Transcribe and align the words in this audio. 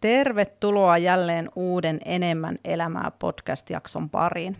Tervetuloa 0.00 0.98
jälleen 0.98 1.50
uuden 1.56 2.00
Enemmän 2.04 2.58
elämää 2.64 3.12
podcast-jakson 3.18 4.10
pariin. 4.10 4.56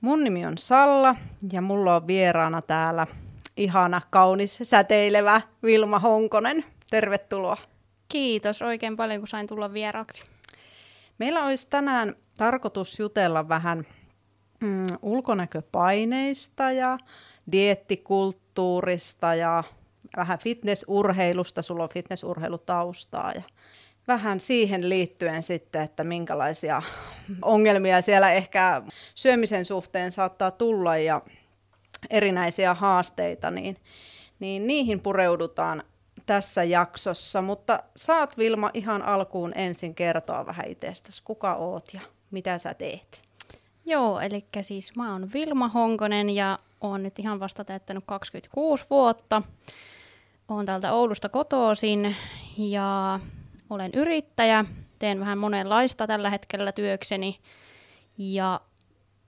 Mun 0.00 0.24
nimi 0.24 0.46
on 0.46 0.58
Salla 0.58 1.16
ja 1.52 1.62
mulla 1.62 1.96
on 1.96 2.06
vieraana 2.06 2.62
täällä 2.62 3.06
ihana, 3.56 4.00
kaunis, 4.10 4.60
säteilevä 4.62 5.40
Vilma 5.62 5.98
Honkonen. 5.98 6.64
Tervetuloa. 6.90 7.56
Kiitos 8.08 8.62
oikein 8.62 8.96
paljon, 8.96 9.20
kun 9.20 9.28
sain 9.28 9.46
tulla 9.46 9.72
vieraaksi. 9.72 10.24
Meillä 11.18 11.44
olisi 11.44 11.68
tänään 11.70 12.16
tarkoitus 12.38 12.98
jutella 12.98 13.48
vähän 13.48 13.86
mm, 14.60 14.84
ulkonäköpaineista 15.02 16.72
ja 16.72 16.98
diettikulttuurista 17.52 19.34
ja 19.34 19.64
vähän 20.16 20.38
fitnessurheilusta. 20.38 21.62
Sulla 21.62 21.82
on 21.82 21.88
fitnessurheilutaustaa 21.88 23.32
ja 23.32 23.42
vähän 24.10 24.40
siihen 24.40 24.88
liittyen 24.88 25.42
sitten, 25.42 25.82
että 25.82 26.04
minkälaisia 26.04 26.82
ongelmia 27.42 28.02
siellä 28.02 28.32
ehkä 28.32 28.82
syömisen 29.14 29.64
suhteen 29.64 30.12
saattaa 30.12 30.50
tulla 30.50 30.96
ja 30.96 31.22
erinäisiä 32.10 32.74
haasteita, 32.74 33.50
niin, 33.50 33.76
niin 34.40 34.66
niihin 34.66 35.00
pureudutaan 35.00 35.82
tässä 36.26 36.64
jaksossa. 36.64 37.42
Mutta 37.42 37.82
saat 37.96 38.38
Vilma 38.38 38.70
ihan 38.74 39.02
alkuun 39.02 39.52
ensin 39.54 39.94
kertoa 39.94 40.46
vähän 40.46 40.68
itsestäsi, 40.68 41.22
kuka 41.24 41.54
oot 41.54 41.94
ja 41.94 42.00
mitä 42.30 42.58
sä 42.58 42.74
teet? 42.74 43.22
Joo, 43.86 44.20
eli 44.20 44.44
siis 44.62 44.96
mä 44.96 45.12
oon 45.12 45.32
Vilma 45.32 45.68
Honkonen 45.68 46.30
ja 46.30 46.58
oon 46.80 47.02
nyt 47.02 47.18
ihan 47.18 47.40
vasta 47.40 47.64
täyttänyt 47.64 48.04
26 48.06 48.84
vuotta. 48.90 49.42
Oon 50.48 50.66
täältä 50.66 50.92
Oulusta 50.92 51.28
kotoisin 51.28 52.16
ja 52.58 53.20
olen 53.70 53.90
yrittäjä, 53.94 54.64
teen 54.98 55.20
vähän 55.20 55.38
monenlaista 55.38 56.06
tällä 56.06 56.30
hetkellä 56.30 56.72
työkseni 56.72 57.40
ja 58.18 58.60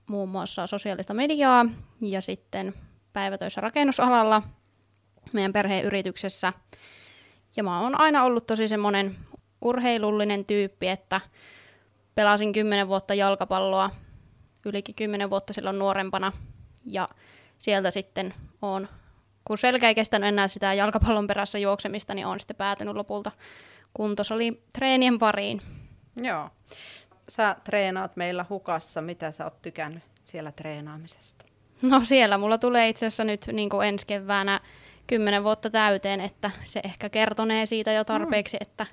muun 0.09 0.29
muassa 0.29 0.67
sosiaalista 0.67 1.13
mediaa 1.13 1.65
ja 2.01 2.21
sitten 2.21 2.73
päivätöissä 3.13 3.61
rakennusalalla 3.61 4.43
meidän 5.33 5.53
perheen 5.53 5.85
yrityksessä. 5.85 6.53
Ja 7.57 7.63
mä 7.63 7.79
oon 7.79 7.99
aina 7.99 8.23
ollut 8.23 8.47
tosi 8.47 8.67
semmoinen 8.67 9.15
urheilullinen 9.61 10.45
tyyppi, 10.45 10.87
että 10.87 11.21
pelasin 12.15 12.53
kymmenen 12.53 12.87
vuotta 12.87 13.13
jalkapalloa, 13.13 13.89
ylikin 14.65 14.95
kymmenen 14.95 15.29
vuotta 15.29 15.53
silloin 15.53 15.79
nuorempana. 15.79 16.31
Ja 16.85 17.09
sieltä 17.57 17.91
sitten 17.91 18.33
on, 18.61 18.87
kun 19.45 19.57
selkä 19.57 19.87
ei 19.87 19.95
kestänyt 19.95 20.27
enää 20.27 20.47
sitä 20.47 20.73
jalkapallon 20.73 21.27
perässä 21.27 21.57
juoksemista, 21.57 22.13
niin 22.13 22.27
on 22.27 22.39
sitten 22.39 22.55
päätynyt 22.55 22.95
lopulta 22.95 23.31
kuntosali 23.93 24.63
treenien 24.73 25.19
pariin. 25.19 25.61
Joo. 26.15 26.49
Sä 27.29 27.55
treenaat 27.63 28.15
meillä 28.15 28.45
hukassa. 28.49 29.01
Mitä 29.01 29.31
sä 29.31 29.43
oot 29.43 29.61
tykännyt 29.61 30.03
siellä 30.23 30.51
treenaamisesta? 30.51 31.45
No 31.81 32.01
siellä 32.03 32.37
mulla 32.37 32.57
tulee 32.57 32.89
itse 32.89 33.05
asiassa 33.05 33.23
nyt 33.23 33.47
niin 33.51 33.69
kuin 33.69 33.87
ensi 33.87 34.07
keväänä 34.07 34.59
kymmenen 35.07 35.43
vuotta 35.43 35.69
täyteen, 35.69 36.21
että 36.21 36.51
se 36.65 36.81
ehkä 36.83 37.09
kertonee 37.09 37.65
siitä 37.65 37.91
jo 37.91 38.03
tarpeeksi, 38.03 38.57
mm. 38.57 38.61
että 38.61 38.85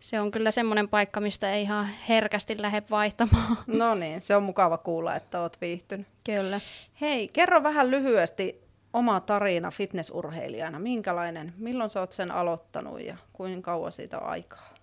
se 0.00 0.20
on 0.20 0.30
kyllä 0.30 0.50
semmoinen 0.50 0.88
paikka, 0.88 1.20
mistä 1.20 1.52
ei 1.52 1.62
ihan 1.62 1.88
herkästi 2.08 2.62
lähde 2.62 2.82
vaihtamaan. 2.90 3.56
No 3.66 3.94
niin, 3.94 4.20
se 4.20 4.36
on 4.36 4.42
mukava 4.42 4.78
kuulla, 4.78 5.16
että 5.16 5.40
oot 5.40 5.60
viihtynyt. 5.60 6.06
Kyllä. 6.24 6.60
Hei, 7.00 7.28
kerro 7.28 7.62
vähän 7.62 7.90
lyhyesti 7.90 8.69
oma 8.92 9.20
tarina 9.20 9.70
fitnessurheilijana. 9.70 10.78
Minkälainen, 10.78 11.54
milloin 11.56 11.90
sä 11.90 12.00
oot 12.00 12.12
sen 12.12 12.32
aloittanut 12.32 13.00
ja 13.00 13.16
kuinka 13.32 13.72
kauan 13.72 13.92
siitä 13.92 14.18
on 14.18 14.26
aikaa? 14.26 14.74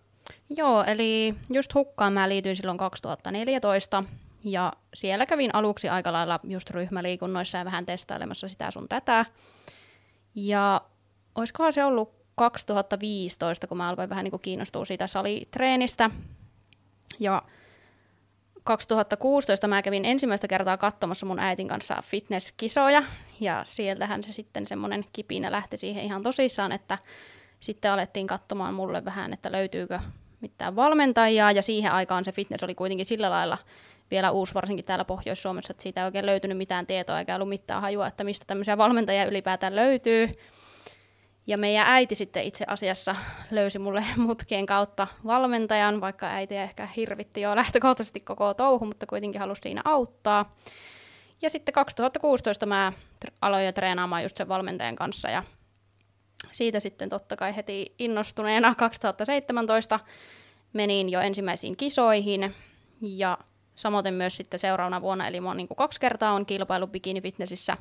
Joo, 0.49 0.83
eli 0.83 1.35
just 1.49 1.73
hukkaan 1.73 2.13
mä 2.13 2.29
liityin 2.29 2.55
silloin 2.55 2.77
2014 2.77 4.03
ja 4.43 4.73
siellä 4.93 5.25
kävin 5.25 5.55
aluksi 5.55 5.89
aika 5.89 6.13
lailla 6.13 6.39
just 6.43 6.69
ryhmäliikunnoissa 6.69 7.57
ja 7.57 7.65
vähän 7.65 7.85
testailemassa 7.85 8.47
sitä 8.47 8.71
sun 8.71 8.89
tätä. 8.89 9.25
Ja 10.35 10.81
olisikohan 11.35 11.73
se 11.73 11.85
ollut 11.85 12.13
2015, 12.35 13.67
kun 13.67 13.77
mä 13.77 13.89
alkoin 13.89 14.09
vähän 14.09 14.23
niin 14.23 14.31
kuin 14.31 14.41
kiinnostua 14.41 14.85
siitä 14.85 15.07
salitreenistä. 15.07 16.09
Ja 17.19 17.41
2016 18.67 19.67
mä 19.67 19.81
kävin 19.81 20.05
ensimmäistä 20.05 20.47
kertaa 20.47 20.77
katsomassa 20.77 21.25
mun 21.25 21.39
äitin 21.39 21.67
kanssa 21.67 22.03
fitnesskisoja, 22.05 23.03
ja 23.39 23.61
sieltähän 23.65 24.23
se 24.23 24.33
sitten 24.33 24.65
semmoinen 24.65 25.05
kipinä 25.13 25.51
lähti 25.51 25.77
siihen 25.77 26.03
ihan 26.03 26.23
tosissaan, 26.23 26.71
että 26.71 26.97
sitten 27.59 27.91
alettiin 27.91 28.27
katsomaan 28.27 28.73
mulle 28.73 29.05
vähän, 29.05 29.33
että 29.33 29.51
löytyykö 29.51 29.99
mitään 30.41 30.75
valmentajaa, 30.75 31.51
ja 31.51 31.61
siihen 31.61 31.91
aikaan 31.91 32.25
se 32.25 32.31
fitness 32.31 32.63
oli 32.63 32.75
kuitenkin 32.75 33.05
sillä 33.05 33.29
lailla 33.29 33.57
vielä 34.11 34.31
uusi, 34.31 34.53
varsinkin 34.53 34.85
täällä 34.85 35.05
Pohjois-Suomessa, 35.05 35.71
että 35.71 35.83
siitä 35.83 36.01
ei 36.01 36.05
oikein 36.05 36.25
löytynyt 36.25 36.57
mitään 36.57 36.87
tietoa 36.87 37.19
eikä 37.19 37.35
ollut 37.35 37.49
mitään 37.49 37.81
hajua, 37.81 38.07
että 38.07 38.23
mistä 38.23 38.45
tämmöisiä 38.47 38.77
valmentajia 38.77 39.25
ylipäätään 39.25 39.75
löytyy. 39.75 40.31
Ja 41.47 41.57
meidän 41.57 41.87
äiti 41.87 42.15
sitten 42.15 42.43
itse 42.43 42.65
asiassa 42.67 43.15
löysi 43.51 43.79
mulle 43.79 44.05
mutkien 44.17 44.65
kautta 44.65 45.07
valmentajan, 45.25 46.01
vaikka 46.01 46.27
äiti 46.27 46.55
ehkä 46.55 46.87
hirvitti 46.95 47.41
jo 47.41 47.55
lähtökohtaisesti 47.55 48.19
koko 48.19 48.53
touhu, 48.53 48.85
mutta 48.85 49.05
kuitenkin 49.05 49.41
halusi 49.41 49.61
siinä 49.61 49.81
auttaa. 49.85 50.55
Ja 51.41 51.49
sitten 51.49 51.73
2016 51.73 52.65
mä 52.65 52.93
aloin 53.41 53.65
jo 53.65 53.71
treenaamaan 53.71 54.23
just 54.23 54.37
sen 54.37 54.47
valmentajan 54.47 54.95
kanssa 54.95 55.29
ja 55.29 55.43
siitä 56.51 56.79
sitten 56.79 57.09
totta 57.09 57.35
kai 57.35 57.55
heti 57.55 57.95
innostuneena 57.99 58.75
2017 58.75 59.99
menin 60.73 61.09
jo 61.09 61.19
ensimmäisiin 61.19 61.77
kisoihin 61.77 62.55
ja 63.01 63.37
samoin 63.75 64.13
myös 64.13 64.37
sitten 64.37 64.59
seuraavana 64.59 65.01
vuonna, 65.01 65.27
eli 65.27 65.41
mä 65.41 65.53
niin 65.53 65.67
kaksi 65.77 65.99
kertaa 65.99 66.31
on 66.31 66.45
kilpailu 66.45 66.87
bikini 66.87 67.21
fitnessissä 67.21 67.77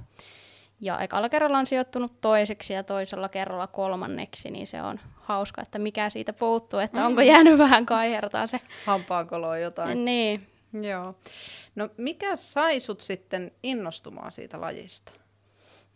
ja 0.80 1.00
ekalla 1.00 1.28
kerralla 1.28 1.58
on 1.58 1.66
sijoittunut 1.66 2.20
toiseksi 2.20 2.72
ja 2.72 2.82
toisella 2.82 3.28
kerralla 3.28 3.66
kolmanneksi, 3.66 4.50
niin 4.50 4.66
se 4.66 4.82
on 4.82 5.00
hauska, 5.14 5.62
että 5.62 5.78
mikä 5.78 6.10
siitä 6.10 6.32
puuttuu, 6.32 6.80
että 6.80 6.98
mm. 6.98 7.06
onko 7.06 7.20
jäänyt 7.20 7.58
vähän 7.58 7.86
kaihertaa 7.86 8.46
se. 8.46 8.60
Hampaankoloa 8.86 9.58
jotain. 9.58 10.04
Niin. 10.04 10.46
Joo. 10.72 11.14
No 11.74 11.88
mikä 11.96 12.36
sai 12.36 12.80
sut 12.80 13.00
sitten 13.00 13.52
innostumaan 13.62 14.32
siitä 14.32 14.60
lajista? 14.60 15.12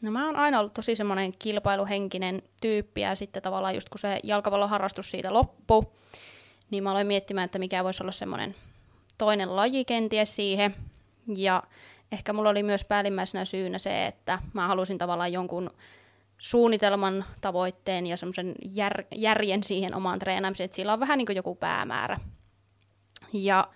No 0.02 0.10
mä 0.10 0.26
oon 0.26 0.36
aina 0.36 0.60
ollut 0.60 0.74
tosi 0.74 0.96
semmoinen 0.96 1.32
kilpailuhenkinen 1.38 2.42
tyyppi 2.60 3.00
ja 3.00 3.14
sitten 3.14 3.42
tavallaan 3.42 3.74
just 3.74 3.88
kun 3.88 3.98
se 3.98 4.20
jalkapalloharrastus 4.24 5.10
siitä 5.10 5.34
loppui, 5.34 5.82
niin 6.70 6.82
mä 6.82 6.90
aloin 6.90 7.06
miettimään, 7.06 7.44
että 7.44 7.58
mikä 7.58 7.84
voisi 7.84 8.02
olla 8.02 8.12
semmoinen 8.12 8.54
toinen 9.18 9.56
laji 9.56 9.84
kenties 9.84 10.36
siihen. 10.36 10.74
Ja 11.36 11.62
ehkä 12.12 12.32
mulla 12.32 12.50
oli 12.50 12.62
myös 12.62 12.84
päällimmäisenä 12.84 13.44
syynä 13.44 13.78
se, 13.78 14.06
että 14.06 14.38
mä 14.52 14.68
halusin 14.68 14.98
tavallaan 14.98 15.32
jonkun 15.32 15.70
suunnitelman, 16.38 17.24
tavoitteen 17.40 18.06
ja 18.06 18.16
semmoisen 18.16 18.54
jär, 18.74 19.04
järjen 19.14 19.62
siihen 19.62 19.94
omaan 19.94 20.18
treenaamiseen, 20.18 20.64
että 20.64 20.74
sillä 20.74 20.92
on 20.92 21.00
vähän 21.00 21.18
niin 21.18 21.26
kuin 21.26 21.36
joku 21.36 21.54
päämäärä. 21.54 22.18
Ja 23.32 23.68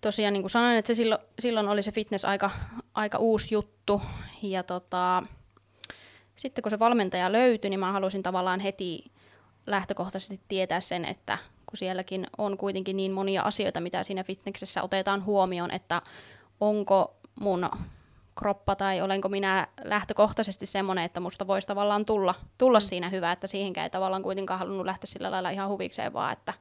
tosiaan 0.00 0.32
niin 0.32 0.42
kuin 0.42 0.50
sanoin, 0.50 0.76
että 0.76 0.86
se 0.86 0.94
silloin, 0.94 1.20
silloin 1.38 1.68
oli 1.68 1.82
se 1.82 1.92
fitness 1.92 2.24
aika, 2.24 2.50
aika 2.94 3.18
uusi 3.18 3.54
juttu. 3.54 4.02
Ja 4.42 4.62
tota, 4.62 5.22
sitten 6.36 6.62
kun 6.62 6.70
se 6.70 6.78
valmentaja 6.78 7.32
löytyi, 7.32 7.70
niin 7.70 7.80
mä 7.80 7.92
halusin 7.92 8.22
tavallaan 8.22 8.60
heti 8.60 9.04
lähtökohtaisesti 9.66 10.40
tietää 10.48 10.80
sen, 10.80 11.04
että 11.04 11.38
kun 11.66 11.76
sielläkin 11.76 12.26
on 12.38 12.56
kuitenkin 12.56 12.96
niin 12.96 13.12
monia 13.12 13.42
asioita, 13.42 13.80
mitä 13.80 14.02
siinä 14.02 14.24
fitnessessä 14.24 14.82
otetaan 14.82 15.24
huomioon, 15.24 15.70
että 15.70 16.02
onko 16.60 17.17
mun 17.40 17.70
kroppa 18.38 18.76
tai 18.76 19.00
olenko 19.00 19.28
minä 19.28 19.66
lähtökohtaisesti 19.84 20.66
semmoinen, 20.66 21.04
että 21.04 21.20
musta 21.20 21.46
voisi 21.46 21.66
tavallaan 21.66 22.04
tulla, 22.04 22.34
tulla 22.58 22.78
mm. 22.78 22.84
siinä 22.84 23.08
hyvä, 23.08 23.32
että 23.32 23.46
siihenkään 23.46 23.84
ei 23.84 23.90
tavallaan 23.90 24.22
kuitenkaan 24.22 24.58
halunnut 24.58 24.86
lähteä 24.86 25.06
sillä 25.06 25.30
lailla 25.30 25.50
ihan 25.50 25.68
huvikseen, 25.68 26.12
vaan 26.12 26.32
että 26.32 26.54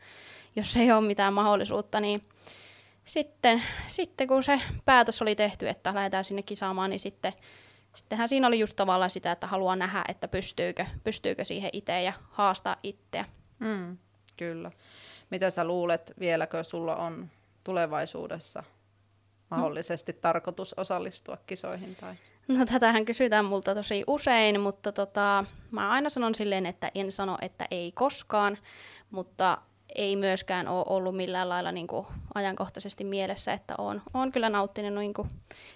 jos 0.55 0.77
ei 0.77 0.91
ole 0.91 1.07
mitään 1.07 1.33
mahdollisuutta, 1.33 1.99
niin 1.99 2.23
sitten, 3.05 3.63
sitten 3.87 4.27
kun 4.27 4.43
se 4.43 4.61
päätös 4.85 5.21
oli 5.21 5.35
tehty, 5.35 5.69
että 5.69 5.95
lähdetään 5.95 6.25
sinne 6.25 6.41
kisaamaan, 6.41 6.89
niin 6.89 6.99
sitten, 6.99 7.33
sittenhän 7.93 8.29
siinä 8.29 8.47
oli 8.47 8.59
just 8.59 8.75
tavallaan 8.75 9.09
sitä, 9.09 9.31
että 9.31 9.47
haluaa 9.47 9.75
nähdä, 9.75 10.03
että 10.07 10.27
pystyykö, 10.27 10.85
pystyykö 11.03 11.45
siihen 11.45 11.69
itse 11.73 12.01
ja 12.01 12.13
haastaa 12.29 12.75
itseä. 12.83 13.25
Mm, 13.59 13.97
kyllä. 14.37 14.71
Mitä 15.29 15.49
sä 15.49 15.63
luulet, 15.63 16.13
vieläkö 16.19 16.63
sulla 16.63 16.95
on 16.95 17.29
tulevaisuudessa 17.63 18.63
mahdollisesti 19.49 20.11
no. 20.11 20.17
tarkoitus 20.21 20.73
osallistua 20.73 21.37
kisoihin? 21.45 21.95
Tai? 21.95 22.15
No 22.47 22.65
tätähän 22.65 23.05
kysytään 23.05 23.45
multa 23.45 23.75
tosi 23.75 24.03
usein, 24.07 24.59
mutta 24.59 24.91
tota, 24.91 25.45
mä 25.71 25.89
aina 25.89 26.09
sanon 26.09 26.35
silleen, 26.35 26.65
että 26.65 26.91
en 26.95 27.11
sano, 27.11 27.37
että 27.41 27.65
ei 27.71 27.91
koskaan, 27.91 28.57
mutta 29.11 29.57
ei 29.95 30.15
myöskään 30.15 30.67
ole 30.67 30.85
ollut 30.87 31.15
millään 31.15 31.49
lailla 31.49 31.71
niin 31.71 31.87
kuin 31.87 32.07
ajankohtaisesti 32.33 33.03
mielessä, 33.03 33.53
että 33.53 33.75
on, 33.77 34.01
on 34.13 34.31
kyllä 34.31 34.49
nauttinut 34.49 34.93
niin 34.93 35.13
kuin 35.13 35.27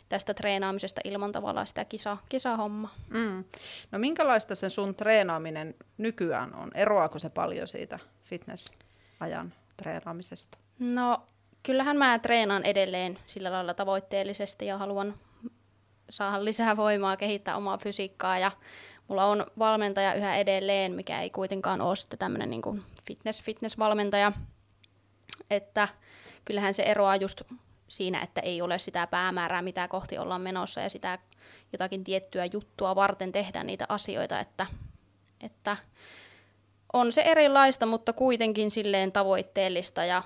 tästä 0.09 0.33
treenaamisesta 0.33 1.01
ilman 1.03 1.31
tavallaan 1.31 1.67
sitä 1.67 1.85
kisa, 1.85 2.17
kisahomma. 2.29 2.89
Mm. 3.09 3.43
No 3.91 3.99
minkälaista 3.99 4.55
se 4.55 4.69
sun 4.69 4.95
treenaaminen 4.95 5.75
nykyään 5.97 6.55
on? 6.55 6.71
Eroaako 6.75 7.19
se 7.19 7.29
paljon 7.29 7.67
siitä 7.67 7.99
fitness-ajan 8.23 9.53
treenaamisesta? 9.77 10.57
No, 10.79 11.21
kyllähän 11.63 11.97
mä 11.97 12.19
treenaan 12.19 12.65
edelleen 12.65 13.19
sillä 13.25 13.51
lailla 13.51 13.73
tavoitteellisesti 13.73 14.65
ja 14.65 14.77
haluan 14.77 15.13
saada 16.09 16.45
lisää 16.45 16.77
voimaa, 16.77 17.17
kehittää 17.17 17.57
omaa 17.57 17.77
fysiikkaa 17.77 18.39
ja 18.39 18.51
mulla 19.07 19.25
on 19.25 19.45
valmentaja 19.59 20.13
yhä 20.13 20.35
edelleen, 20.35 20.91
mikä 20.91 21.21
ei 21.21 21.29
kuitenkaan 21.29 21.81
ole 21.81 21.95
sitten 21.95 22.19
tämmöinen 22.19 22.49
niin 22.49 22.83
fitness, 23.07 23.43
fitness-valmentaja, 23.43 24.31
että 25.49 25.87
kyllähän 26.45 26.73
se 26.73 26.83
eroaa 26.83 27.15
just 27.15 27.41
siinä, 27.87 28.21
että 28.21 28.41
ei 28.41 28.61
ole 28.61 28.79
sitä 28.79 29.07
päämäärää, 29.07 29.61
mitä 29.61 29.87
kohti 29.87 30.17
ollaan 30.17 30.41
menossa 30.41 30.81
ja 30.81 30.89
sitä 30.89 31.19
jotakin 31.73 32.03
tiettyä 32.03 32.45
juttua 32.53 32.95
varten 32.95 33.31
tehdä 33.31 33.63
niitä 33.63 33.85
asioita, 33.89 34.39
että, 34.39 34.65
että 35.41 35.77
on 36.93 37.11
se 37.11 37.21
erilaista, 37.21 37.85
mutta 37.85 38.13
kuitenkin 38.13 38.71
silleen 38.71 39.11
tavoitteellista 39.11 40.05
ja 40.05 40.23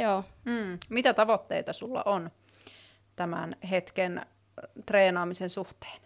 joo. 0.00 0.24
Mm. 0.44 0.78
Mitä 0.88 1.14
tavoitteita 1.14 1.72
sulla 1.72 2.02
on 2.06 2.30
tämän 3.16 3.56
hetken 3.70 4.26
treenaamisen 4.86 5.50
suhteen? 5.50 6.00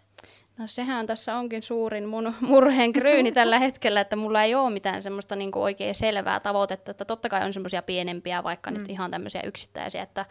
No 0.57 0.67
sehän 0.67 1.07
tässä 1.07 1.35
onkin 1.35 1.63
suurin 1.63 2.05
mun 2.05 2.33
murheen 2.41 2.93
kryyni 2.93 3.31
tällä 3.31 3.59
hetkellä, 3.59 4.01
että 4.01 4.15
mulla 4.15 4.43
ei 4.43 4.55
ole 4.55 4.69
mitään 4.73 5.01
semmoista 5.01 5.35
niin 5.35 5.51
kuin 5.51 5.63
oikein 5.63 5.95
selvää 5.95 6.39
tavoitetta, 6.39 6.91
että 6.91 7.05
totta 7.05 7.29
kai 7.29 7.45
on 7.45 7.53
semmoisia 7.53 7.81
pienempiä, 7.81 8.43
vaikka 8.43 8.71
mm. 8.71 8.77
nyt 8.77 8.89
ihan 8.89 9.11
tämmöisiä 9.11 9.41
yksittäisiä, 9.41 10.03
että 10.03 10.25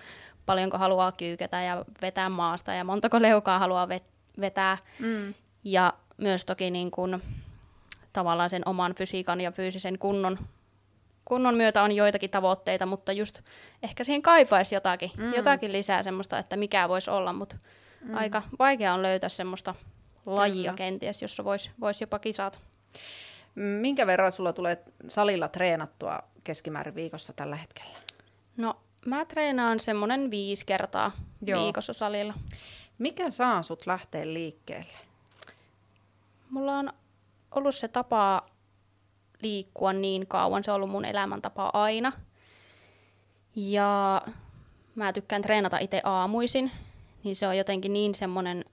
paljonko 0.46 0.78
haluaa 0.78 1.12
kyykätä 1.12 1.62
ja 1.62 1.84
vetää 2.02 2.28
maasta 2.28 2.72
ja 2.72 2.84
montako 2.84 3.22
leukaa 3.22 3.58
haluaa 3.58 3.86
vet- 3.86 4.40
vetää. 4.40 4.78
Mm. 4.98 5.34
Ja 5.64 5.92
myös 6.16 6.44
toki 6.44 6.70
niin 6.70 6.90
kuin, 6.90 7.22
tavallaan 8.12 8.50
sen 8.50 8.62
oman 8.66 8.94
fysiikan 8.94 9.40
ja 9.40 9.52
fyysisen 9.52 9.98
kunnon, 9.98 10.38
kunnon 11.30 11.54
myötä 11.54 11.82
on 11.82 11.92
joitakin 11.92 12.30
tavoitteita, 12.30 12.86
mutta 12.86 13.12
just 13.12 13.40
ehkä 13.82 14.04
siihen 14.04 14.22
kaipaisi 14.22 14.74
jotakin, 14.74 15.10
mm. 15.16 15.34
jotakin 15.34 15.72
lisää 15.72 16.02
semmoista, 16.02 16.38
että 16.38 16.56
mikä 16.56 16.88
voisi 16.88 17.10
olla, 17.10 17.32
mutta 17.32 17.56
mm. 18.00 18.14
aika 18.14 18.42
vaikea 18.58 18.94
on 18.94 19.02
löytää 19.02 19.28
semmoista 19.28 19.74
lajia 20.26 20.62
Kyllä. 20.62 20.76
kenties, 20.76 21.22
jossa 21.22 21.44
voisi 21.44 21.70
vois 21.80 22.00
jopa 22.00 22.18
kisata. 22.18 22.58
Minkä 23.54 24.06
verran 24.06 24.32
sulla 24.32 24.52
tulee 24.52 24.84
salilla 25.08 25.48
treenattua 25.48 26.18
keskimäärin 26.44 26.94
viikossa 26.94 27.32
tällä 27.32 27.56
hetkellä? 27.56 27.98
No, 28.56 28.76
mä 29.06 29.24
treenaan 29.24 29.80
semmoinen 29.80 30.30
viisi 30.30 30.66
kertaa 30.66 31.12
Joo. 31.46 31.64
viikossa 31.64 31.92
salilla. 31.92 32.34
Mikä 32.98 33.30
saa 33.30 33.62
sut 33.62 33.86
lähteä 33.86 34.32
liikkeelle? 34.32 34.98
Mulla 36.50 36.72
on 36.72 36.92
ollut 37.50 37.74
se 37.74 37.88
tapa 37.88 38.46
liikkua 39.42 39.92
niin 39.92 40.26
kauan, 40.26 40.64
se 40.64 40.70
on 40.70 40.74
ollut 40.74 40.90
mun 40.90 41.04
elämäntapa 41.04 41.70
aina. 41.72 42.12
Ja 43.56 44.22
mä 44.94 45.12
tykkään 45.12 45.42
treenata 45.42 45.78
itse 45.78 46.00
aamuisin, 46.04 46.70
niin 47.24 47.36
se 47.36 47.46
on 47.46 47.58
jotenkin 47.58 47.92
niin 47.92 48.14
semmoinen 48.14 48.64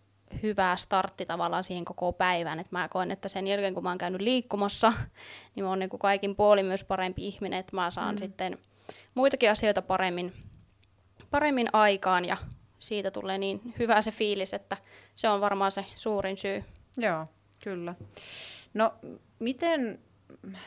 hyvä 0.43 0.75
startti 0.75 1.25
tavallaan 1.25 1.63
siihen 1.63 1.85
koko 1.85 2.13
päivään. 2.13 2.59
Et 2.59 2.71
mä 2.71 2.87
koen, 2.87 3.11
että 3.11 3.27
sen 3.27 3.47
jälkeen 3.47 3.73
kun 3.73 3.83
mä 3.83 3.89
oon 3.89 3.97
käynyt 3.97 4.21
liikkumassa, 4.21 4.93
niin 5.55 5.63
mä 5.63 5.69
oon 5.69 5.79
niin 5.79 5.89
kuin 5.89 5.99
kaikin 5.99 6.35
puolin 6.35 6.65
myös 6.65 6.83
parempi 6.83 7.27
ihminen, 7.27 7.59
että 7.59 7.75
mä 7.75 7.91
saan 7.91 8.15
mm. 8.15 8.19
sitten 8.19 8.57
muitakin 9.15 9.51
asioita 9.51 9.81
paremmin, 9.81 10.33
paremmin 11.31 11.69
aikaan 11.73 12.25
ja 12.25 12.37
siitä 12.79 13.11
tulee 13.11 13.37
niin 13.37 13.73
hyvä 13.79 14.01
se 14.01 14.11
fiilis, 14.11 14.53
että 14.53 14.77
se 15.15 15.29
on 15.29 15.41
varmaan 15.41 15.71
se 15.71 15.85
suurin 15.95 16.37
syy. 16.37 16.63
Joo, 16.97 17.25
kyllä. 17.63 17.95
No, 18.73 18.93
miten 19.39 19.99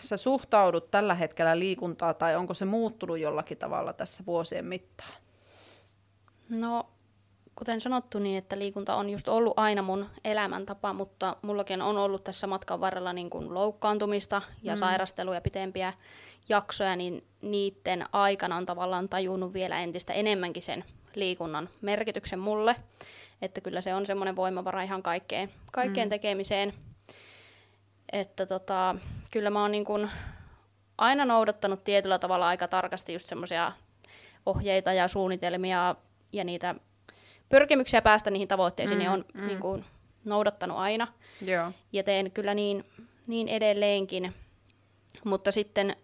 sä 0.00 0.16
suhtaudut 0.16 0.90
tällä 0.90 1.14
hetkellä 1.14 1.58
liikuntaa 1.58 2.14
tai 2.14 2.36
onko 2.36 2.54
se 2.54 2.64
muuttunut 2.64 3.18
jollakin 3.18 3.58
tavalla 3.58 3.92
tässä 3.92 4.22
vuosien 4.26 4.64
mittaan? 4.64 5.12
No 6.48 6.86
kuten 7.54 7.80
sanottu, 7.80 8.18
niin 8.18 8.38
että 8.38 8.58
liikunta 8.58 8.94
on 8.94 9.10
just 9.10 9.28
ollut 9.28 9.54
aina 9.56 9.82
mun 9.82 10.06
elämäntapa, 10.24 10.92
mutta 10.92 11.36
mullakin 11.42 11.82
on 11.82 11.96
ollut 11.96 12.24
tässä 12.24 12.46
matkan 12.46 12.80
varrella 12.80 13.12
niin 13.12 13.30
kuin 13.30 13.54
loukkaantumista 13.54 14.42
ja 14.62 14.74
mm. 14.74 14.78
sairasteluja 14.78 15.40
pitempiä 15.40 15.92
jaksoja, 16.48 16.96
niin 16.96 17.24
niiden 17.42 18.04
aikana 18.12 18.56
on 18.56 18.66
tavallaan 18.66 19.08
tajunnut 19.08 19.52
vielä 19.52 19.80
entistä 19.80 20.12
enemmänkin 20.12 20.62
sen 20.62 20.84
liikunnan 21.14 21.68
merkityksen 21.80 22.38
mulle. 22.38 22.76
Että 23.42 23.60
kyllä 23.60 23.80
se 23.80 23.94
on 23.94 24.06
semmoinen 24.06 24.36
voimavara 24.36 24.82
ihan 24.82 25.02
kaikkeen, 25.02 25.50
kaikkeen 25.72 26.08
mm. 26.08 26.10
tekemiseen. 26.10 26.74
Että 28.12 28.46
tota, 28.46 28.96
kyllä 29.30 29.50
mä 29.50 29.62
oon 29.62 29.72
niin 29.72 29.84
kuin 29.84 30.10
aina 30.98 31.24
noudattanut 31.24 31.84
tietyllä 31.84 32.18
tavalla 32.18 32.48
aika 32.48 32.68
tarkasti 32.68 33.12
just 33.12 33.26
semmoisia 33.26 33.72
ohjeita 34.46 34.92
ja 34.92 35.08
suunnitelmia 35.08 35.94
ja 36.32 36.44
niitä 36.44 36.74
pyrkimyksiä 37.48 38.02
päästä 38.02 38.30
niihin 38.30 38.48
tavoitteisiin, 38.48 38.98
niin 38.98 39.10
mm, 39.10 39.14
niin 39.14 39.24
on 39.26 39.42
mm. 39.42 39.46
niin 39.46 39.60
kuin, 39.60 39.84
noudattanut 40.24 40.78
aina. 40.78 41.06
Joo. 41.40 41.72
Ja 41.92 42.02
teen 42.02 42.30
kyllä 42.30 42.54
niin, 42.54 42.84
niin 43.26 43.48
edelleenkin. 43.48 44.34
Mutta 45.24 45.52
sitten 45.52 45.96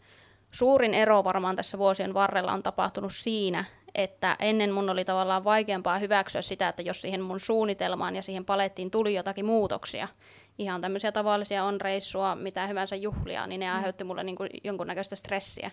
suurin 0.51 0.95
ero 0.95 1.25
varmaan 1.25 1.57
tässä 1.57 1.79
vuosien 1.79 2.15
varrella 2.15 2.53
on 2.53 2.63
tapahtunut 2.63 3.13
siinä, 3.15 3.65
että 3.95 4.37
ennen 4.39 4.73
mun 4.73 4.91
oli 4.91 5.05
tavallaan 5.05 5.45
vaikeampaa 5.45 5.99
hyväksyä 5.99 6.43
sitä, 6.43 6.69
että 6.69 6.83
jos 6.83 7.03
siihen 7.03 7.21
mun 7.21 7.41
suunnitelmaan 7.41 8.17
ja 8.17 8.23
siihen 8.23 8.45
palettiin 8.45 8.91
tuli 8.91 9.15
jotakin 9.15 9.47
muutoksia, 9.47 10.09
ihan 10.59 10.81
tämmöisiä 10.81 11.13
tavallisia 11.13 11.65
on 11.65 11.81
reissua, 11.81 12.35
mitä 12.35 12.67
hyvänsä 12.67 12.97
juhlia, 12.97 13.47
niin 13.47 13.61
ne 13.61 13.67
mm. 13.67 13.77
aiheutti 13.77 14.05
mulle 14.05 14.25
niin 14.25 14.37
kuin 14.37 14.51
jonkunnäköistä 14.65 15.17
stressiä. 15.17 15.71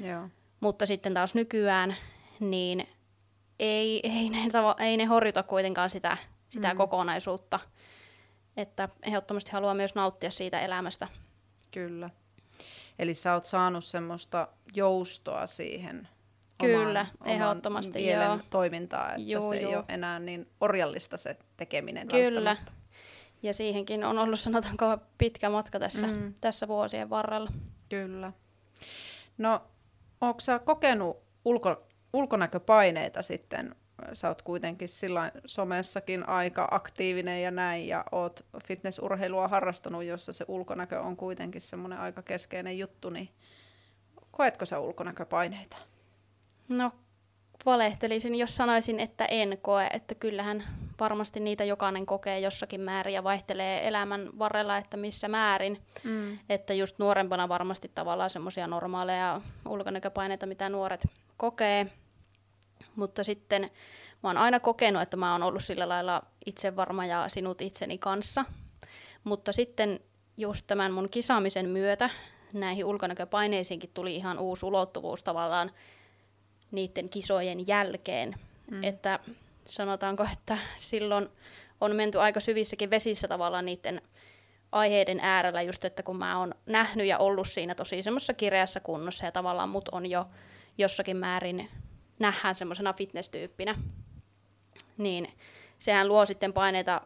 Joo. 0.00 0.28
Mutta 0.60 0.86
sitten 0.86 1.14
taas 1.14 1.34
nykyään, 1.34 1.96
niin 2.40 2.88
ei, 3.58 4.00
ei, 4.02 4.30
ne, 4.30 4.38
ei 4.78 4.96
ne 4.96 5.04
horjuta 5.04 5.42
kuitenkaan 5.42 5.90
sitä, 5.90 6.16
sitä 6.48 6.68
mm. 6.68 6.76
kokonaisuutta. 6.76 7.60
Että 8.56 8.88
ehdottomasti 9.02 9.52
haluaa 9.52 9.74
myös 9.74 9.94
nauttia 9.94 10.30
siitä 10.30 10.60
elämästä. 10.60 11.08
Kyllä. 11.70 12.10
Eli 12.98 13.14
sä 13.14 13.34
oot 13.34 13.44
saanut 13.44 13.84
semmoista 13.84 14.48
joustoa 14.74 15.46
siihen 15.46 16.08
Kyllä, 16.60 17.06
oman, 17.20 17.34
ehdottomasti 17.34 17.98
mielen 17.98 18.26
joo. 18.26 18.38
toimintaa, 18.50 19.10
että 19.10 19.22
joo, 19.22 19.48
se 19.48 19.60
joo. 19.60 19.70
ei 19.70 19.76
ole 19.76 19.84
enää 19.88 20.18
niin 20.18 20.48
orjallista 20.60 21.16
se 21.16 21.36
tekeminen 21.56 22.08
Kyllä. 22.08 22.56
Ja 23.42 23.54
siihenkin 23.54 24.04
on 24.04 24.18
ollut 24.18 24.40
sanotaanko 24.40 24.98
pitkä 25.18 25.50
matka 25.50 25.78
tässä, 25.78 26.06
mm. 26.06 26.34
tässä 26.40 26.68
vuosien 26.68 27.10
varrella. 27.10 27.50
Kyllä. 27.88 28.32
No, 29.38 29.62
onko 30.20 30.40
sä 30.40 30.58
kokenut 30.58 31.16
ulko, 31.44 31.86
ulkonäköpaineita 32.12 33.22
sitten? 33.22 33.74
Sä 34.12 34.28
oot 34.28 34.42
kuitenkin 34.42 34.88
sillä 34.88 35.32
somessakin 35.46 36.28
aika 36.28 36.68
aktiivinen 36.70 37.42
ja 37.42 37.50
näin, 37.50 37.88
ja 37.88 38.04
oot 38.12 38.46
fitnessurheilua 38.64 39.48
harrastanut, 39.48 40.04
jossa 40.04 40.32
se 40.32 40.44
ulkonäkö 40.48 41.00
on 41.00 41.16
kuitenkin 41.16 41.60
semmoinen 41.60 41.98
aika 41.98 42.22
keskeinen 42.22 42.78
juttu, 42.78 43.10
niin 43.10 43.28
koetko 44.30 44.66
sä 44.66 44.78
ulkonäköpaineita? 44.78 45.76
No, 46.68 46.92
valehtelisin, 47.66 48.34
jos 48.34 48.56
sanoisin, 48.56 49.00
että 49.00 49.24
en 49.24 49.58
koe, 49.62 49.86
että 49.92 50.14
kyllähän 50.14 50.64
varmasti 51.00 51.40
niitä 51.40 51.64
jokainen 51.64 52.06
kokee 52.06 52.40
jossakin 52.40 52.80
määrin 52.80 53.14
ja 53.14 53.24
vaihtelee 53.24 53.88
elämän 53.88 54.28
varrella, 54.38 54.76
että 54.76 54.96
missä 54.96 55.28
määrin. 55.28 55.82
Mm. 56.04 56.38
Että 56.48 56.74
just 56.74 56.98
nuorempana 56.98 57.48
varmasti 57.48 57.90
tavallaan 57.94 58.30
semmoisia 58.30 58.66
normaaleja 58.66 59.40
ulkonäköpaineita, 59.68 60.46
mitä 60.46 60.68
nuoret 60.68 61.06
kokee, 61.36 61.86
mutta 62.96 63.24
sitten 63.24 63.70
mä 64.22 64.28
oon 64.28 64.38
aina 64.38 64.60
kokenut, 64.60 65.02
että 65.02 65.16
mä 65.16 65.32
oon 65.32 65.42
ollut 65.42 65.64
sillä 65.64 65.88
lailla 65.88 66.22
itsevarma 66.46 67.06
ja 67.06 67.28
sinut 67.28 67.60
itseni 67.60 67.98
kanssa. 67.98 68.44
Mutta 69.24 69.52
sitten 69.52 70.00
just 70.36 70.66
tämän 70.66 70.92
mun 70.92 71.08
kisaamisen 71.10 71.68
myötä 71.68 72.10
näihin 72.52 72.84
ulkonäköpaineisiinkin 72.84 73.90
tuli 73.94 74.16
ihan 74.16 74.38
uusi 74.38 74.66
ulottuvuus 74.66 75.22
tavallaan 75.22 75.70
niiden 76.70 77.08
kisojen 77.08 77.66
jälkeen. 77.66 78.34
Mm. 78.70 78.84
Että 78.84 79.18
sanotaanko, 79.64 80.26
että 80.32 80.58
silloin 80.76 81.28
on 81.80 81.96
menty 81.96 82.20
aika 82.20 82.40
syvissäkin 82.40 82.90
vesissä 82.90 83.28
tavallaan 83.28 83.64
niiden 83.64 84.02
aiheiden 84.72 85.20
äärellä 85.20 85.62
just, 85.62 85.84
että 85.84 86.02
kun 86.02 86.16
mä 86.16 86.38
oon 86.38 86.54
nähnyt 86.66 87.06
ja 87.06 87.18
ollut 87.18 87.48
siinä 87.48 87.74
tosi 87.74 88.02
semmoisessa 88.02 88.34
kireässä 88.34 88.80
kunnossa 88.80 89.24
ja 89.24 89.32
tavallaan 89.32 89.68
mut 89.68 89.88
on 89.88 90.06
jo 90.06 90.26
jossakin 90.78 91.16
määrin 91.16 91.70
nähdään 92.18 92.54
semmoisena 92.54 92.92
fitness-tyyppinä, 92.92 93.74
niin 94.98 95.28
sehän 95.78 96.08
luo 96.08 96.26
sitten 96.26 96.52
paineita 96.52 97.00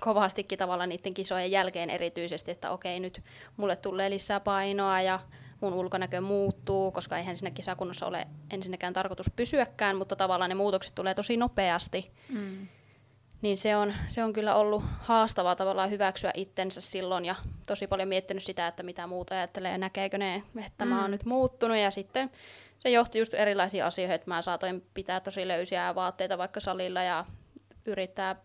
kovastikin 0.00 0.58
tavalla 0.58 0.86
niiden 0.86 1.14
kisojen 1.14 1.50
jälkeen 1.50 1.90
erityisesti, 1.90 2.50
että 2.50 2.70
okei 2.70 3.00
nyt 3.00 3.22
mulle 3.56 3.76
tulee 3.76 4.10
lisää 4.10 4.40
painoa 4.40 5.00
ja 5.00 5.20
mun 5.60 5.74
ulkonäkö 5.74 6.20
muuttuu, 6.20 6.90
koska 6.90 7.18
eihän 7.18 7.36
siinä 7.36 7.50
kisakunnossa 7.50 8.06
ole 8.06 8.26
ensinnäkään 8.50 8.92
tarkoitus 8.92 9.30
pysyäkään, 9.36 9.96
mutta 9.96 10.16
tavallaan 10.16 10.48
ne 10.48 10.54
muutokset 10.54 10.94
tulee 10.94 11.14
tosi 11.14 11.36
nopeasti. 11.36 12.10
Mm. 12.28 12.68
niin 13.42 13.58
se 13.58 13.76
on, 13.76 13.94
se 14.08 14.24
on 14.24 14.32
kyllä 14.32 14.54
ollut 14.54 14.82
haastavaa 14.98 15.56
tavallaan 15.56 15.90
hyväksyä 15.90 16.30
itsensä 16.34 16.80
silloin 16.80 17.24
ja 17.24 17.34
tosi 17.66 17.86
paljon 17.86 18.08
miettinyt 18.08 18.42
sitä, 18.42 18.66
että 18.66 18.82
mitä 18.82 19.06
muuta 19.06 19.34
ajattelee 19.34 19.72
ja 19.72 19.78
näkeekö 19.78 20.18
ne, 20.18 20.42
että 20.64 20.84
mm. 20.84 20.88
mä 20.88 21.02
oon 21.02 21.10
nyt 21.10 21.24
muuttunut 21.24 21.76
ja 21.76 21.90
sitten 21.90 22.30
se 22.78 22.90
johti 22.90 23.18
just 23.18 23.34
erilaisiin 23.34 23.84
asioihin, 23.84 24.14
että 24.14 24.30
mä 24.30 24.42
saatoin 24.42 24.86
pitää 24.94 25.20
tosi 25.20 25.48
löysiä 25.48 25.94
vaatteita 25.94 26.38
vaikka 26.38 26.60
salilla 26.60 27.02
ja 27.02 27.24
yrittää 27.86 28.36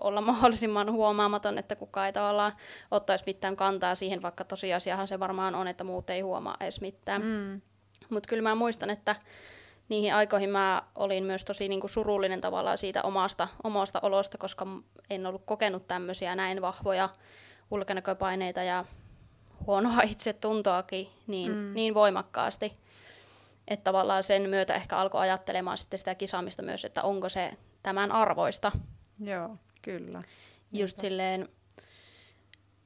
olla 0.00 0.20
mahdollisimman 0.30 0.92
huomaamaton, 0.92 1.58
että 1.58 1.76
kukaan 1.76 2.06
ei 2.06 2.12
tavallaan 2.12 2.52
ottaisi 2.90 3.24
mitään 3.26 3.56
kantaa 3.56 3.94
siihen, 3.94 4.22
vaikka 4.22 4.44
tosiasiahan 4.44 5.08
se 5.08 5.20
varmaan 5.20 5.54
on, 5.54 5.68
että 5.68 5.84
muut 5.84 6.10
ei 6.10 6.20
huomaa 6.20 6.56
edes 6.60 6.80
mitään. 6.80 7.22
Mm. 7.22 7.60
Mutta 8.10 8.28
kyllä 8.28 8.42
mä 8.42 8.54
muistan, 8.54 8.90
että 8.90 9.16
niihin 9.88 10.14
aikoihin 10.14 10.50
mä 10.50 10.82
olin 10.94 11.24
myös 11.24 11.44
tosi 11.44 11.68
niin 11.68 11.80
kuin 11.80 11.90
surullinen 11.90 12.40
tavallaan 12.40 12.78
siitä 12.78 13.02
omasta, 13.02 13.48
omasta 13.64 14.00
olosta, 14.02 14.38
koska 14.38 14.66
en 15.10 15.26
ollut 15.26 15.42
kokenut 15.44 15.86
tämmöisiä 15.86 16.34
näin 16.34 16.62
vahvoja 16.62 17.08
ulkonäköpaineita 17.70 18.62
ja 18.62 18.84
huonoa 19.66 20.02
itsetuntoakin 20.12 21.08
niin, 21.26 21.52
mm. 21.52 21.74
niin 21.74 21.94
voimakkaasti. 21.94 22.72
Että 23.68 23.84
tavallaan 23.84 24.22
sen 24.22 24.50
myötä 24.50 24.74
ehkä 24.74 24.96
alkoi 24.96 25.20
ajattelemaan 25.20 25.78
sitten 25.78 25.98
sitä 25.98 26.14
kisaamista 26.14 26.62
myös, 26.62 26.84
että 26.84 27.02
onko 27.02 27.28
se 27.28 27.52
tämän 27.82 28.12
arvoista. 28.12 28.72
Joo, 29.20 29.56
kyllä. 29.82 30.22
Just 30.72 30.96
Niinpä. 30.96 31.08
silleen 31.08 31.48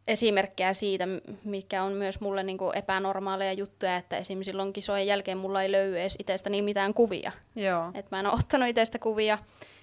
esimerkkejä 0.07 0.75
siitä, 0.75 1.05
mikä 1.45 1.83
on 1.83 1.93
myös 1.93 2.21
mulle 2.21 2.43
niin 2.43 2.59
kuin 2.59 2.77
epänormaaleja 2.77 3.53
juttuja, 3.53 3.97
että 3.97 4.17
esimerkiksi 4.17 4.51
silloin 4.51 4.73
kisojen 4.73 5.07
jälkeen 5.07 5.39
mulla 5.39 5.63
ei 5.63 5.73
löydy 5.73 6.01
edes 6.01 6.17
itsestäni 6.19 6.63
mitään 6.63 6.95
kuvia. 6.95 7.33
Joo. 7.57 7.91
Et 7.95 8.11
mä 8.11 8.21
en 8.21 8.27
ole 8.27 8.35
ottanut 8.35 8.69
itsestä 8.69 8.99
kuvia. 8.99 9.39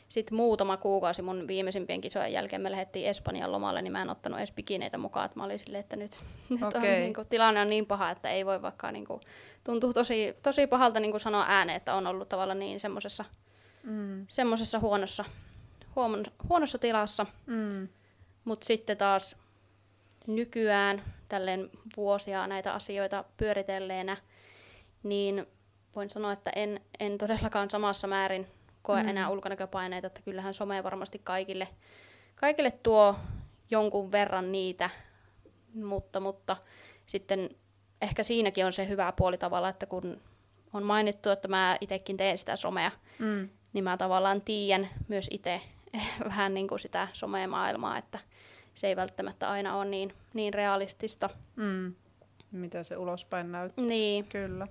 Sitten 0.09 0.35
muutama 0.35 0.77
kuukausi 0.77 1.21
mun 1.21 1.47
viimeisimpien 1.47 2.01
kisojen 2.01 2.33
jälkeen 2.33 2.61
me 2.61 2.71
lähdettiin 2.71 3.07
Espanjan 3.07 3.51
lomalle, 3.51 3.81
niin 3.81 3.91
mä 3.91 4.01
en 4.01 4.09
ottanut 4.09 4.39
edes 4.39 4.51
bikineitä 4.51 4.97
mukaan. 4.97 5.25
Et 5.25 5.35
mä 5.35 5.43
olin 5.43 5.59
silleen, 5.59 5.79
että 5.79 5.95
nyt, 5.95 6.11
nyt 6.49 6.63
okay. 6.63 6.81
on, 6.81 7.01
niin 7.01 7.13
kuin, 7.13 7.27
tilanne 7.27 7.61
on 7.61 7.69
niin 7.69 7.85
paha, 7.85 8.11
että 8.11 8.29
ei 8.29 8.45
voi 8.45 8.61
vaikka 8.61 8.91
niin 8.91 9.05
kuin, 9.05 9.21
tuntuu 9.63 9.93
tosi, 9.93 10.35
tosi 10.43 10.67
pahalta 10.67 10.99
niin 10.99 11.11
kuin 11.11 11.21
sanoa 11.21 11.45
ääneen, 11.47 11.77
että 11.77 11.95
on 11.95 12.07
ollut 12.07 12.29
tavallaan 12.29 12.59
niin 12.59 12.79
semmoisessa 12.79 13.25
mm. 13.83 14.81
huonossa, 14.81 15.25
huonon, 15.95 16.25
huonossa 16.49 16.77
tilassa. 16.77 17.25
Mm. 17.45 17.87
Mutta 18.45 18.65
sitten 18.65 18.97
taas 18.97 19.35
nykyään 20.27 21.03
tälleen 21.29 21.69
vuosia 21.97 22.47
näitä 22.47 22.73
asioita 22.73 23.23
pyöritelleenä, 23.37 24.17
niin 25.03 25.47
voin 25.95 26.09
sanoa, 26.09 26.31
että 26.31 26.51
en, 26.55 26.81
en 26.99 27.17
todellakaan 27.17 27.69
samassa 27.69 28.07
määrin 28.07 28.47
koe 28.81 29.03
mm. 29.03 29.09
enää 29.09 29.29
ulkonäköpaineita, 29.29 30.07
että 30.07 30.21
kyllähän 30.21 30.53
some 30.53 30.83
varmasti 30.83 31.21
kaikille, 31.23 31.67
kaikille 32.35 32.71
tuo 32.71 33.15
jonkun 33.71 34.11
verran 34.11 34.51
niitä, 34.51 34.89
mutta, 35.73 36.19
mutta 36.19 36.57
sitten 37.05 37.49
ehkä 38.01 38.23
siinäkin 38.23 38.65
on 38.65 38.73
se 38.73 38.87
hyvä 38.87 39.13
puoli 39.17 39.37
tavalla, 39.37 39.69
että 39.69 39.85
kun 39.85 40.21
on 40.73 40.83
mainittu, 40.83 41.29
että 41.29 41.47
mä 41.47 41.77
itsekin 41.81 42.17
teen 42.17 42.37
sitä 42.37 42.55
somea, 42.55 42.91
mm. 43.19 43.49
niin 43.73 43.83
mä 43.83 43.97
tavallaan 43.97 44.41
tiedän 44.41 44.89
myös 45.07 45.27
itse 45.31 45.61
vähän 46.29 46.53
niin 46.53 46.67
kuin 46.67 46.79
sitä 46.79 47.07
somemaailmaa, 47.13 47.97
että 47.97 48.19
se 48.75 48.87
ei 48.87 48.95
välttämättä 48.95 49.49
aina 49.49 49.75
ole 49.77 49.85
niin, 49.85 50.13
niin 50.33 50.53
realistista. 50.53 51.29
Mm. 51.55 51.93
Mitä 52.51 52.83
se 52.83 52.97
ulospäin 52.97 53.51
näyttää. 53.51 53.85
Niin. 53.85 54.25
Kyllä. 54.25 54.67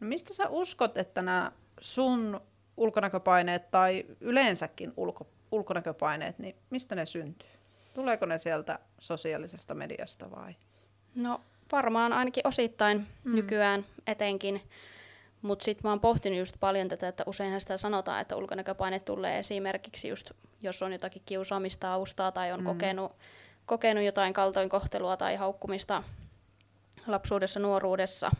No 0.00 0.06
mistä 0.06 0.34
sä 0.34 0.48
uskot, 0.48 0.98
että 0.98 1.22
nämä 1.22 1.52
sun 1.80 2.40
ulkonäköpaineet 2.76 3.70
tai 3.70 4.04
yleensäkin 4.20 4.92
ulko, 4.96 5.26
ulkonäköpaineet, 5.50 6.38
niin 6.38 6.56
mistä 6.70 6.94
ne 6.94 7.06
syntyy? 7.06 7.48
Tuleeko 7.94 8.26
ne 8.26 8.38
sieltä 8.38 8.78
sosiaalisesta 8.98 9.74
mediasta 9.74 10.30
vai? 10.30 10.54
No 11.14 11.40
varmaan 11.72 12.12
ainakin 12.12 12.46
osittain 12.46 13.06
mm. 13.24 13.34
nykyään 13.34 13.86
etenkin. 14.06 14.62
Mutta 15.46 15.64
sitten 15.64 15.80
mä 15.84 15.90
oon 15.90 16.00
pohtinut 16.00 16.38
just 16.38 16.54
paljon 16.60 16.88
tätä, 16.88 17.08
että 17.08 17.24
useinhan 17.26 17.60
sitä 17.60 17.76
sanotaan, 17.76 18.20
että 18.20 18.36
ulkonäköpaine 18.36 18.98
tulee 18.98 19.38
esimerkiksi 19.38 20.08
just, 20.08 20.30
jos 20.62 20.82
on 20.82 20.92
jotakin 20.92 21.22
kiusaamista 21.26 21.86
taustaa 21.86 22.32
tai 22.32 22.52
on 22.52 22.60
mm. 22.60 22.66
kokenut, 22.66 23.12
kokenut 23.66 24.04
jotain 24.04 24.32
kaltoinkohtelua 24.32 25.16
tai 25.16 25.36
haukkumista 25.36 26.02
lapsuudessa, 27.06 27.60
nuoruudessa. 27.60 28.30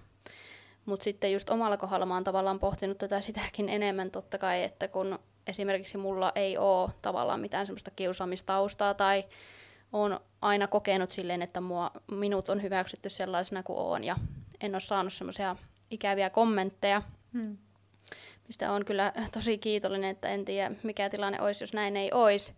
Mutta 0.86 1.04
sitten 1.04 1.32
just 1.32 1.50
omalla 1.50 1.76
kohdalla 1.76 2.06
mä 2.06 2.14
oon 2.14 2.24
tavallaan 2.24 2.58
pohtinut 2.58 2.98
tätä 2.98 3.20
sitäkin 3.20 3.68
enemmän 3.68 4.10
totta 4.10 4.38
kai, 4.38 4.62
että 4.62 4.88
kun 4.88 5.18
esimerkiksi 5.46 5.98
mulla 5.98 6.32
ei 6.34 6.58
ole 6.58 6.90
tavallaan 7.02 7.40
mitään 7.40 7.66
semmoista 7.66 7.90
kiusaamistaustaa 7.90 8.94
tai 8.94 9.24
on 9.92 10.20
aina 10.42 10.66
kokenut 10.66 11.10
silleen, 11.10 11.42
että 11.42 11.60
mua, 11.60 11.90
minut 12.10 12.48
on 12.48 12.62
hyväksytty 12.62 13.10
sellaisena 13.10 13.62
kuin 13.62 13.78
on 13.78 14.04
ja 14.04 14.16
en 14.60 14.74
ole 14.74 14.80
saanut 14.80 15.12
semmoisia 15.12 15.56
ikäviä 15.90 16.30
kommentteja, 16.30 17.02
hmm. 17.32 17.56
mistä 18.46 18.72
on 18.72 18.84
kyllä 18.84 19.12
tosi 19.32 19.58
kiitollinen, 19.58 20.10
että 20.10 20.28
en 20.28 20.44
tiedä 20.44 20.74
mikä 20.82 21.10
tilanne 21.10 21.40
olisi, 21.40 21.62
jos 21.62 21.72
näin 21.72 21.96
ei 21.96 22.12
olisi. 22.12 22.52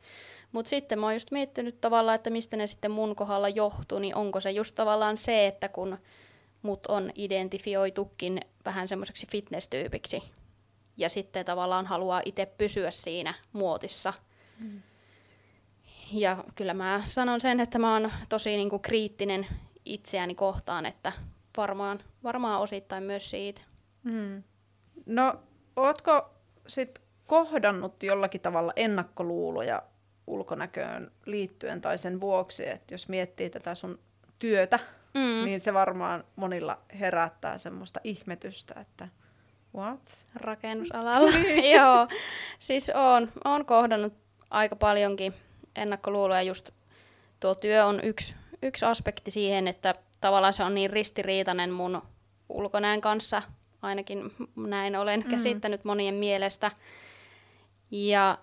Mutta 0.53 0.69
sitten 0.69 0.99
mä 0.99 1.07
oon 1.07 1.15
just 1.15 1.31
miettinyt 1.31 1.81
tavallaan, 1.81 2.17
että 2.17 2.31
mistä 2.31 2.57
ne 2.57 2.67
sitten 2.67 2.91
mun 2.91 3.17
kohdalla 3.17 3.49
johtuu, 3.49 3.99
niin 3.99 4.15
onko 4.15 4.41
se 4.41 4.51
just 4.51 4.75
tavallaan 4.75 5.17
se, 5.17 5.47
että 5.47 5.69
kun 5.69 5.99
mut 6.63 6.87
on 6.87 7.11
identifioitukin 7.15 8.41
vähän 8.65 8.89
semmoiseksi 8.89 9.27
fitness-tyypiksi, 9.27 10.23
ja 10.97 11.09
sitten 11.09 11.45
tavallaan 11.45 11.87
haluaa 11.87 12.23
itse 12.25 12.47
pysyä 12.47 12.91
siinä 12.91 13.35
muotissa. 13.53 14.13
Hmm. 14.59 14.83
Ja 16.13 16.45
kyllä 16.55 16.75
mä 16.75 17.03
sanon 17.05 17.41
sen, 17.41 17.61
että 17.61 17.79
mä 17.79 17.93
oon 17.93 18.13
tosi 18.29 18.57
niinku 18.57 18.79
kriittinen 18.79 19.47
itseäni 19.85 20.35
kohtaan, 20.35 20.87
että 20.87 21.13
varmaan, 21.59 22.01
varmaan 22.25 22.61
osittain 22.61 23.03
myös 23.03 23.31
siitä. 23.31 23.61
Mm. 24.03 24.43
No, 25.07 25.35
ootko 25.77 26.31
sit 26.67 27.03
kohdannut 27.27 28.03
jollakin 28.03 28.41
tavalla 28.41 28.73
ennakkoluuloja 28.77 29.83
ulkonäköön 30.27 31.11
liittyen 31.27 31.81
tai 31.81 31.99
sen 31.99 32.21
vuoksi, 32.21 32.69
että 32.69 32.95
jos 32.95 33.09
miettii 33.09 33.51
tätä 33.51 33.75
sun 33.75 33.99
työtä, 34.39 34.79
mm. 35.15 35.45
niin 35.45 35.61
se 35.61 35.75
varmaan 35.75 36.25
monilla 36.37 36.79
herättää 37.01 37.59
semmoista 37.59 38.01
ihmetystä, 38.05 38.81
että 38.81 39.09
what? 39.75 40.01
Rakennusalalla, 40.35 41.31
niin. 41.39 41.75
joo. 41.75 42.09
Siis 42.59 42.91
on, 42.95 43.33
on 43.45 43.67
kohdannut 43.67 44.13
aika 44.51 44.77
paljonkin 44.77 45.35
ennakkoluuloja. 45.77 46.43
Just 46.43 46.71
tuo 47.41 47.55
työ 47.55 47.87
on 47.87 48.01
yksi, 48.03 48.35
yksi 48.63 48.85
aspekti 48.85 49.31
siihen, 49.31 49.69
että 49.69 49.95
tavallaan 50.21 50.53
se 50.53 50.65
on 50.65 50.75
niin 50.75 50.91
ristiriitainen 50.91 51.71
mun 51.71 52.03
ulkonäön 52.49 53.01
kanssa, 53.01 53.43
ainakin 53.83 54.33
näin 54.57 54.97
olen 54.97 55.21
mm. 55.21 55.31
käsittänyt 55.31 55.85
monien 55.85 56.15
mielestä. 56.15 56.71
Ja 57.91 58.39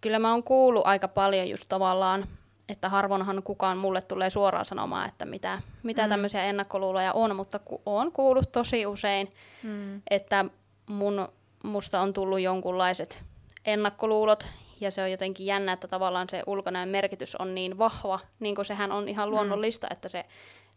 kyllä 0.00 0.18
mä 0.18 0.30
oon 0.30 0.42
kuullut 0.42 0.86
aika 0.86 1.08
paljon 1.08 1.48
just 1.48 1.64
tavallaan, 1.68 2.26
että 2.68 2.88
harvoinhan 2.88 3.42
kukaan 3.42 3.78
mulle 3.78 4.00
tulee 4.00 4.30
suoraan 4.30 4.64
sanomaan, 4.64 5.08
että 5.08 5.24
mitä, 5.24 5.62
mitä 5.82 6.02
mm. 6.02 6.08
tämmöisiä 6.08 6.44
ennakkoluuloja 6.44 7.12
on, 7.12 7.36
mutta 7.36 7.58
ku, 7.58 7.82
oon 7.86 8.12
kuullut 8.12 8.52
tosi 8.52 8.86
usein, 8.86 9.30
mm. 9.62 10.02
että 10.10 10.44
mun, 10.90 11.28
musta 11.62 12.00
on 12.00 12.12
tullut 12.12 12.40
jonkunlaiset 12.40 13.24
ennakkoluulot, 13.64 14.46
ja 14.80 14.90
se 14.90 15.02
on 15.02 15.10
jotenkin 15.10 15.46
jännä, 15.46 15.72
että 15.72 15.88
tavallaan 15.88 16.28
se 16.30 16.42
ulkonäön 16.46 16.88
merkitys 16.88 17.36
on 17.36 17.54
niin 17.54 17.78
vahva, 17.78 18.20
niin 18.40 18.54
kuin 18.54 18.64
sehän 18.64 18.92
on 18.92 19.08
ihan 19.08 19.28
mm. 19.28 19.30
luonnollista, 19.30 19.86
mm. 19.86 19.92
että 19.92 20.08
se 20.08 20.24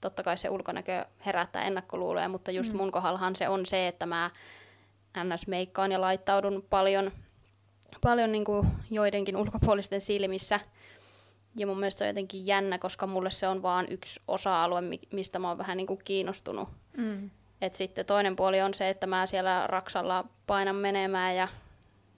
totta 0.01 0.23
kai 0.23 0.37
se 0.37 0.49
ulkonäkö 0.49 1.05
herättää 1.25 1.63
ennakkoluuloja, 1.63 2.29
mutta 2.29 2.51
just 2.51 2.71
mm. 2.71 2.77
mun 2.77 2.91
kohdallahan 2.91 3.35
se 3.35 3.49
on 3.49 3.65
se, 3.65 3.87
että 3.87 4.05
mä 4.05 4.31
ns. 5.23 5.47
meikkaan 5.47 5.91
ja 5.91 6.01
laittaudun 6.01 6.65
paljon, 6.69 7.11
paljon 8.01 8.31
niin 8.31 8.45
kuin 8.45 8.67
joidenkin 8.91 9.37
ulkopuolisten 9.37 10.01
silmissä. 10.01 10.59
Ja 11.55 11.67
mun 11.67 11.79
mielestä 11.79 11.97
se 11.97 12.03
on 12.03 12.07
jotenkin 12.07 12.47
jännä, 12.47 12.77
koska 12.77 13.07
mulle 13.07 13.31
se 13.31 13.47
on 13.47 13.61
vaan 13.61 13.87
yksi 13.89 14.19
osa-alue, 14.27 14.81
mistä 15.11 15.39
mä 15.39 15.47
oon 15.47 15.57
vähän 15.57 15.77
niin 15.77 15.87
kuin 15.87 15.99
kiinnostunut. 16.03 16.69
Mm. 16.97 17.29
Et 17.61 17.75
sitten 17.75 18.05
toinen 18.05 18.35
puoli 18.35 18.61
on 18.61 18.73
se, 18.73 18.89
että 18.89 19.07
mä 19.07 19.25
siellä 19.25 19.67
raksalla 19.67 20.25
painan 20.47 20.75
menemään 20.75 21.35
ja 21.35 21.47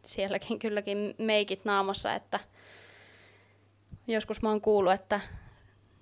sielläkin 0.01 0.59
kylläkin 0.59 1.15
meikit 1.17 1.65
naamassa, 1.65 2.13
että 2.13 2.39
joskus 4.07 4.41
mä 4.41 4.49
oon 4.49 4.61
kuullut, 4.61 4.93
että 4.93 5.19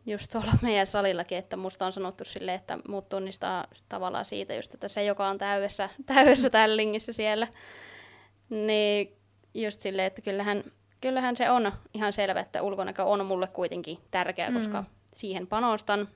just 0.09 0.31
tuolla 0.31 0.51
meidän 0.61 0.87
salillakin, 0.87 1.37
että 1.37 1.57
musta 1.57 1.85
on 1.85 1.91
sanottu 1.91 2.25
sille, 2.25 2.53
että 2.53 2.77
muut 2.87 3.09
tunnistaa 3.09 3.67
tavallaan 3.89 4.25
siitä 4.25 4.55
just, 4.55 4.73
että 4.73 4.87
se, 4.87 5.03
joka 5.03 5.27
on 5.27 5.37
täydessä, 5.37 5.89
täydessä 6.05 6.49
tällingissä 6.49 7.13
siellä, 7.13 7.47
niin 8.49 9.17
just 9.53 9.81
silleen, 9.81 10.07
että 10.07 10.21
kyllähän, 10.21 10.63
kyllähän 11.01 11.35
se 11.35 11.49
on 11.51 11.71
ihan 11.93 12.13
selvä, 12.13 12.39
että 12.39 12.61
ulkonäkö 12.61 13.03
on 13.03 13.25
mulle 13.25 13.47
kuitenkin 13.47 13.97
tärkeä, 14.11 14.49
mm. 14.49 14.55
koska 14.55 14.83
siihen 15.13 15.47
panostan. 15.47 16.07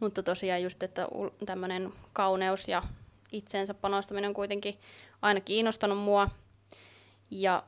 Mutta 0.00 0.22
tosiaan 0.22 0.62
just, 0.62 0.82
että 0.82 1.08
tämmöinen 1.46 1.92
kauneus 2.12 2.68
ja 2.68 2.82
itseensä 3.32 3.74
panostaminen 3.74 4.28
on 4.28 4.34
kuitenkin 4.34 4.78
aina 5.22 5.40
kiinnostanut 5.40 5.98
mua. 5.98 6.30
Ja 7.30 7.62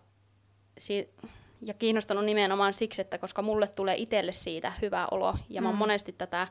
si- 0.78 1.14
ja 1.60 1.74
kiinnostanut 1.74 2.24
nimenomaan 2.24 2.74
siksi, 2.74 3.00
että 3.00 3.18
koska 3.18 3.42
mulle 3.42 3.68
tulee 3.68 3.96
itselle 3.96 4.32
siitä 4.32 4.72
hyvä 4.82 5.08
olo, 5.10 5.34
ja 5.48 5.60
mm. 5.60 5.64
mä 5.64 5.68
oon 5.68 5.76
mm. 5.76 5.78
monesti 5.78 6.12
tätä 6.12 6.48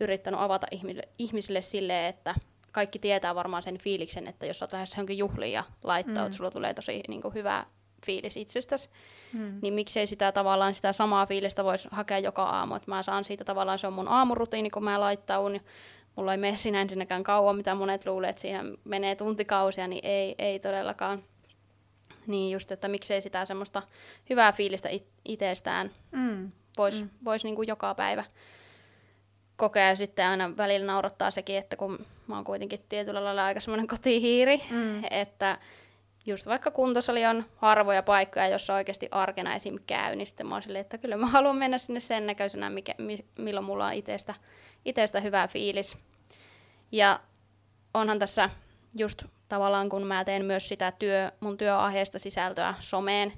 yrittänyt 0.00 0.40
avata 0.40 0.66
ihmisille, 0.70 1.08
ihmisille 1.18 1.62
silleen, 1.62 2.06
että 2.06 2.34
kaikki 2.72 2.98
tietää 2.98 3.34
varmaan 3.34 3.62
sen 3.62 3.78
fiiliksen, 3.78 4.28
että 4.28 4.46
jos 4.46 4.62
olet 4.62 4.72
lähes 4.72 4.92
johonkin 4.92 5.18
juhliin 5.18 5.52
ja 5.52 5.64
laittaa, 5.82 6.22
mm. 6.22 6.26
että 6.26 6.36
sulla 6.36 6.50
tulee 6.50 6.74
tosi 6.74 7.02
niin 7.08 7.22
kuin, 7.22 7.34
hyvä 7.34 7.66
fiilis 8.06 8.36
itsestäsi, 8.36 8.88
mm. 9.32 9.58
niin 9.62 9.74
miksei 9.74 10.06
sitä 10.06 10.32
tavallaan 10.32 10.74
sitä 10.74 10.92
samaa 10.92 11.26
fiilistä 11.26 11.64
voisi 11.64 11.88
hakea 11.90 12.18
joka 12.18 12.42
aamu, 12.42 12.74
että 12.74 12.90
mä 12.90 13.02
saan 13.02 13.24
siitä 13.24 13.44
tavallaan, 13.44 13.78
se 13.78 13.86
on 13.86 13.92
mun 13.92 14.08
aamurutiini, 14.08 14.70
kun 14.70 14.84
mä 14.84 15.00
laittaun, 15.00 15.60
mulla 16.16 16.32
ei 16.32 16.38
mene 16.38 16.56
siinä 16.56 16.80
ensinnäkään 16.80 17.22
kauan, 17.22 17.56
mitä 17.56 17.74
monet 17.74 18.06
luulee, 18.06 18.30
että 18.30 18.42
siihen 18.42 18.78
menee 18.84 19.16
tuntikausia, 19.16 19.86
niin 19.86 20.06
ei, 20.06 20.34
ei 20.38 20.58
todellakaan. 20.58 21.22
Niin 22.30 22.52
just, 22.52 22.72
että 22.72 22.88
miksei 22.88 23.22
sitä 23.22 23.44
semmoista 23.44 23.82
hyvää 24.30 24.52
fiilistä 24.52 24.88
it- 24.88 25.12
itsestään 25.24 25.90
mm. 26.10 26.52
voisi 26.78 27.04
mm. 27.04 27.10
vois 27.24 27.44
niinku 27.44 27.62
joka 27.62 27.94
päivä 27.94 28.24
kokea 29.56 29.88
ja 29.88 29.96
sitten 29.96 30.26
aina 30.26 30.56
välillä 30.56 30.86
naurattaa 30.86 31.30
sekin, 31.30 31.56
että 31.56 31.76
kun 31.76 32.06
mä 32.26 32.34
oon 32.34 32.44
kuitenkin 32.44 32.80
tietyllä 32.88 33.24
lailla 33.24 33.44
aika 33.44 33.60
semmoinen 33.60 33.86
kotihiiri, 33.86 34.62
mm. 34.70 35.02
että 35.10 35.58
just 36.26 36.46
vaikka 36.46 36.70
kuntosali 36.70 37.26
on 37.26 37.44
harvoja 37.56 38.02
paikkoja, 38.02 38.48
jossa 38.48 38.74
oikeasti 38.74 39.08
arkena 39.10 39.54
esim. 39.54 39.78
käy, 39.86 40.16
niin 40.16 40.26
sitten 40.26 40.46
mä 40.46 40.54
oon 40.54 40.62
silleen, 40.62 40.80
että 40.80 40.98
kyllä 40.98 41.16
mä 41.16 41.26
haluan 41.26 41.56
mennä 41.56 41.78
sinne 41.78 42.00
sen 42.00 42.26
näköisenä, 42.26 42.70
mikä, 42.70 42.94
milloin 43.38 43.66
mulla 43.66 43.86
on 43.86 43.92
itestä, 43.92 44.34
itestä 44.84 45.20
hyvä 45.20 45.48
fiilis. 45.48 45.96
Ja 46.92 47.20
onhan 47.94 48.18
tässä 48.18 48.50
just 48.98 49.24
tavallaan, 49.50 49.88
kun 49.88 50.06
mä 50.06 50.24
teen 50.24 50.44
myös 50.44 50.68
sitä 50.68 50.92
työ, 50.92 51.32
mun 51.40 51.58
työaiheesta 51.58 52.18
sisältöä 52.18 52.74
someen, 52.80 53.32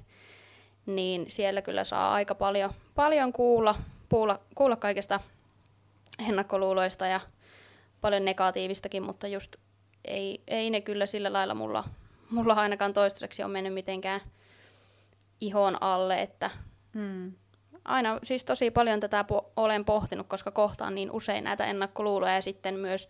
niin 0.85 1.25
siellä 1.27 1.61
kyllä 1.61 1.83
saa 1.83 2.13
aika 2.13 2.35
paljon, 2.35 2.69
paljon 2.95 3.33
kuulla, 3.33 3.75
kuulla, 4.09 4.39
kuulla 4.55 4.75
kaikesta 4.75 5.19
ennakkoluuloista 6.27 7.07
ja 7.07 7.19
paljon 8.01 8.25
negatiivistakin, 8.25 9.03
mutta 9.03 9.27
just 9.27 9.55
ei, 10.05 10.43
ei 10.47 10.69
ne 10.69 10.81
kyllä 10.81 11.05
sillä 11.05 11.33
lailla 11.33 11.55
mulla, 11.55 11.83
mulla 12.29 12.53
ainakaan 12.53 12.93
toistaiseksi 12.93 13.43
on 13.43 13.51
mennyt 13.51 13.73
mitenkään 13.73 14.21
ihon 15.41 15.77
alle, 15.81 16.21
että 16.21 16.49
hmm. 16.93 17.33
aina 17.85 18.19
siis 18.23 18.45
tosi 18.45 18.71
paljon 18.71 18.99
tätä 18.99 19.25
po- 19.31 19.51
olen 19.55 19.85
pohtinut, 19.85 20.27
koska 20.27 20.51
kohtaan 20.51 20.95
niin 20.95 21.11
usein 21.11 21.43
näitä 21.43 21.65
ennakkoluuloja 21.65 22.35
ja 22.35 22.41
sitten 22.41 22.75
myös 22.75 23.09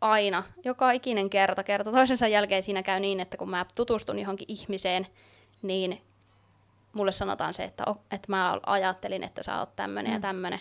aina, 0.00 0.42
joka 0.64 0.90
ikinen 0.90 1.30
kerta, 1.30 1.64
kerta 1.64 1.92
toisensa 1.92 2.28
jälkeen 2.28 2.62
siinä 2.62 2.82
käy 2.82 3.00
niin, 3.00 3.20
että 3.20 3.36
kun 3.36 3.50
mä 3.50 3.66
tutustun 3.76 4.18
johonkin 4.18 4.46
ihmiseen, 4.48 5.06
niin 5.62 6.02
mulle 6.92 7.12
sanotaan 7.12 7.54
se, 7.54 7.64
että, 7.64 7.84
että 8.10 8.26
mä 8.28 8.60
ajattelin, 8.66 9.24
että 9.24 9.42
sä 9.42 9.58
oot 9.58 9.76
tämmönen 9.76 10.10
mm. 10.12 10.14
ja 10.14 10.20
tämmönen. 10.20 10.60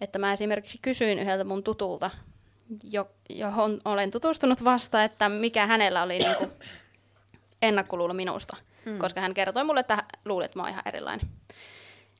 Että 0.00 0.18
mä 0.18 0.32
esimerkiksi 0.32 0.78
kysyin 0.82 1.18
yhdeltä 1.18 1.44
mun 1.44 1.64
tutulta, 1.64 2.10
jo, 2.90 3.10
johon 3.28 3.80
olen 3.84 4.10
tutustunut 4.10 4.64
vasta, 4.64 5.04
että 5.04 5.28
mikä 5.28 5.66
hänellä 5.66 6.02
oli 6.02 6.18
niinku 6.18 6.52
ennakkoluulo 7.62 8.14
minusta. 8.14 8.56
Mm. 8.84 8.98
Koska 8.98 9.20
hän 9.20 9.34
kertoi 9.34 9.64
mulle, 9.64 9.80
että 9.80 10.04
luuli, 10.24 10.44
että 10.44 10.58
mä 10.58 10.62
oon 10.62 10.70
ihan 10.70 10.82
erilainen. 10.86 11.28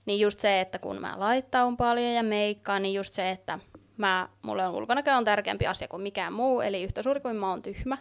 Niin 0.07 0.21
just 0.21 0.41
se, 0.41 0.61
että 0.61 0.79
kun 0.79 1.01
mä 1.01 1.15
laittaun 1.17 1.77
paljon 1.77 2.13
ja 2.15 2.23
meikkaan, 2.23 2.83
niin 2.83 2.95
just 2.95 3.13
se, 3.13 3.31
että 3.31 3.59
mä, 4.01 4.29
mulle 4.43 4.67
on 4.67 4.75
ulkonäkö 4.75 5.15
on 5.15 5.25
tärkeämpi 5.25 5.67
asia 5.67 5.89
kuin 5.89 6.03
mikään 6.03 6.33
muu, 6.33 6.61
eli 6.61 6.83
yhtä 6.83 7.03
suuri 7.03 7.21
kuin 7.21 7.37
mä 7.37 7.51
oon 7.51 7.63
tyhmä. 7.63 7.99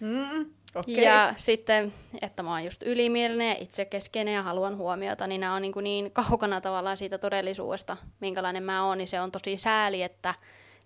Mm, 0.00 0.46
okay. 0.74 0.94
Ja 0.94 1.34
sitten, 1.36 1.92
että 2.22 2.42
mä 2.42 2.50
oon 2.50 2.64
just 2.64 2.82
ylimielinen 2.82 3.48
ja 3.48 3.56
itsekeskeinen 3.60 4.34
ja 4.34 4.42
haluan 4.42 4.76
huomiota, 4.76 5.26
niin 5.26 5.40
nämä 5.40 5.54
on 5.54 5.62
niin, 5.62 5.72
kuin 5.72 5.84
niin 5.84 6.10
kaukana 6.10 6.60
tavallaan 6.60 6.96
siitä 6.96 7.18
todellisuudesta, 7.18 7.96
minkälainen 8.20 8.62
mä 8.62 8.84
oon, 8.86 8.98
niin 8.98 9.08
se 9.08 9.20
on 9.20 9.32
tosi 9.32 9.56
sääli, 9.56 10.02
että 10.02 10.34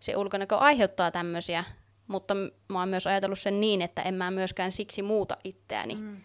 se 0.01 0.17
ulkonäkö 0.17 0.57
aiheuttaa 0.57 1.11
tämmöisiä, 1.11 1.65
mutta 2.07 2.35
mä 2.69 2.79
oon 2.79 2.89
myös 2.89 3.07
ajatellut 3.07 3.39
sen 3.39 3.61
niin, 3.61 3.83
että 3.83 4.03
en 4.03 4.15
mä 4.15 4.31
myöskään 4.31 4.73
siksi 4.73 5.03
muuta 5.03 5.37
itseäni. 5.45 5.95
Mm. 5.95 6.17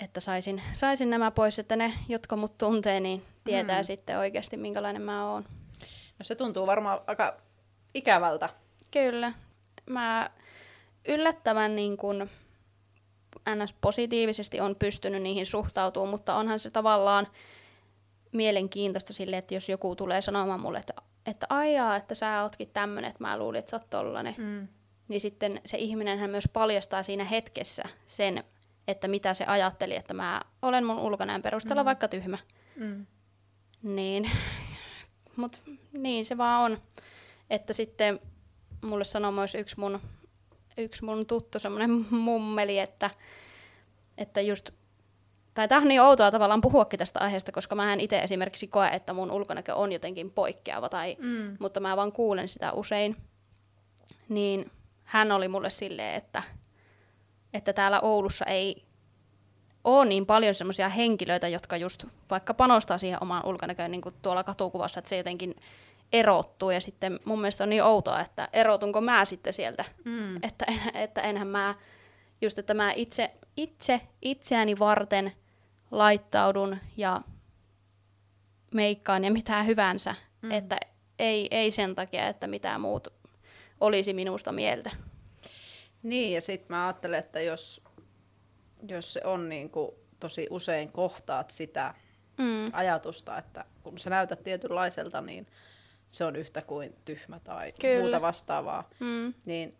Että 0.00 0.20
saisin, 0.20 0.62
saisin 0.72 1.10
nämä 1.10 1.30
pois, 1.30 1.58
että 1.58 1.76
ne, 1.76 1.92
jotka 2.08 2.36
mut 2.36 2.58
tuntee, 2.58 3.00
niin 3.00 3.22
tietää 3.44 3.80
mm. 3.80 3.84
sitten 3.84 4.18
oikeasti, 4.18 4.56
minkälainen 4.56 5.02
mä 5.02 5.32
oon. 5.32 5.44
No 6.22 6.24
se 6.24 6.34
tuntuu 6.34 6.66
varmaan 6.66 7.00
aika 7.06 7.36
ikävältä. 7.94 8.48
Kyllä. 8.90 9.32
Mä 9.90 10.30
yllättävän 11.08 11.76
niin 11.76 11.96
kun, 11.96 12.30
ns. 13.54 13.74
positiivisesti 13.80 14.60
on 14.60 14.76
pystynyt 14.76 15.22
niihin 15.22 15.46
suhtautumaan, 15.46 16.10
mutta 16.10 16.34
onhan 16.34 16.58
se 16.58 16.70
tavallaan 16.70 17.26
mielenkiintoista 18.32 19.12
sille, 19.12 19.36
että 19.36 19.54
jos 19.54 19.68
joku 19.68 19.96
tulee 19.96 20.20
sanomaan 20.20 20.60
mulle, 20.60 20.78
että, 20.78 20.94
että 21.26 21.46
aijaa, 21.50 21.96
että 21.96 22.14
sä 22.14 22.42
ootkin 22.42 22.70
tämmönen, 22.72 23.10
että 23.10 23.24
mä 23.24 23.38
luulin, 23.38 23.58
että 23.58 23.70
sä 23.70 23.76
oot 23.76 23.90
tollanen. 23.90 24.34
Mm. 24.38 24.68
Niin 25.08 25.20
sitten 25.20 25.60
se 25.64 25.76
ihminenhän 25.76 26.30
myös 26.30 26.48
paljastaa 26.52 27.02
siinä 27.02 27.24
hetkessä 27.24 27.82
sen, 28.06 28.44
että 28.88 29.08
mitä 29.08 29.34
se 29.34 29.44
ajatteli, 29.44 29.96
että 29.96 30.14
mä 30.14 30.40
olen 30.62 30.84
mun 30.84 30.98
ulkonäön 30.98 31.42
perusteella 31.42 31.82
mm. 31.82 31.86
vaikka 31.86 32.08
tyhmä. 32.08 32.38
Mm. 32.76 33.06
Niin 33.82 34.30
mutta 35.36 35.58
niin 35.92 36.24
se 36.24 36.38
vaan 36.38 36.72
on. 36.72 36.78
Että 37.50 37.72
sitten 37.72 38.20
mulle 38.82 39.04
sanoi 39.04 39.32
myös 39.32 39.54
yksi 39.54 39.80
mun, 39.80 40.00
yksi 40.78 41.04
mun 41.04 41.26
tuttu 41.26 41.58
semmoinen 41.58 41.90
mummeli, 42.10 42.78
että, 42.78 43.10
että 44.18 44.40
just 44.40 44.70
tai 45.54 45.68
tämä 45.68 45.80
on 45.80 45.88
niin 45.88 46.00
outoa 46.02 46.30
tavallaan 46.30 46.60
puhuakin 46.60 46.98
tästä 46.98 47.20
aiheesta, 47.20 47.52
koska 47.52 47.74
mä 47.74 47.92
en 47.92 48.00
itse 48.00 48.18
esimerkiksi 48.18 48.66
koe, 48.66 48.88
että 48.88 49.12
mun 49.12 49.30
ulkonäkö 49.30 49.74
on 49.74 49.92
jotenkin 49.92 50.30
poikkeava, 50.30 50.88
tai, 50.88 51.16
mm. 51.18 51.56
mutta 51.60 51.80
mä 51.80 51.96
vaan 51.96 52.12
kuulen 52.12 52.48
sitä 52.48 52.72
usein. 52.72 53.16
Niin 54.28 54.70
hän 55.04 55.32
oli 55.32 55.48
mulle 55.48 55.70
silleen, 55.70 56.14
että, 56.14 56.42
että 57.54 57.72
täällä 57.72 58.00
Oulussa 58.00 58.44
ei 58.44 58.84
ole 59.84 60.04
niin 60.04 60.26
paljon 60.26 60.54
semmoisia 60.54 60.88
henkilöitä, 60.88 61.48
jotka 61.48 61.76
just 61.76 62.04
vaikka 62.30 62.54
panostaa 62.54 62.98
siihen 62.98 63.22
omaan 63.22 63.46
ulkonäköön 63.46 63.90
niin 63.90 64.00
kuin 64.00 64.14
tuolla 64.22 64.44
katukuvassa, 64.44 64.98
että 64.98 65.08
se 65.08 65.16
jotenkin 65.16 65.54
erottuu. 66.12 66.70
Ja 66.70 66.80
sitten 66.80 67.20
mun 67.24 67.40
mielestä 67.40 67.64
on 67.64 67.70
niin 67.70 67.82
outoa, 67.82 68.20
että 68.20 68.48
erotunko 68.52 69.00
mä 69.00 69.24
sitten 69.24 69.52
sieltä. 69.52 69.84
Mm. 70.04 70.36
Että, 70.36 70.64
että 70.94 71.20
enhän 71.20 71.48
mä, 71.48 71.74
just 72.40 72.58
että 72.58 72.74
mä 72.74 72.92
itse, 72.92 73.30
itse 73.56 74.00
itseäni 74.22 74.78
varten 74.78 75.32
laittaudun 75.90 76.76
ja 76.96 77.20
meikkaan 78.74 79.24
ja 79.24 79.30
mitään 79.30 79.66
hyvänsä. 79.66 80.14
Mm. 80.42 80.50
Että 80.50 80.76
ei, 81.18 81.48
ei 81.50 81.70
sen 81.70 81.94
takia, 81.94 82.28
että 82.28 82.46
mitään 82.46 82.80
muut 82.80 83.08
olisi 83.80 84.12
minusta 84.12 84.52
mieltä. 84.52 84.90
Niin, 86.02 86.34
ja 86.34 86.40
sitten 86.40 86.76
mä 86.76 86.86
ajattelen, 86.86 87.18
että 87.18 87.40
jos 87.40 87.81
jos 88.88 89.12
se 89.12 89.20
on 89.24 89.48
niin 89.48 89.70
kuin, 89.70 89.90
tosi 90.20 90.46
usein 90.50 90.92
kohtaat 90.92 91.50
sitä 91.50 91.94
mm. 92.38 92.70
ajatusta, 92.72 93.38
että 93.38 93.64
kun 93.82 93.98
sä 93.98 94.10
näytät 94.10 94.42
tietynlaiselta, 94.42 95.20
niin 95.20 95.46
se 96.08 96.24
on 96.24 96.36
yhtä 96.36 96.62
kuin 96.62 96.96
tyhmä 97.04 97.40
tai 97.40 97.72
Kyllä. 97.80 98.00
muuta 98.00 98.20
vastaavaa. 98.20 98.90
Mm. 99.00 99.34
Niin 99.44 99.76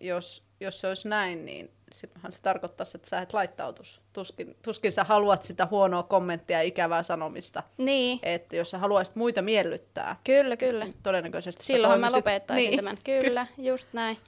jos, 0.00 0.44
jos 0.60 0.80
se 0.80 0.88
olisi 0.88 1.08
näin, 1.08 1.44
niin 1.44 1.70
silloinhan 1.92 2.32
se 2.32 2.42
tarkoittaisi, 2.42 2.96
että 2.96 3.08
sä 3.08 3.20
et 3.20 3.32
laittautus. 3.32 4.00
Tuskin, 4.12 4.56
tuskin 4.62 4.92
sä 4.92 5.04
haluat 5.04 5.42
sitä 5.42 5.66
huonoa 5.70 6.02
kommenttia 6.02 6.56
ja 6.56 6.62
ikävää 6.62 7.02
sanomista. 7.02 7.62
Niin. 7.78 8.18
Että 8.22 8.56
jos 8.56 8.70
sä 8.70 8.78
haluaisit 8.78 9.16
muita 9.16 9.42
miellyttää. 9.42 10.16
Kyllä, 10.24 10.56
kyllä. 10.56 10.84
Niin 10.84 10.96
todennäköisesti 11.02 11.64
Silloin 11.64 12.00
mä 12.00 12.12
lopettaisin 12.12 12.70
niin. 12.70 12.76
tämän. 12.76 12.98
Kyllä, 13.04 13.46
just 13.58 13.88
näin. 13.92 14.18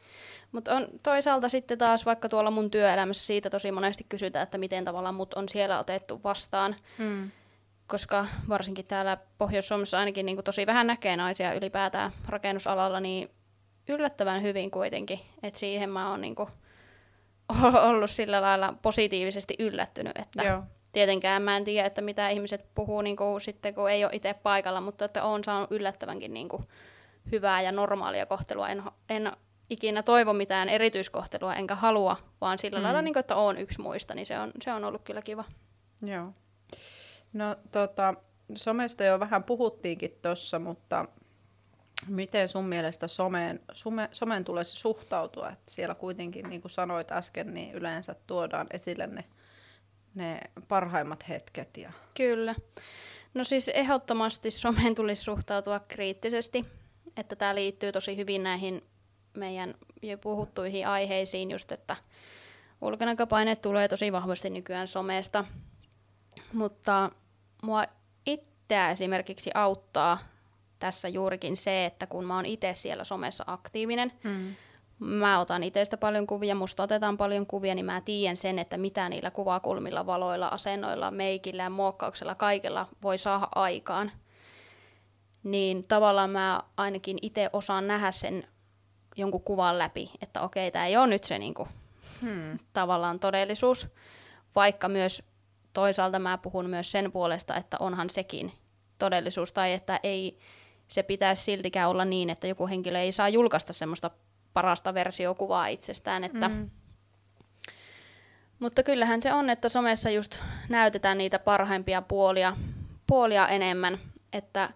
Mutta 0.55 0.75
on 0.75 0.89
toisaalta 1.03 1.49
sitten 1.49 1.79
taas 1.79 2.07
vaikka 2.07 2.29
tuolla 2.29 2.51
mun 2.51 2.71
työelämässä 2.71 3.27
siitä 3.27 3.51
tosi 3.51 3.73
monesti 3.73 4.07
kysytään, 4.09 4.43
että 4.43 4.59
miten 4.59 4.85
tavallaan 4.85 5.15
mut 5.15 5.35
on 5.35 5.49
siellä 5.49 5.79
otettu 5.79 6.21
vastaan. 6.25 6.77
Mm. 6.99 7.31
Koska 7.87 8.27
varsinkin 8.49 8.87
täällä 8.87 9.19
Pohjois-Suomessa 9.39 9.99
ainakin 9.99 10.27
niin 10.27 10.45
tosi 10.45 10.67
vähän 10.67 10.87
näkee 10.87 11.17
naisia 11.17 11.55
ylipäätään 11.55 12.13
rakennusalalla, 12.29 13.01
niin 13.01 13.31
yllättävän 13.89 14.43
hyvin 14.43 14.71
kuitenkin. 14.71 15.21
Että 15.43 15.61
siihen 15.61 15.91
mä 15.91 16.11
oon 16.11 16.21
niin 16.21 16.37
ollut 17.89 18.11
sillä 18.11 18.41
lailla 18.41 18.75
positiivisesti 18.83 19.55
yllättynyt, 19.59 20.19
että 20.19 20.45
Joo. 20.45 20.63
tietenkään 20.93 21.43
mä 21.43 21.57
en 21.57 21.65
tiedä, 21.65 21.87
että 21.87 22.01
mitä 22.01 22.29
ihmiset 22.29 22.67
puhuu 22.75 23.03
niin 23.03 23.17
kuin 23.17 23.41
sitten, 23.41 23.75
kun 23.75 23.91
ei 23.91 24.05
ole 24.05 24.13
itse 24.15 24.35
paikalla, 24.35 24.81
mutta 24.81 25.05
että 25.05 25.25
oon 25.25 25.45
saanut 25.45 25.73
yllättävänkin 25.73 26.35
niin 26.35 26.49
kuin 26.49 26.69
hyvää 27.33 27.63
ja 27.63 27.73
normaalia 27.73 28.27
kohtelua. 28.27 28.69
En, 28.69 28.83
en 29.09 29.33
ikinä 29.71 30.03
toivo 30.03 30.33
mitään 30.33 30.69
erityiskohtelua, 30.69 31.55
enkä 31.55 31.75
halua, 31.75 32.17
vaan 32.41 32.59
sillä 32.59 32.79
mm. 32.79 32.83
lailla, 32.83 33.03
niin 33.03 33.15
kuin, 33.15 33.21
että 33.21 33.37
on 33.37 33.59
yksi 33.59 33.81
muista, 33.81 34.15
niin 34.15 34.27
se 34.27 34.39
on, 34.39 34.53
se 34.63 34.73
on 34.73 34.85
ollut 34.85 35.03
kyllä 35.03 35.23
kiva. 35.23 35.45
Joo. 36.03 36.33
No 37.33 37.57
tota, 37.73 38.15
somesta 38.55 39.05
jo 39.05 39.21
vähän 39.21 39.45
puhuttiinkin 39.45 40.19
tuossa, 40.23 40.59
mutta 40.59 41.09
miten 42.09 42.49
sun 42.49 42.65
mielestä 42.65 43.09
someen, 43.09 43.61
some, 43.73 44.09
someen 44.13 44.45
tulisi 44.45 44.77
suhtautua? 44.77 45.49
Että 45.49 45.73
siellä 45.73 45.95
kuitenkin, 45.95 46.49
niin 46.49 46.61
kuin 46.61 46.73
sanoit 46.73 47.13
äsken, 47.13 47.55
niin 47.55 47.75
yleensä 47.75 48.15
tuodaan 48.27 48.67
esille 48.71 49.07
ne 49.07 49.25
ne 50.15 50.41
parhaimmat 50.69 51.29
hetket. 51.29 51.77
Ja... 51.77 51.93
Kyllä. 52.17 52.55
No 53.35 53.45
siis 53.45 53.69
ehdottomasti 53.69 54.51
someen 54.51 54.95
tulisi 54.95 55.23
suhtautua 55.23 55.81
kriittisesti, 55.81 56.65
että 57.17 57.37
tämä 57.37 57.55
liittyy 57.55 57.93
tosi 57.93 58.17
hyvin 58.17 58.43
näihin 58.43 58.83
meidän 59.35 59.75
jo 60.03 60.19
puhuttuihin 60.19 60.87
aiheisiin, 60.87 61.51
just 61.51 61.73
että 61.73 61.97
ulkonäköpaine 62.81 63.57
tulee 63.57 63.89
tosi 63.89 64.13
vahvasti 64.13 64.51
nykyään 64.51 64.89
somesta, 64.89 65.45
mutta 66.53 67.11
mua 67.63 67.85
itseä 68.27 68.91
esimerkiksi 68.91 69.51
auttaa 69.55 70.19
tässä 70.79 71.09
juurikin 71.09 71.57
se, 71.57 71.85
että 71.85 72.07
kun 72.07 72.25
mä 72.25 72.37
oon 72.37 72.47
itse 72.47 72.75
siellä 72.75 73.05
somessa 73.05 73.45
aktiivinen, 73.47 74.13
mm. 74.25 74.55
mä 74.99 75.41
otan 75.41 75.63
itsestä 75.63 75.97
paljon 75.97 76.27
kuvia, 76.27 76.55
musta 76.55 76.83
otetaan 76.83 77.17
paljon 77.17 77.47
kuvia, 77.47 77.75
niin 77.75 77.85
mä 77.85 78.01
tiedän 78.01 78.37
sen, 78.37 78.59
että 78.59 78.79
mitä 78.79 79.09
niillä 79.09 79.31
kuvakulmilla, 79.31 80.07
valoilla, 80.07 80.49
asennoilla, 80.49 81.11
meikillä 81.11 81.63
ja 81.63 81.71
muokkauksella, 81.71 82.35
kaikella 82.35 82.89
voi 83.03 83.19
saada 83.19 83.49
aikaan. 83.55 84.13
Niin 85.43 85.85
tavallaan 85.85 86.31
mä 86.31 86.63
ainakin 86.77 87.19
itse 87.23 87.51
osaan 87.53 87.87
nähdä 87.87 88.11
sen 88.11 88.47
jonkun 89.17 89.43
kuvan 89.43 89.79
läpi, 89.79 90.11
että 90.21 90.41
okei, 90.41 90.71
tämä 90.71 90.87
ei 90.87 90.97
ole 90.97 91.07
nyt 91.07 91.25
se 91.25 91.39
niinku, 91.39 91.69
hmm. 92.23 92.59
tavallaan 92.73 93.21
todellisuus, 93.21 93.89
vaikka 94.55 94.89
myös 94.89 95.23
toisaalta 95.73 96.19
mä 96.19 96.39
puhun 96.39 96.71
myös 96.71 96.93
sen 96.93 97.13
puolesta, 97.13 97.57
että 97.57 97.77
onhan 97.81 98.11
sekin 98.11 98.53
todellisuus, 98.99 99.53
tai 99.53 99.73
että 99.73 100.01
ei 100.03 100.39
se 100.89 101.03
pitäisi 101.03 101.43
siltikään 101.43 101.91
olla 101.91 102.05
niin, 102.05 102.31
että 102.31 102.47
joku 102.47 102.67
henkilö 102.67 103.01
ei 103.01 103.13
saa 103.13 103.29
julkaista 103.29 103.73
semmoista 103.73 104.11
parasta 104.53 104.95
versiokuvaa 104.95 105.67
itsestään, 105.67 106.25
että 106.25 106.49
mm. 106.49 106.71
Mutta 108.59 108.83
kyllähän 108.83 109.23
se 109.23 109.33
on, 109.33 109.51
että 109.51 109.69
somessa 109.69 110.11
just 110.11 110.43
näytetään 110.69 111.19
niitä 111.19 111.39
parhaimpia 111.39 112.03
puolia, 112.03 112.57
puolia 113.07 113.49
enemmän, 113.49 113.99
että 114.33 114.71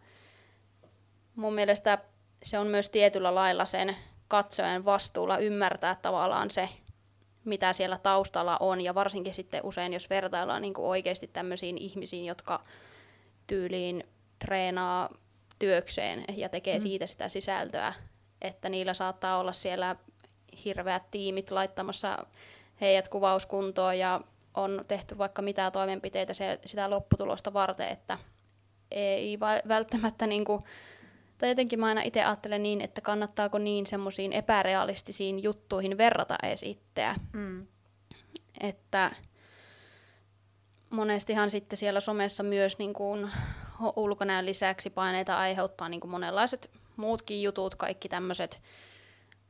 mun 1.37 1.55
mielestä 1.55 1.98
se 2.42 2.59
on 2.59 2.66
myös 2.66 2.90
tietyllä 2.90 3.35
lailla 3.35 3.64
sen 3.64 3.96
katsojan 4.29 4.85
vastuulla 4.85 5.38
ymmärtää 5.38 5.97
tavallaan 6.03 6.51
se, 6.51 6.69
mitä 7.45 7.73
siellä 7.73 7.99
taustalla 7.99 8.57
on, 8.61 8.81
ja 8.81 8.95
varsinkin 8.95 9.35
sitten 9.35 9.64
usein, 9.64 9.93
jos 9.93 10.11
vertaillaan 10.11 10.62
niin 10.62 10.75
oikeasti 10.77 11.27
tämmöisiin 11.27 11.79
ihmisiin, 11.79 12.27
jotka 12.27 12.64
tyyliin 13.47 14.05
treenaa 14.38 15.09
työkseen 15.59 16.25
ja 16.37 16.49
tekee 16.49 16.79
mm. 16.79 16.83
siitä 16.83 17.07
sitä 17.07 17.29
sisältöä, 17.29 17.93
että 18.43 18.69
niillä 18.69 18.95
saattaa 18.95 19.38
olla 19.38 19.53
siellä 19.53 19.97
hirveät 20.64 21.03
tiimit 21.11 21.51
laittamassa 21.51 22.27
heidät 22.81 23.09
kuvauskuntoon 23.09 23.99
ja 23.99 24.21
on 24.55 24.85
tehty 24.88 25.19
vaikka 25.19 25.43
mitä 25.43 25.71
toimenpiteitä 25.71 26.35
se, 26.35 26.61
sitä 26.67 26.91
lopputulosta 26.91 27.53
varten, 27.53 27.88
että 27.88 28.19
ei 28.91 29.41
välttämättä 29.69 30.27
niin 30.27 30.45
kuin, 30.45 30.62
tai 31.38 31.48
jotenkin 31.48 31.81
mä 31.81 31.87
aina 31.87 32.03
itse 32.03 32.24
ajattelen 32.24 32.62
niin, 32.62 32.81
että 32.81 33.01
kannattaako 33.01 33.59
niin 33.59 33.87
semmoisiin 33.87 34.33
epärealistisiin 34.33 35.42
juttuihin 35.42 35.98
verrata 35.98 36.37
edes 36.42 36.62
itseä. 36.62 37.14
Mm. 37.33 37.66
Että 38.61 39.11
monestihan 40.90 41.51
sitten 41.51 41.77
siellä 41.77 42.01
somessa 42.01 42.42
myös 42.42 42.79
niin 42.79 42.92
kuin 42.92 43.31
ulkonäön 43.96 44.46
lisäksi 44.46 44.90
paineita 44.90 45.38
aiheuttaa 45.38 45.88
niin 45.88 46.01
kuin 46.01 46.11
monenlaiset 46.11 46.70
muutkin 46.96 47.42
jutut, 47.42 47.74
kaikki 47.74 48.09
tämmöiset, 48.09 48.62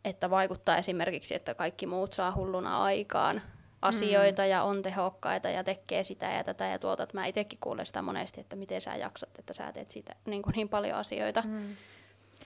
että 0.05 0.31
vaikuttaa 0.31 0.77
esimerkiksi, 0.77 1.35
että 1.35 1.55
kaikki 1.55 1.87
muut 1.87 2.13
saa 2.13 2.35
hulluna 2.35 2.83
aikaan 2.83 3.43
asioita 3.83 4.43
mm. 4.43 4.49
ja 4.49 4.63
on 4.63 4.83
tehokkaita 4.83 5.49
ja 5.49 5.65
tekee 5.65 6.05
sitä 6.05 6.27
ja 6.27 6.45
tätä 6.45 6.65
ja 6.65 6.79
tuota. 6.79 7.03
Että 7.03 7.19
mä 7.19 7.27
itsekin 7.27 7.59
kuulen 7.63 7.87
sitä 7.87 8.03
monesti, 8.03 8.41
että 8.41 8.57
miten 8.57 8.81
sä 8.81 8.97
jaksat, 8.97 9.39
että 9.39 9.53
sä 9.53 9.73
teet 9.73 9.91
siitä 9.91 10.15
niin, 10.27 10.43
kuin 10.43 10.53
niin 10.57 10.69
paljon 10.69 10.97
asioita. 10.97 11.43
Mm. 11.47 11.77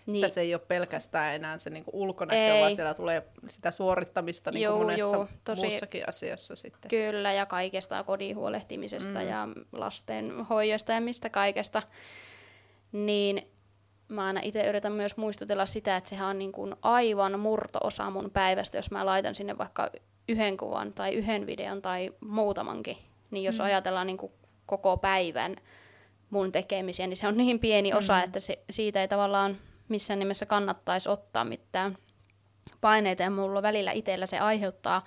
Niin. 0.06 0.20
Tässä 0.20 0.40
ei 0.40 0.54
ole 0.54 0.62
pelkästään 0.68 1.34
enää 1.34 1.58
se 1.58 1.70
niin 1.70 1.84
ulkonäkö, 1.92 2.54
ei. 2.54 2.60
vaan 2.60 2.74
siellä 2.74 2.94
tulee 2.94 3.26
sitä 3.48 3.70
suorittamista 3.70 4.50
niin 4.50 4.68
kuin 4.68 4.82
monessa 4.82 5.16
juu, 5.16 5.28
tosi, 5.44 5.60
muussakin 5.62 6.08
asiassa 6.08 6.56
sitten. 6.56 6.88
Kyllä, 6.88 7.32
ja 7.32 7.46
kaikesta 7.46 8.04
kodin 8.04 8.36
huolehtimisesta 8.36 9.20
mm. 9.20 9.28
ja 9.28 9.48
lasten 9.72 10.44
hoidosta 10.44 10.92
ja 10.92 11.00
mistä 11.00 11.30
kaikesta. 11.30 11.82
Niin 12.92 13.52
mä 14.08 14.24
aina 14.24 14.40
itse 14.42 14.68
yritän 14.68 14.92
myös 14.92 15.16
muistutella 15.16 15.66
sitä, 15.66 15.96
että 15.96 16.10
sehän 16.10 16.28
on 16.28 16.38
niin 16.38 16.52
kuin 16.52 16.74
aivan 16.82 17.40
murto-osa 17.40 18.10
mun 18.10 18.30
päivästä, 18.30 18.78
jos 18.78 18.90
mä 18.90 19.06
laitan 19.06 19.34
sinne 19.34 19.58
vaikka 19.58 19.90
yhden 20.28 20.56
kuvan 20.56 20.92
tai 20.92 21.14
yhden 21.14 21.46
videon 21.46 21.82
tai 21.82 22.10
muutamankin. 22.20 22.96
Niin 23.30 23.44
jos 23.44 23.58
mm. 23.58 23.64
ajatellaan 23.64 24.06
niin 24.06 24.16
kuin 24.16 24.32
koko 24.66 24.96
päivän 24.96 25.56
mun 26.30 26.52
tekemisiä, 26.52 27.06
niin 27.06 27.16
se 27.16 27.28
on 27.28 27.36
niin 27.36 27.58
pieni 27.58 27.94
osa, 27.94 28.14
mm. 28.14 28.24
että 28.24 28.40
se, 28.40 28.58
siitä 28.70 29.00
ei 29.00 29.08
tavallaan 29.08 29.56
missään 29.88 30.18
nimessä 30.18 30.46
kannattaisi 30.46 31.08
ottaa 31.08 31.44
mitään 31.44 31.98
paineita. 32.80 33.22
Ja 33.22 33.30
mulla 33.30 33.62
välillä 33.62 33.92
itsellä 33.92 34.26
se 34.26 34.38
aiheuttaa 34.38 35.04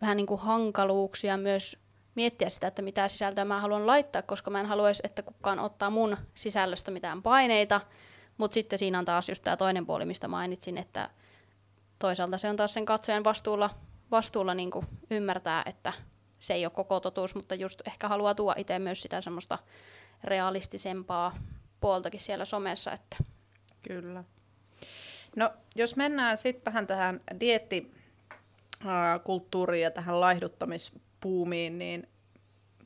vähän 0.00 0.16
niin 0.16 0.26
kuin 0.26 0.40
hankaluuksia 0.40 1.36
myös 1.36 1.78
miettiä 2.14 2.48
sitä, 2.48 2.66
että 2.66 2.82
mitä 2.82 3.08
sisältöä 3.08 3.44
mä 3.44 3.60
haluan 3.60 3.86
laittaa, 3.86 4.22
koska 4.22 4.50
mä 4.50 4.60
en 4.60 4.66
haluaisi, 4.66 5.02
että 5.04 5.22
kukaan 5.22 5.58
ottaa 5.58 5.90
mun 5.90 6.16
sisällöstä 6.34 6.90
mitään 6.90 7.22
paineita. 7.22 7.80
Mutta 8.38 8.54
sitten 8.54 8.78
siinä 8.78 8.98
on 8.98 9.04
taas 9.04 9.28
just 9.28 9.44
tämä 9.44 9.56
toinen 9.56 9.86
puoli, 9.86 10.04
mistä 10.04 10.28
mainitsin, 10.28 10.78
että 10.78 11.10
toisaalta 11.98 12.38
se 12.38 12.48
on 12.48 12.56
taas 12.56 12.74
sen 12.74 12.84
katsojan 12.84 13.24
vastuulla, 13.24 13.70
vastuulla 14.16 14.54
niin 14.54 14.70
kuin 14.70 14.86
ymmärtää, 15.10 15.62
että 15.66 15.92
se 16.38 16.54
ei 16.54 16.66
ole 16.66 16.70
koko 16.70 17.00
totuus, 17.00 17.34
mutta 17.34 17.54
just 17.54 17.82
ehkä 17.86 18.08
haluaa 18.08 18.34
tuoda 18.34 18.60
itse 18.60 18.78
myös 18.78 19.02
sitä 19.02 19.20
semmoista 19.20 19.58
realistisempaa 20.24 21.36
puoltakin 21.80 22.20
siellä 22.20 22.44
somessa, 22.44 22.92
että 22.92 23.16
Kyllä. 23.88 24.24
No, 25.36 25.50
jos 25.76 25.96
mennään 25.96 26.36
sitten 26.36 26.72
vähän 26.72 26.86
tähän 26.86 27.20
diettikulttuuriin 27.40 29.82
ja 29.82 29.90
tähän 29.90 30.20
laihduttamispuumiin, 30.20 31.78
niin 31.78 32.08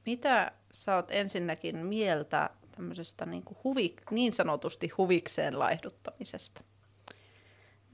mitä 0.06 0.52
sä 0.72 0.96
oot 0.96 1.10
ensinnäkin 1.10 1.76
mieltä 1.76 2.50
tämmöisestä 2.76 3.26
niin, 3.26 3.42
kuin 3.42 3.58
huvi, 3.64 3.96
niin 4.10 4.32
sanotusti 4.32 4.88
huvikseen 4.88 5.58
laihduttamisesta? 5.58 6.62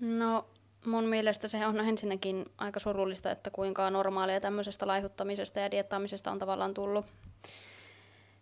No, 0.01 0.49
mun 0.87 1.05
mielestä 1.05 1.49
se 1.49 1.66
on 1.66 1.81
ensinnäkin 1.81 2.44
aika 2.59 2.81
surullista, 2.81 3.31
että 3.31 3.51
kuinka 3.51 3.90
normaalia 3.90 4.40
tämmöisestä 4.40 4.87
laihuttamisesta 4.87 5.61
ja 5.61 5.70
diettaamisesta 5.70 6.31
on 6.31 6.38
tavallaan 6.38 6.75
tullut. 6.75 7.07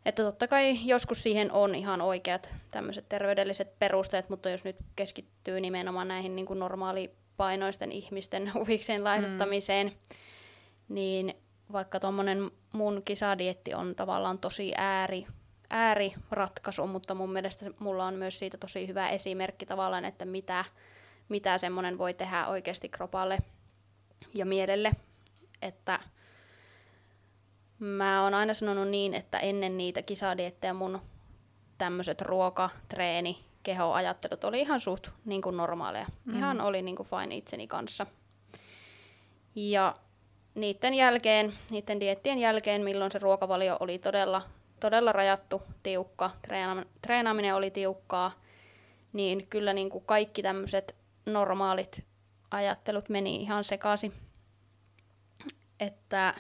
Että 0.05 0.22
totta 0.22 0.48
kai 0.48 0.78
joskus 0.85 1.22
siihen 1.22 1.52
on 1.52 1.74
ihan 1.74 2.00
oikeat 2.00 2.48
tämmöiset 2.70 3.09
terveydelliset 3.09 3.78
perusteet, 3.78 4.28
mutta 4.28 4.50
jos 4.50 4.64
nyt 4.64 4.76
keskittyy 4.96 5.61
nimenomaan 5.61 6.09
näihin 6.09 6.37
niin 6.37 6.46
kuin 6.46 6.59
normaalipainoisten 6.59 7.92
ihmisten 7.92 8.50
huvikseen 8.55 9.05
laihduttamiseen, 9.05 9.87
mm. 9.87 10.94
niin 10.94 11.35
vaikka 11.72 12.00
tuommoinen 12.00 12.50
mun 12.72 13.02
kisadietti 13.05 13.74
on 13.74 13.94
tavallaan 13.94 14.38
tosi 14.38 14.72
ääri, 14.76 15.26
ääriratkaisu, 15.70 16.87
mutta 16.87 17.14
mun 17.14 17.33
mielestä 17.33 17.70
mulla 17.78 18.07
on 18.07 18.14
myös 18.14 18.38
siitä 18.38 18.59
tosi 18.59 18.88
hyvä 18.88 19.09
esimerkki 19.09 19.66
tavallaan, 19.66 20.05
että 20.05 20.24
mitä, 20.24 20.64
mitä 21.28 21.58
semmoinen 21.58 21.98
voi 21.98 22.14
tehdä 22.14 22.46
oikeasti 22.46 22.88
kropalle 22.88 23.38
ja 24.35 24.46
mielelle. 24.46 24.92
Että 25.62 26.00
Mä 27.82 28.22
oon 28.22 28.35
aina 28.35 28.54
sanonut 28.54 28.88
niin, 28.88 29.14
että 29.14 29.38
ennen 29.38 29.76
niitä 29.76 30.02
kisadiettejä 30.02 30.72
mun 30.72 31.00
tämmöiset 31.78 32.20
ruoka, 32.20 32.70
treeni, 32.88 33.44
kehoajattelut 33.62 34.44
oli 34.44 34.61
ihan 34.61 34.80
suht 34.80 35.08
niin 35.24 35.42
kuin 35.42 35.56
normaaleja. 35.56 36.06
Mm. 36.24 36.37
Ihan 36.37 36.61
oli 36.61 36.82
niin 36.82 36.96
kuin 36.96 37.08
fine 37.08 37.37
itseni 37.37 37.66
kanssa. 37.66 38.06
Ja 39.54 39.96
niiden 40.54 40.94
jälkeen, 40.94 41.52
niiden 41.70 42.00
diettien 42.00 42.38
jälkeen, 42.38 42.82
milloin 42.82 43.12
se 43.12 43.18
ruokavalio 43.18 43.76
oli 43.80 43.98
todella, 43.98 44.42
todella 44.80 45.12
rajattu, 45.12 45.62
tiukka, 45.82 46.30
treena, 46.42 46.85
treenaaminen 47.02 47.54
oli 47.54 47.70
tiukkaa, 47.70 48.32
niin 49.12 49.46
kyllä 49.46 49.72
niin 49.72 49.90
kuin 49.90 50.04
kaikki 50.06 50.42
tämmöiset 50.42 50.96
normaalit 51.26 52.04
ajattelut 52.50 53.08
meni 53.08 53.37
ihan 53.37 53.64
sekaisin. 53.64 54.12
Että 55.80 56.35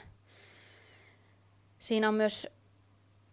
siinä 1.78 2.08
on 2.08 2.14
myös 2.14 2.48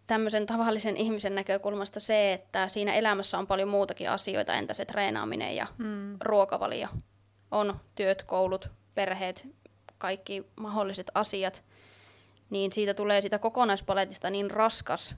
tämmöisen 0.06 0.46
tavallisen 0.46 0.96
ihmisen 0.96 1.34
näkökulmasta 1.34 2.00
se, 2.00 2.32
että 2.32 2.68
siinä 2.68 2.94
elämässä 2.94 3.38
on 3.38 3.46
paljon 3.46 3.68
muutakin 3.68 4.10
asioita, 4.10 4.54
entä 4.54 4.74
se 4.74 4.84
treenaaminen 4.84 5.56
ja 5.56 5.66
mm. 5.78 6.16
ruokavalio. 6.20 6.88
On 7.50 7.80
työt, 7.94 8.22
koulut, 8.22 8.68
perheet, 8.94 9.48
kaikki 9.98 10.46
mahdolliset 10.56 11.10
asiat. 11.14 11.64
Niin 12.50 12.72
siitä 12.72 12.94
tulee 12.94 13.20
sitä 13.20 13.38
kokonaispaletista 13.38 14.30
niin 14.30 14.50
raskas. 14.50 15.14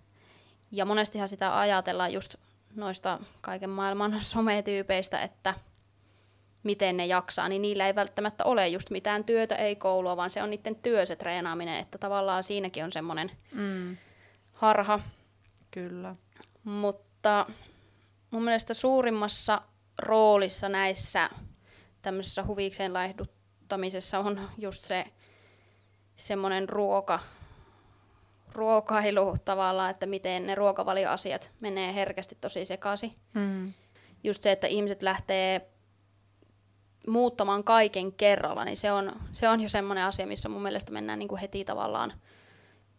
Ja 0.70 0.84
monestihan 0.84 1.28
sitä 1.28 1.58
ajatellaan 1.60 2.12
just 2.12 2.34
noista 2.74 3.18
kaiken 3.40 3.70
maailman 3.70 4.16
sometyypeistä, 4.32 5.20
että 5.20 5.54
miten 6.62 6.96
ne 6.96 7.06
jaksaa, 7.06 7.48
niin 7.48 7.62
niillä 7.62 7.86
ei 7.86 7.94
välttämättä 7.94 8.44
ole 8.44 8.68
just 8.68 8.90
mitään 8.90 9.24
työtä, 9.24 9.54
ei 9.56 9.76
koulua, 9.76 10.16
vaan 10.16 10.30
se 10.30 10.42
on 10.42 10.50
niiden 10.50 10.76
työ 10.76 11.06
se 11.06 11.16
treenaaminen, 11.16 11.80
että 11.80 11.98
tavallaan 11.98 12.44
siinäkin 12.44 12.84
on 12.84 12.92
semmoinen 12.92 13.30
mm. 13.52 13.96
harha. 14.52 15.00
Kyllä. 15.70 16.14
Mutta 16.64 17.46
mun 18.30 18.42
mielestä 18.42 18.74
suurimmassa 18.74 19.62
roolissa 19.98 20.68
näissä 20.68 21.30
tämmöisessä 22.02 22.44
huvikseen 22.44 22.94
laihduttamisessa 22.94 24.18
on 24.18 24.50
just 24.58 24.84
se 24.84 25.04
semmoinen 26.16 26.68
ruoka, 26.68 27.20
ruokailu 28.52 29.36
tavallaan, 29.44 29.90
että 29.90 30.06
miten 30.06 30.46
ne 30.46 30.54
ruokavalioasiat 30.54 31.52
menee 31.60 31.94
herkästi 31.94 32.38
tosi 32.40 32.66
sekaisin. 32.66 33.14
Mm. 33.34 33.72
Just 34.24 34.42
se, 34.42 34.52
että 34.52 34.66
ihmiset 34.66 35.02
lähtee 35.02 35.71
muuttamaan 37.06 37.64
kaiken 37.64 38.12
kerralla, 38.12 38.64
niin 38.64 38.76
se 38.76 38.92
on, 38.92 39.12
se 39.32 39.48
on 39.48 39.60
jo 39.60 39.68
semmoinen 39.68 40.04
asia, 40.04 40.26
missä 40.26 40.48
mun 40.48 40.62
mielestä 40.62 40.92
mennään 40.92 41.18
niin 41.18 41.28
kuin 41.28 41.40
heti 41.40 41.64
tavallaan 41.64 42.12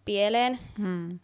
pieleen. 0.05 0.59
Mm. 0.77 1.19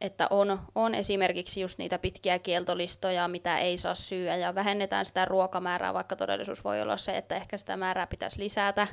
Että 0.00 0.26
on, 0.30 0.60
on 0.74 0.94
esimerkiksi 0.94 1.60
just 1.60 1.78
niitä 1.78 1.98
pitkiä 1.98 2.38
kieltolistoja, 2.38 3.28
mitä 3.28 3.58
ei 3.58 3.78
saa 3.78 3.94
syödä, 3.94 4.36
ja 4.36 4.54
vähennetään 4.54 5.06
sitä 5.06 5.24
ruokamäärää, 5.24 5.94
vaikka 5.94 6.16
todellisuus 6.16 6.64
voi 6.64 6.82
olla 6.82 6.96
se, 6.96 7.16
että 7.16 7.36
ehkä 7.36 7.58
sitä 7.58 7.76
määrää 7.76 8.06
pitäisi 8.06 8.38
lisätä. 8.38 8.86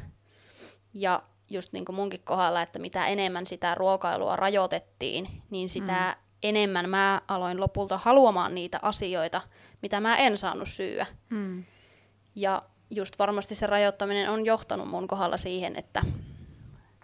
Ja 0.94 1.24
just 1.50 1.74
niin 1.74 1.86
kuin 1.86 1.96
munkin 1.96 2.22
kohdalla, 2.24 2.62
että 2.62 2.80
mitä 2.80 3.08
enemmän 3.08 3.48
sitä 3.48 3.76
ruokailua 3.76 4.36
rajoitettiin, 4.36 5.28
niin 5.50 5.70
sitä 5.70 6.16
mm. 6.18 6.24
enemmän 6.44 6.90
mä 6.90 7.22
aloin 7.28 7.60
lopulta 7.60 7.98
haluamaan 7.98 8.56
niitä 8.56 8.80
asioita, 8.82 9.42
mitä 9.82 10.00
mä 10.00 10.18
en 10.18 10.38
saanut 10.38 10.70
syödä. 10.70 11.06
Mm. 11.30 11.64
Ja 12.36 12.62
just 12.96 13.20
varmasti 13.20 13.56
se 13.56 13.68
rajoittaminen 13.68 14.30
on 14.30 14.46
johtanut 14.46 14.88
mun 14.88 15.08
kohdalla 15.08 15.38
siihen, 15.38 15.76
että 15.76 16.02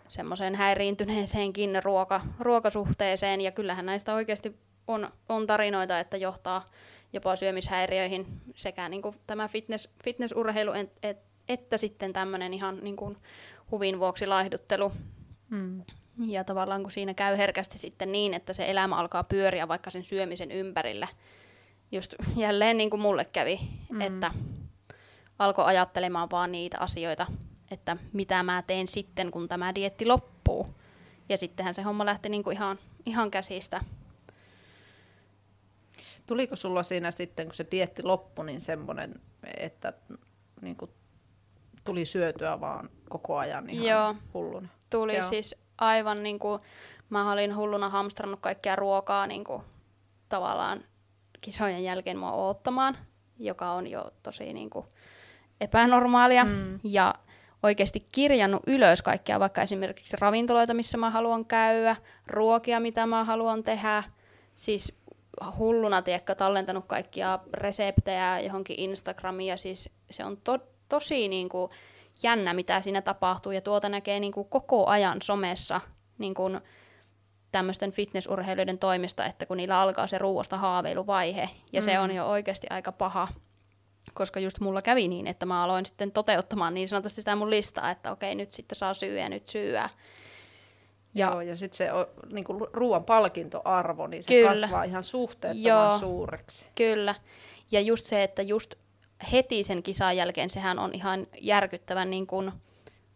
semmoiseen 0.08 0.56
häiriintyneeseenkin 0.56 1.84
ruoka, 1.84 2.21
ruokasuhteeseen, 2.39 3.41
ja 3.41 3.51
kyllähän 3.51 3.86
näistä 3.86 4.13
oikeasti 4.13 4.56
on, 4.88 5.12
on 5.30 5.47
tarinoita, 5.47 5.99
että 5.99 6.17
johtaa 6.17 6.69
jopa 7.13 7.36
syömishäiriöihin 7.36 8.27
sekä 8.56 8.89
niin 8.89 9.01
kuin 9.01 9.15
tämä 9.27 9.47
fitness, 9.47 9.89
fitnessurheilu, 10.04 10.71
et, 10.73 10.91
et, 11.04 11.17
että 11.47 11.77
sitten 11.77 12.13
tämmöinen 12.13 12.54
ihan 12.54 12.80
niin 12.82 12.95
kuin 12.95 13.17
huvin 13.71 13.99
vuoksi 13.99 14.27
laihduttelu. 14.27 14.91
Mm. 15.49 15.84
Ja 16.25 16.43
tavallaan 16.43 16.84
kun 16.84 16.91
siinä 16.91 17.13
käy 17.13 17.38
herkästi 17.38 17.77
sitten 17.77 18.12
niin, 18.12 18.34
että 18.34 18.54
se 18.54 18.71
elämä 18.71 18.95
alkaa 18.95 19.23
pyöriä 19.23 19.67
vaikka 19.67 19.89
sen 19.89 20.04
syömisen 20.04 20.51
ympärillä, 20.51 21.08
just 21.91 22.15
jälleen 22.36 22.77
niin 22.77 22.89
kuin 22.89 23.01
mulle 23.01 23.25
kävi, 23.25 23.60
mm. 23.89 24.01
että 24.01 24.32
alkoi 25.43 25.65
ajattelemaan 25.65 26.30
vaan 26.32 26.51
niitä 26.51 26.77
asioita, 26.80 27.27
että 27.71 27.97
mitä 28.13 28.43
mä 28.43 28.63
teen 28.67 28.88
sitten, 28.88 29.32
kun 29.32 29.47
tämä 29.47 29.75
dietti 29.75 30.06
loppuu. 30.06 30.67
Ja 31.30 31.38
sittenhän 31.38 31.73
se 31.73 31.82
homma 31.82 32.06
lähti 32.06 32.30
niin 32.30 32.43
kuin 32.43 32.58
ihan, 32.58 32.80
ihan 33.06 33.32
käsistä. 33.32 33.82
Tuliko 36.25 36.56
sulla 36.56 36.84
siinä 36.84 37.12
sitten, 37.12 37.45
kun 37.45 37.56
se 37.56 37.65
dietti 37.71 38.04
loppui, 38.04 38.45
niin 38.45 38.62
semmoinen, 38.62 39.21
että 39.58 39.93
niin 40.62 40.75
kuin 40.75 40.91
tuli 41.84 42.06
syötyä 42.06 42.60
vaan 42.60 42.89
koko 43.10 43.38
ajan 43.38 43.69
ihan 43.69 43.86
Joo, 43.88 44.15
hulluna? 44.34 44.67
tuli 44.89 45.15
Joo. 45.15 45.30
siis 45.30 45.56
aivan 45.77 46.23
niin 46.23 46.39
kuin, 46.39 46.62
mä 47.10 47.32
olin 47.32 47.56
hulluna 47.56 47.89
hamstrannut 47.89 48.39
kaikkia 48.39 48.75
ruokaa 48.75 49.27
niin 49.27 49.43
kuin, 49.43 49.63
tavallaan 50.30 50.84
kisojen 51.41 51.84
jälkeen 51.84 52.17
mua 52.17 52.32
oottamaan, 52.32 52.97
joka 53.39 53.71
on 53.71 53.88
jo 53.88 54.12
tosi 54.23 54.54
niin 54.54 54.69
kuin, 54.69 54.86
epänormaalia. 55.62 56.43
Mm. 56.43 56.80
Ja 56.84 57.13
oikeasti 57.63 58.08
kirjannut 58.12 58.63
ylös 58.67 59.02
kaikkia, 59.02 59.39
vaikka 59.39 59.62
esimerkiksi 59.62 60.17
ravintoloita, 60.19 60.74
missä 60.74 60.97
mä 60.97 61.10
haluan 61.10 61.45
käydä, 61.45 61.95
ruokia, 62.28 62.80
mitä 62.80 63.06
mä 63.06 63.24
haluan 63.24 63.63
tehdä. 63.63 64.04
Siis 64.56 64.93
hulluna, 65.58 66.02
tiedätkö, 66.02 66.36
tallentanut 66.36 66.86
kaikkia 66.88 67.39
reseptejä 67.54 68.39
johonkin 68.39 68.80
Instagramiin, 68.80 69.47
ja 69.47 69.58
siis 69.58 69.89
se 70.12 70.26
on 70.26 70.38
to- 70.38 70.67
tosi 70.89 71.28
niin 71.28 71.50
kuin, 71.50 71.71
jännä, 72.24 72.54
mitä 72.54 72.82
siinä 72.82 73.02
tapahtuu, 73.02 73.52
ja 73.52 73.62
tuota 73.62 73.89
näkee 73.89 74.19
niin 74.19 74.34
kuin, 74.34 74.47
koko 74.50 74.88
ajan 74.88 75.21
somessa 75.21 75.82
niin 76.17 76.34
kuin, 76.34 76.62
tämmöisten 77.52 77.91
fitnessurheilijoiden 77.91 78.78
toimista, 78.78 79.26
että 79.26 79.45
kun 79.45 79.58
niillä 79.58 79.80
alkaa 79.80 80.08
se 80.08 80.17
ruuasta 80.17 80.58
haaveiluvaihe, 80.58 81.50
ja 81.74 81.82
mm. 81.82 81.86
se 81.86 82.00
on 82.00 82.15
jo 82.15 82.26
oikeasti 82.26 82.67
aika 82.69 82.91
paha, 82.91 83.28
koska 84.13 84.39
just 84.39 84.59
mulla 84.59 84.81
kävi 84.81 85.07
niin, 85.07 85.27
että 85.27 85.45
mä 85.45 85.63
aloin 85.63 85.85
sitten 85.85 86.11
toteuttamaan 86.11 86.73
niin 86.73 86.89
sanotusti 86.89 87.21
sitä 87.21 87.35
mun 87.35 87.49
listaa, 87.49 87.91
että 87.91 88.11
okei, 88.11 88.35
nyt 88.35 88.51
sitten 88.51 88.75
saa 88.75 88.93
syyä, 88.93 89.29
nyt 89.29 89.47
syyä. 89.47 89.89
Ja, 91.15 91.29
Joo, 91.31 91.41
ja 91.41 91.55
sitten 91.55 91.77
se 91.77 91.87
niin 92.31 92.43
kuin 92.43 92.67
ruoan 92.73 93.03
palkintoarvo, 93.03 94.07
niin 94.07 94.23
se 94.23 94.33
kyllä. 94.33 94.49
kasvaa 94.49 94.83
ihan 94.83 95.03
suhteettoman 95.03 95.67
Joo, 95.67 95.97
suureksi. 95.97 96.67
Kyllä. 96.75 97.15
Ja 97.71 97.81
just 97.81 98.05
se, 98.05 98.23
että 98.23 98.41
just 98.41 98.75
heti 99.31 99.63
sen 99.63 99.83
kisan 99.83 100.17
jälkeen 100.17 100.49
sehän 100.49 100.79
on 100.79 100.93
ihan 100.93 101.27
järkyttävän 101.41 102.09
niin 102.09 102.27
kuin 102.27 102.51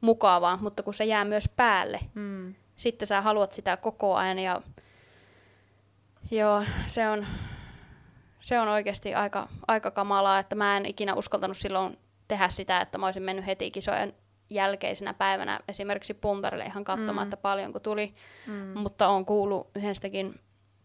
mukavaa, 0.01 0.57
mutta 0.57 0.83
kun 0.83 0.93
se 0.93 1.05
jää 1.05 1.25
myös 1.25 1.49
päälle, 1.55 1.99
mm. 2.13 2.55
sitten 2.75 3.07
sä 3.07 3.21
haluat 3.21 3.51
sitä 3.51 3.77
koko 3.77 4.15
ajan 4.15 4.39
ja 4.39 4.61
joo, 6.31 6.63
se 6.87 7.09
on, 7.09 7.25
se 8.45 8.59
on 8.59 8.67
oikeasti 8.67 9.15
aika, 9.15 9.47
aika 9.67 9.91
kamalaa, 9.91 10.39
että 10.39 10.55
mä 10.55 10.77
en 10.77 10.85
ikinä 10.85 11.13
uskaltanut 11.13 11.57
silloin 11.57 11.97
tehdä 12.27 12.49
sitä, 12.49 12.81
että 12.81 12.97
mä 12.97 13.05
olisin 13.05 13.23
mennyt 13.23 13.45
heti 13.45 13.71
kisojen 13.71 14.13
jälkeisenä 14.49 15.13
päivänä 15.13 15.59
esimerkiksi 15.67 16.13
puntarille 16.13 16.65
ihan 16.65 16.83
katsomaan, 16.83 17.17
mm. 17.17 17.23
että 17.23 17.37
paljonko 17.37 17.79
tuli, 17.79 18.15
mm. 18.47 18.79
mutta 18.79 19.07
on 19.07 19.25
kuullut 19.25 19.69
yhdestäkin 19.75 20.39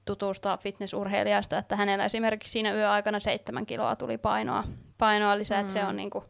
tutusta 0.05 0.57
fitnessurheilijasta, 0.63 1.59
että 1.59 1.77
hänellä 1.77 2.05
esimerkiksi 2.05 2.53
siinä 2.53 2.73
yöaikana 2.73 3.21
seitsemän 3.21 3.67
kiloa 3.67 3.97
tuli 3.97 4.19
painoa, 4.19 4.65
painoa 4.99 5.39
lisää, 5.39 5.59
mm. 5.59 5.61
että 5.61 5.73
se 5.73 5.85
on 5.85 5.97
niinku 5.97 6.25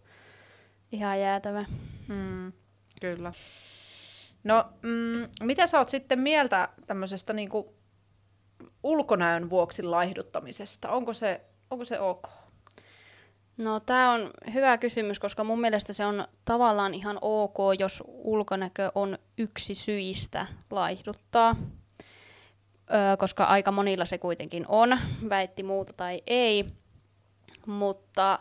ihan 0.93 1.21
jäätävä. 1.21 1.65
Mm. 2.09 2.53
Kyllä. 3.01 3.33
No, 4.45 4.65
mm, 4.83 5.29
mitä 5.43 5.67
sä 5.67 5.79
oot 5.79 5.89
sitten 5.89 6.19
mieltä 6.19 6.69
tämmöisestä 6.87 7.33
niinku 7.33 7.80
ulkonäön 8.83 9.51
vuoksi 9.51 9.83
laihduttamisesta? 9.83 10.89
Onko 10.89 11.13
se, 11.13 11.41
onko 11.71 11.85
se 11.85 12.01
ok? 12.01 12.29
No 13.57 13.81
tämä 13.81 14.13
on 14.13 14.31
hyvä 14.55 14.79
kysymys, 14.79 15.19
koska 15.19 15.45
mun 15.45 15.61
mielestä 15.61 15.93
se 15.93 16.07
on 16.07 16.25
tavallaan 16.45 16.95
ihan 16.95 17.19
ok, 17.21 17.57
jos 17.79 18.03
ulkonäkö 18.07 18.93
on 18.95 19.19
yksi 19.39 19.75
syistä 19.75 20.47
laihduttaa. 20.71 21.57
Öö, 22.95 23.17
koska 23.19 23.45
aika 23.45 23.73
monilla 23.73 24.05
se 24.05 24.19
kuitenkin 24.19 24.65
on, 24.69 24.99
väitti 25.29 25.63
muuta 25.63 25.93
tai 25.93 26.23
ei. 26.27 26.67
Mutta 27.67 28.39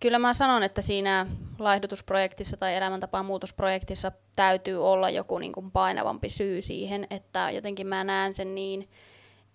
kyllä 0.00 0.18
mä 0.18 0.32
sanon, 0.32 0.62
että 0.62 0.82
siinä 0.82 1.26
laihdutusprojektissa 1.58 2.56
tai 2.56 2.76
elämäntapaan 2.76 3.26
muutosprojektissa 3.26 4.12
täytyy 4.36 4.86
olla 4.90 5.10
joku 5.10 5.38
niin 5.38 5.52
kuin 5.52 5.70
painavampi 5.70 6.28
syy 6.28 6.62
siihen, 6.62 7.06
että 7.10 7.50
jotenkin 7.50 7.86
mä 7.86 8.04
näen 8.04 8.34
sen 8.34 8.54
niin, 8.54 8.88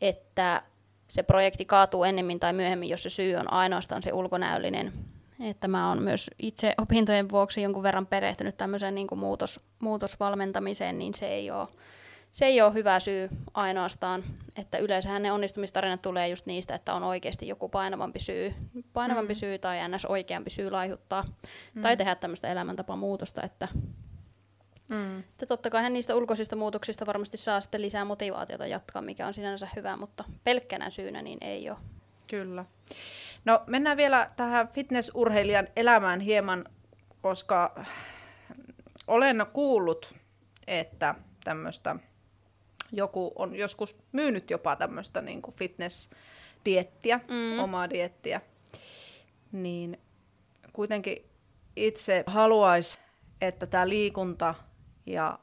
että 0.02 0.64
se 1.08 1.24
projekti 1.24 1.66
kaatuu 1.66 2.04
ennemmin 2.04 2.40
tai 2.40 2.54
myöhemmin, 2.54 2.90
jos 2.90 3.04
se 3.04 3.10
syy 3.10 3.36
on 3.36 3.54
ainoastaan 3.54 4.04
se 4.04 4.14
ulkonäöllinen. 4.14 4.94
Että 5.40 5.68
mä 5.68 5.90
oon 5.90 6.02
myös 6.02 6.32
itse 6.40 6.74
opintojen 6.78 7.30
vuoksi 7.30 7.62
jonkun 7.62 7.84
verran 7.84 8.08
perehtynyt 8.08 8.58
tämmöiseen 8.58 8.96
niin 8.96 9.08
kuin 9.08 9.20
muutos, 9.20 9.60
muutosvalmentamiseen, 9.80 11.00
niin 11.00 11.14
se 11.14 11.28
ei 11.28 11.52
ole 11.52 11.68
se 12.34 12.46
ei 12.46 12.62
ole 12.62 12.74
hyvä 12.74 13.00
syy 13.00 13.30
ainoastaan, 13.54 14.24
että 14.56 14.78
yleensähän 14.78 15.24
ne 15.24 15.32
onnistumistarinat 15.32 16.02
tulee 16.02 16.28
just 16.28 16.46
niistä, 16.46 16.76
että 16.76 16.94
on 16.94 17.04
oikeasti 17.04 17.48
joku 17.48 17.70
painavampi 17.70 18.20
syy, 18.20 18.54
painavampi 18.94 19.34
mm. 19.34 19.38
syy 19.38 19.58
tai 19.58 19.90
ns. 19.90 20.06
oikeampi 20.06 20.50
syy 20.50 20.72
laihuttaa 20.72 21.26
mm. 21.74 21.82
tai 21.82 21.98
tehdä 21.98 22.16
tämmöistä 22.16 22.48
elämäntapamuutosta, 22.48 23.44
että 23.44 23.68
Mm. 24.88 25.20
Että 25.20 25.46
totta 25.46 25.70
kai 25.70 25.90
niistä 25.90 26.16
ulkoisista 26.16 26.56
muutoksista 26.56 27.06
varmasti 27.06 27.38
saa 27.38 27.62
sitten 27.62 27.82
lisää 27.82 28.06
motivaatiota 28.06 28.68
jatkaa, 28.68 29.02
mikä 29.02 29.28
on 29.28 29.34
sinänsä 29.34 29.68
hyvä, 29.76 29.98
mutta 29.98 30.24
pelkkänä 30.44 30.90
syynä 30.90 31.22
niin 31.22 31.38
ei 31.42 31.70
ole. 31.70 31.78
Kyllä. 32.28 32.66
No 33.46 33.64
mennään 33.68 33.98
vielä 33.98 34.32
tähän 34.36 34.68
fitnessurheilijan 34.68 35.68
elämään 35.76 36.20
hieman, 36.20 36.66
koska 37.22 37.86
olen 39.08 39.46
kuullut, 39.54 40.16
että 40.68 41.16
tämmöistä 41.44 41.96
joku 42.94 43.32
on 43.36 43.56
joskus 43.56 43.98
myynyt 44.12 44.50
jopa 44.50 44.76
tämmöistä 44.76 45.22
niin 45.22 45.42
kuin 45.42 45.56
fitness-diettiä, 45.56 47.20
mm. 47.30 47.60
omaa 47.60 47.90
diettiä, 47.90 48.42
niin 49.52 49.98
kuitenkin 50.74 51.18
itse 51.76 52.24
haluaisi, 52.28 53.00
että 53.42 53.66
tämä 53.66 53.90
liikunta 53.90 54.56
ja 55.06 55.40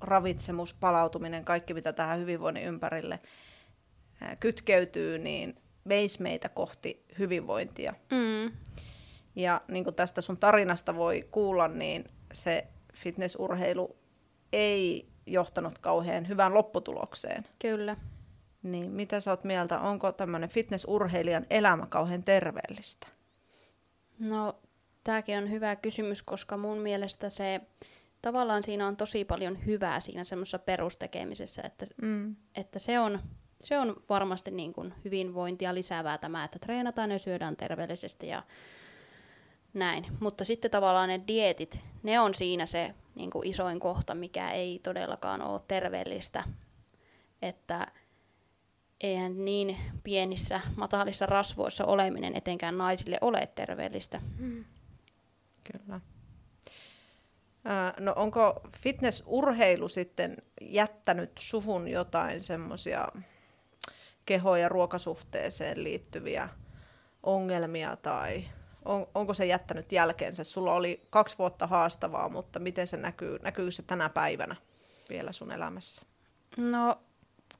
ravitsemus, 0.00 0.74
palautuminen, 0.74 1.44
kaikki 1.44 1.74
mitä 1.74 1.92
tähän 1.92 2.20
hyvinvoinnin 2.20 2.64
ympärille 2.64 3.20
kytkeytyy, 4.40 5.18
niin 5.18 5.56
veisi 5.88 6.22
meitä 6.22 6.48
kohti 6.48 7.04
hyvinvointia. 7.18 7.94
Mm. 8.10 8.52
Ja 9.36 9.60
niin 9.70 9.84
kuin 9.84 9.96
tästä 9.96 10.20
sun 10.20 10.38
tarinasta 10.38 10.96
voi 10.96 11.28
kuulla, 11.30 11.68
niin 11.68 12.04
se 12.32 12.66
fitnessurheilu 12.94 13.96
ei 14.52 15.08
johtanut 15.32 15.78
kauhean 15.78 16.28
hyvään 16.28 16.54
lopputulokseen. 16.54 17.44
Kyllä. 17.58 17.96
Niin 18.62 18.90
mitä 18.90 19.20
sä 19.20 19.30
oot 19.30 19.44
mieltä, 19.44 19.80
onko 19.80 20.12
tämmöinen 20.12 20.48
fitnessurheilijan 20.48 21.46
elämä 21.50 21.86
kauhean 21.86 22.22
terveellistä? 22.22 23.06
No, 24.18 24.56
tämäkin 25.04 25.38
on 25.38 25.50
hyvä 25.50 25.76
kysymys, 25.76 26.22
koska 26.22 26.56
mun 26.56 26.78
mielestä 26.78 27.30
se, 27.30 27.60
tavallaan 28.22 28.62
siinä 28.62 28.86
on 28.86 28.96
tosi 28.96 29.24
paljon 29.24 29.66
hyvää 29.66 30.00
siinä 30.00 30.24
semmoisessa 30.24 30.58
perustekemisessä, 30.58 31.62
että, 31.64 31.86
Mm. 32.02 32.36
että 32.54 32.78
se, 32.78 32.98
on, 33.00 33.20
se 33.60 33.78
on 33.78 34.02
varmasti 34.08 34.50
niin 34.50 34.72
kuin 34.72 34.94
hyvinvointia 35.04 35.74
lisäävää 35.74 36.18
tämä, 36.18 36.44
että 36.44 36.58
treenataan 36.58 37.10
ja 37.10 37.18
syödään 37.18 37.56
terveellisesti 37.56 38.28
ja 38.28 38.42
näin. 39.74 40.06
Mutta 40.20 40.44
sitten 40.44 40.70
tavallaan 40.70 41.08
ne 41.08 41.20
dietit, 41.26 41.80
ne 42.02 42.20
on 42.20 42.34
siinä 42.34 42.66
se 42.66 42.94
niin 43.18 43.30
kuin 43.30 43.48
isoin 43.48 43.80
kohta, 43.80 44.14
mikä 44.14 44.50
ei 44.50 44.80
todellakaan 44.82 45.42
ole 45.42 45.60
terveellistä. 45.68 46.44
Että 47.42 47.86
eihän 49.00 49.44
niin 49.44 49.76
pienissä, 50.04 50.60
matalissa 50.76 51.26
rasvoissa 51.26 51.84
oleminen 51.84 52.36
etenkään 52.36 52.78
naisille 52.78 53.18
ole 53.20 53.48
terveellistä. 53.54 54.20
Kyllä. 55.72 56.00
Ää, 57.64 57.94
No 58.00 58.12
onko 58.16 58.60
fitnessurheilu 58.78 59.88
sitten 59.88 60.36
jättänyt 60.60 61.30
suhun 61.38 61.88
jotain 61.88 62.40
semmoisia 62.40 63.08
keho- 64.26 64.56
ja 64.56 64.68
ruokasuhteeseen 64.68 65.84
liittyviä 65.84 66.48
ongelmia 67.22 67.96
tai 67.96 68.44
on, 68.88 69.06
onko 69.14 69.34
se 69.34 69.46
jättänyt 69.46 69.92
jälkeensä? 69.92 70.44
Sulla 70.44 70.74
oli 70.74 71.06
kaksi 71.10 71.38
vuotta 71.38 71.66
haastavaa, 71.66 72.28
mutta 72.28 72.58
miten 72.58 72.86
se 72.86 72.96
näkyy, 72.96 73.38
näkyy 73.42 73.70
se 73.70 73.82
tänä 73.82 74.08
päivänä 74.08 74.56
vielä 75.10 75.32
sun 75.32 75.52
elämässä? 75.52 76.06
No, 76.56 76.96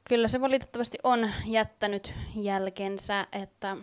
kyllä 0.09 0.29
se 0.29 0.41
valitettavasti 0.41 0.99
on 1.05 1.31
jättänyt 1.47 2.13
jälkensä, 2.37 3.27
että 3.33 3.77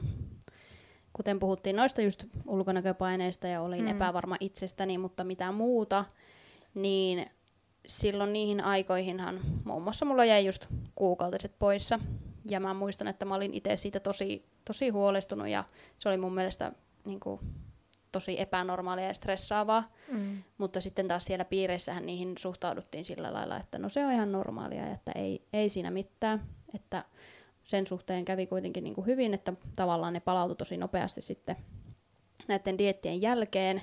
kuten 1.13 1.39
puhuttiin 1.39 1.75
noista 1.75 2.01
just 2.01 2.23
ulkonäköpaineista 2.47 3.47
ja 3.47 3.61
olin 3.61 3.81
Mm. 3.81 3.87
epävarma 3.87 4.35
itsestäni, 4.39 4.97
mutta 4.97 5.23
mitä 5.23 5.51
muuta, 5.51 6.05
niin 6.73 7.31
silloin 7.87 8.33
niihin 8.33 8.61
aikoihinhan 8.61 9.39
muun 9.65 9.83
muassa 9.83 10.05
mulla 10.05 10.25
jäi 10.25 10.45
just 10.45 10.65
kuukautiset 10.95 11.59
poissa. 11.59 11.99
Ja 12.49 12.59
mä 12.59 12.73
muistan, 12.73 13.07
että 13.07 13.25
mä 13.25 13.35
olin 13.35 13.53
itse 13.53 13.77
siitä 13.77 13.99
tosi, 13.99 14.45
tosi 14.65 14.89
huolestunut 14.89 15.47
ja 15.47 15.63
se 15.99 16.09
oli 16.09 16.17
mun 16.17 16.33
mielestä 16.35 16.71
niin 17.05 17.19
kuin, 17.19 17.39
tosi 18.15 18.41
epänormaalia 18.41 19.07
ja 19.07 19.13
stressaavaa. 19.13 19.91
Mm. 20.11 20.43
Mutta 20.57 20.81
sitten 20.81 21.07
taas 21.07 21.25
siellä 21.25 21.45
piireissähän 21.45 22.05
niihin 22.05 22.37
suhtauduttiin 22.37 23.05
sillä 23.05 23.33
lailla, 23.33 23.57
että 23.57 23.79
no 23.79 23.89
se 23.89 24.05
on 24.05 24.11
ihan 24.11 24.31
normaalia 24.31 24.85
ja 24.85 24.93
että 24.93 25.11
ei, 25.15 25.47
ei 25.53 25.69
siinä 25.69 25.91
mitään. 25.91 26.45
Että 26.75 27.05
sen 27.63 27.87
suhteen 27.87 28.25
kävi 28.25 28.47
kuitenkin 28.47 28.83
niin 28.83 28.93
kuin 28.93 29.07
hyvin, 29.07 29.33
että 29.33 29.53
tavallaan 29.75 30.13
ne 30.13 30.19
palautui 30.19 30.55
tosi 30.55 30.77
nopeasti 30.77 31.21
sitten 31.21 31.55
näiden 32.47 32.77
diettien 32.77 33.21
jälkeen. 33.21 33.81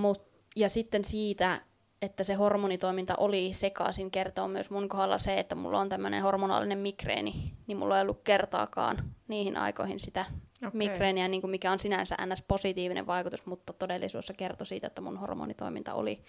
Mut, 0.00 0.22
ja 0.56 0.68
sitten 0.68 1.04
siitä, 1.04 1.60
että 2.02 2.24
se 2.24 2.34
hormonitoiminta 2.34 3.14
oli 3.16 3.52
sekaisin, 3.52 4.10
kertoo 4.10 4.48
myös 4.48 4.70
mun 4.70 4.88
kohdalla 4.88 5.18
se, 5.18 5.38
että 5.38 5.54
mulla 5.54 5.80
on 5.80 5.88
tämmöinen 5.88 6.22
hormonaalinen 6.22 6.78
migreeni, 6.78 7.54
niin 7.66 7.78
mulla 7.78 7.96
ei 7.96 8.02
ollut 8.02 8.22
kertaakaan 8.24 9.14
niihin 9.28 9.56
aikoihin 9.56 10.00
sitä 10.00 10.24
Okei. 10.66 10.78
migreeniä, 10.78 11.28
niin 11.28 11.40
kuin 11.40 11.50
mikä 11.50 11.72
on 11.72 11.78
sinänsä 11.78 12.16
ns. 12.26 12.42
positiivinen 12.48 13.06
vaikutus, 13.06 13.46
mutta 13.46 13.72
todellisuudessa 13.72 14.34
kertoi 14.34 14.66
siitä, 14.66 14.86
että 14.86 15.00
mun 15.00 15.16
hormonitoiminta 15.16 15.94
oli, 15.94 16.22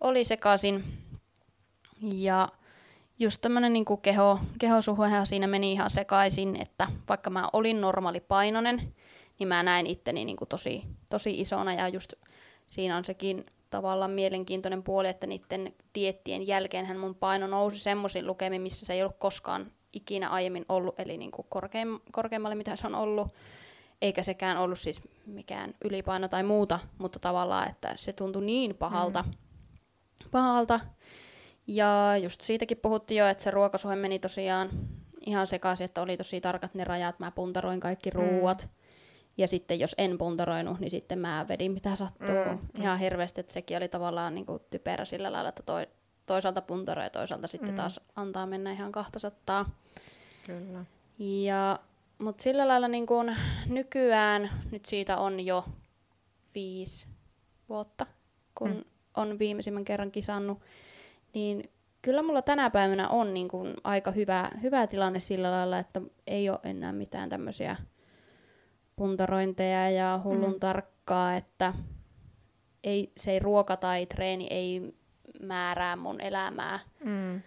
oli 0.00 0.24
sekaisin. 0.24 0.84
Ja 2.02 2.48
just 3.18 3.40
tämmöinen 3.40 3.72
niin 3.72 3.84
keho, 4.02 4.38
kehosuhehan 4.58 5.26
siinä 5.26 5.46
meni 5.46 5.72
ihan 5.72 5.90
sekaisin, 5.90 6.56
että 6.62 6.88
vaikka 7.08 7.30
mä 7.30 7.48
olin 7.52 7.80
normaalipainoinen, 7.80 8.94
niin 9.38 9.48
mä 9.48 9.62
näin 9.62 9.86
itteni 9.86 10.24
niin 10.24 10.36
kuin 10.36 10.48
tosi, 10.48 10.82
tosi 11.08 11.40
isona 11.40 11.74
ja 11.74 11.88
just 11.88 12.12
siinä 12.66 12.96
on 12.96 13.04
sekin 13.04 13.46
tavallaan 13.70 14.10
mielenkiintoinen 14.10 14.82
puoli, 14.82 15.08
että 15.08 15.26
niiden 15.26 15.74
diettien 15.94 16.46
jälkeenhän 16.46 16.98
mun 16.98 17.14
paino 17.14 17.46
nousi 17.46 17.78
semmoisiin 17.78 18.26
lukemiin, 18.26 18.62
missä 18.62 18.86
se 18.86 18.92
ei 18.92 19.02
ollut 19.02 19.18
koskaan 19.18 19.66
ikinä 19.94 20.28
aiemmin 20.28 20.64
ollut, 20.68 21.00
eli 21.00 21.18
niin 21.18 21.30
kuin 21.30 21.46
korkeim, 21.48 22.00
korkeammalle 22.12 22.54
mitä 22.54 22.76
se 22.76 22.86
on 22.86 22.94
ollut, 22.94 23.28
eikä 24.02 24.22
sekään 24.22 24.58
ollut 24.58 24.78
siis 24.78 25.02
mikään 25.26 25.74
ylipaino 25.84 26.28
tai 26.28 26.42
muuta, 26.42 26.78
mutta 26.98 27.18
tavallaan, 27.18 27.70
että 27.70 27.92
se 27.96 28.12
tuntui 28.12 28.44
niin 28.44 28.74
pahalta, 28.74 29.22
mm. 29.22 29.32
pahalta. 30.30 30.80
Ja 31.66 32.16
just 32.22 32.40
siitäkin 32.40 32.76
puhuttiin 32.76 33.18
jo, 33.18 33.26
että 33.26 33.44
se 33.44 33.50
ruokasuhe 33.50 33.96
meni 33.96 34.18
tosiaan 34.18 34.68
ihan 35.26 35.46
sekaisin, 35.46 35.84
että 35.84 36.02
oli 36.02 36.16
tosi 36.16 36.40
tarkat 36.40 36.74
ne 36.74 36.84
rajat, 36.84 37.18
mä 37.18 37.30
puntaroin 37.30 37.80
kaikki 37.80 38.10
ruuat. 38.10 38.62
Mm. 38.62 38.68
Ja 39.38 39.48
sitten 39.48 39.80
jos 39.80 39.94
en 39.98 40.18
puntaroinut, 40.18 40.80
niin 40.80 40.90
sitten 40.90 41.18
mä 41.18 41.46
vedin 41.48 41.72
mitä 41.72 41.96
sattuu 41.96 42.28
Mm, 42.28 42.50
mm, 42.50 42.58
mm. 42.74 42.82
ihan 42.82 42.98
hirveästi, 42.98 43.40
että 43.40 43.52
sekin 43.52 43.76
oli 43.76 43.88
tavallaan 43.88 44.34
niin 44.34 44.46
kuin 44.46 44.62
typerä 44.70 45.04
sillä 45.04 45.32
lailla, 45.32 45.48
että 45.48 45.62
toi, 45.62 45.86
toisaalta 46.26 46.62
puntaroi 46.62 47.04
ja 47.04 47.10
toisaalta 47.10 47.46
sitten 47.46 47.70
Mm. 47.70 47.76
taas 47.76 48.00
antaa 48.16 48.46
mennä 48.46 48.72
ihan 48.72 48.92
200. 48.92 49.64
Kyllä. 50.46 50.84
Ja, 51.18 51.78
mutta 52.18 52.42
sillä 52.42 52.68
lailla 52.68 52.88
niin 52.88 53.06
kun 53.06 53.36
nykyään, 53.66 54.50
nyt 54.72 54.84
siitä 54.84 55.16
on 55.16 55.40
jo 55.46 55.64
viisi 56.54 57.08
vuotta, 57.68 58.06
kun 58.54 58.70
Mm. 58.70 58.84
on 59.16 59.38
viimeisimmän 59.38 59.84
kerran 59.84 60.10
kisannut, 60.10 60.58
niin 61.34 61.70
kyllä 62.02 62.22
mulla 62.22 62.42
tänä 62.42 62.70
päivänä 62.70 63.08
on 63.08 63.34
niin 63.34 63.48
kun 63.48 63.74
aika 63.84 64.10
hyvä, 64.10 64.50
hyvä 64.62 64.86
tilanne 64.86 65.20
sillä 65.20 65.50
lailla, 65.50 65.78
että 65.78 66.00
ei 66.26 66.50
ole 66.50 66.58
enää 66.62 66.92
mitään 66.92 67.28
tämmöisiä 67.28 67.76
puntarointeja 68.96 69.90
ja 69.90 70.20
hullun 70.24 70.52
Mm. 70.52 70.60
tarkkaa, 70.60 71.36
että 71.36 71.74
ei, 72.84 73.12
se 73.16 73.32
ei 73.32 73.38
ruoka 73.38 73.76
tai 73.76 74.06
treeni 74.06 74.46
ei 74.50 74.94
määrää 75.44 75.96
mun 75.96 76.20
elämää, 76.20 76.78
Mm. 77.04 77.42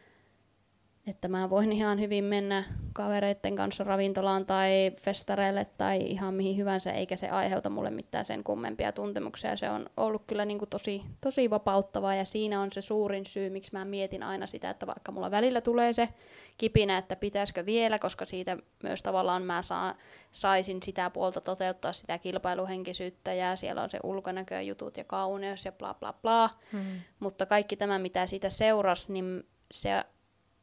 Että 1.08 1.28
mä 1.28 1.50
voin 1.50 1.72
ihan 1.72 2.00
hyvin 2.00 2.24
mennä 2.24 2.64
kavereiden 2.94 3.56
kanssa 3.56 3.84
ravintolaan 3.84 4.46
tai 4.46 4.92
festareille 5.00 5.66
tai 5.78 5.98
ihan 5.98 6.34
mihin 6.34 6.58
hyvänsä, 6.58 6.92
eikä 6.92 7.16
se 7.16 7.30
aiheuta 7.30 7.70
mulle 7.70 7.92
mitään 7.92 8.26
sen 8.26 8.44
kummempia 8.44 8.92
tuntemuksia. 8.92 9.58
Se 9.58 9.70
on 9.70 9.90
ollut 9.98 10.24
kyllä 10.28 10.46
niin 10.46 10.60
kuin 10.60 10.70
tosi, 10.70 11.02
tosi 11.22 11.50
vapauttavaa 11.50 12.16
ja 12.16 12.26
siinä 12.26 12.62
on 12.62 12.72
se 12.72 12.82
suurin 12.82 13.26
syy, 13.26 13.50
miksi 13.50 13.74
mä 13.74 13.86
mietin 13.86 14.24
aina 14.24 14.48
sitä, 14.48 14.70
että 14.70 14.88
vaikka 14.88 15.12
mulla 15.12 15.32
välillä 15.32 15.62
tulee 15.62 15.94
se 15.94 16.10
kipinä, 16.58 16.98
että 16.98 17.16
pitäisikö 17.16 17.66
vielä, 17.66 18.00
koska 18.00 18.26
siitä 18.26 18.58
myös 18.84 19.02
tavallaan 19.02 19.44
mä 19.44 19.62
saa, 19.62 19.96
saisin 20.32 20.84
sitä 20.84 21.10
puolta 21.10 21.42
toteuttaa 21.42 21.94
sitä 21.94 22.18
kilpailuhenkisyyttä 22.18 23.34
ja 23.34 23.56
siellä 23.56 23.82
on 23.84 23.90
se 23.90 24.00
ulkonäköjutut 24.04 24.98
ja 24.98 25.04
kauneus 25.04 25.66
ja 25.66 25.72
bla 25.72 25.94
bla 25.94 26.14
bla. 26.14 26.50
Mm. 26.72 27.02
Mutta 27.20 27.46
kaikki 27.46 27.76
tämä, 27.76 28.00
mitä 28.00 28.28
siitä 28.28 28.50
seurasi, 28.50 29.14
niin 29.14 29.44
se 29.72 30.04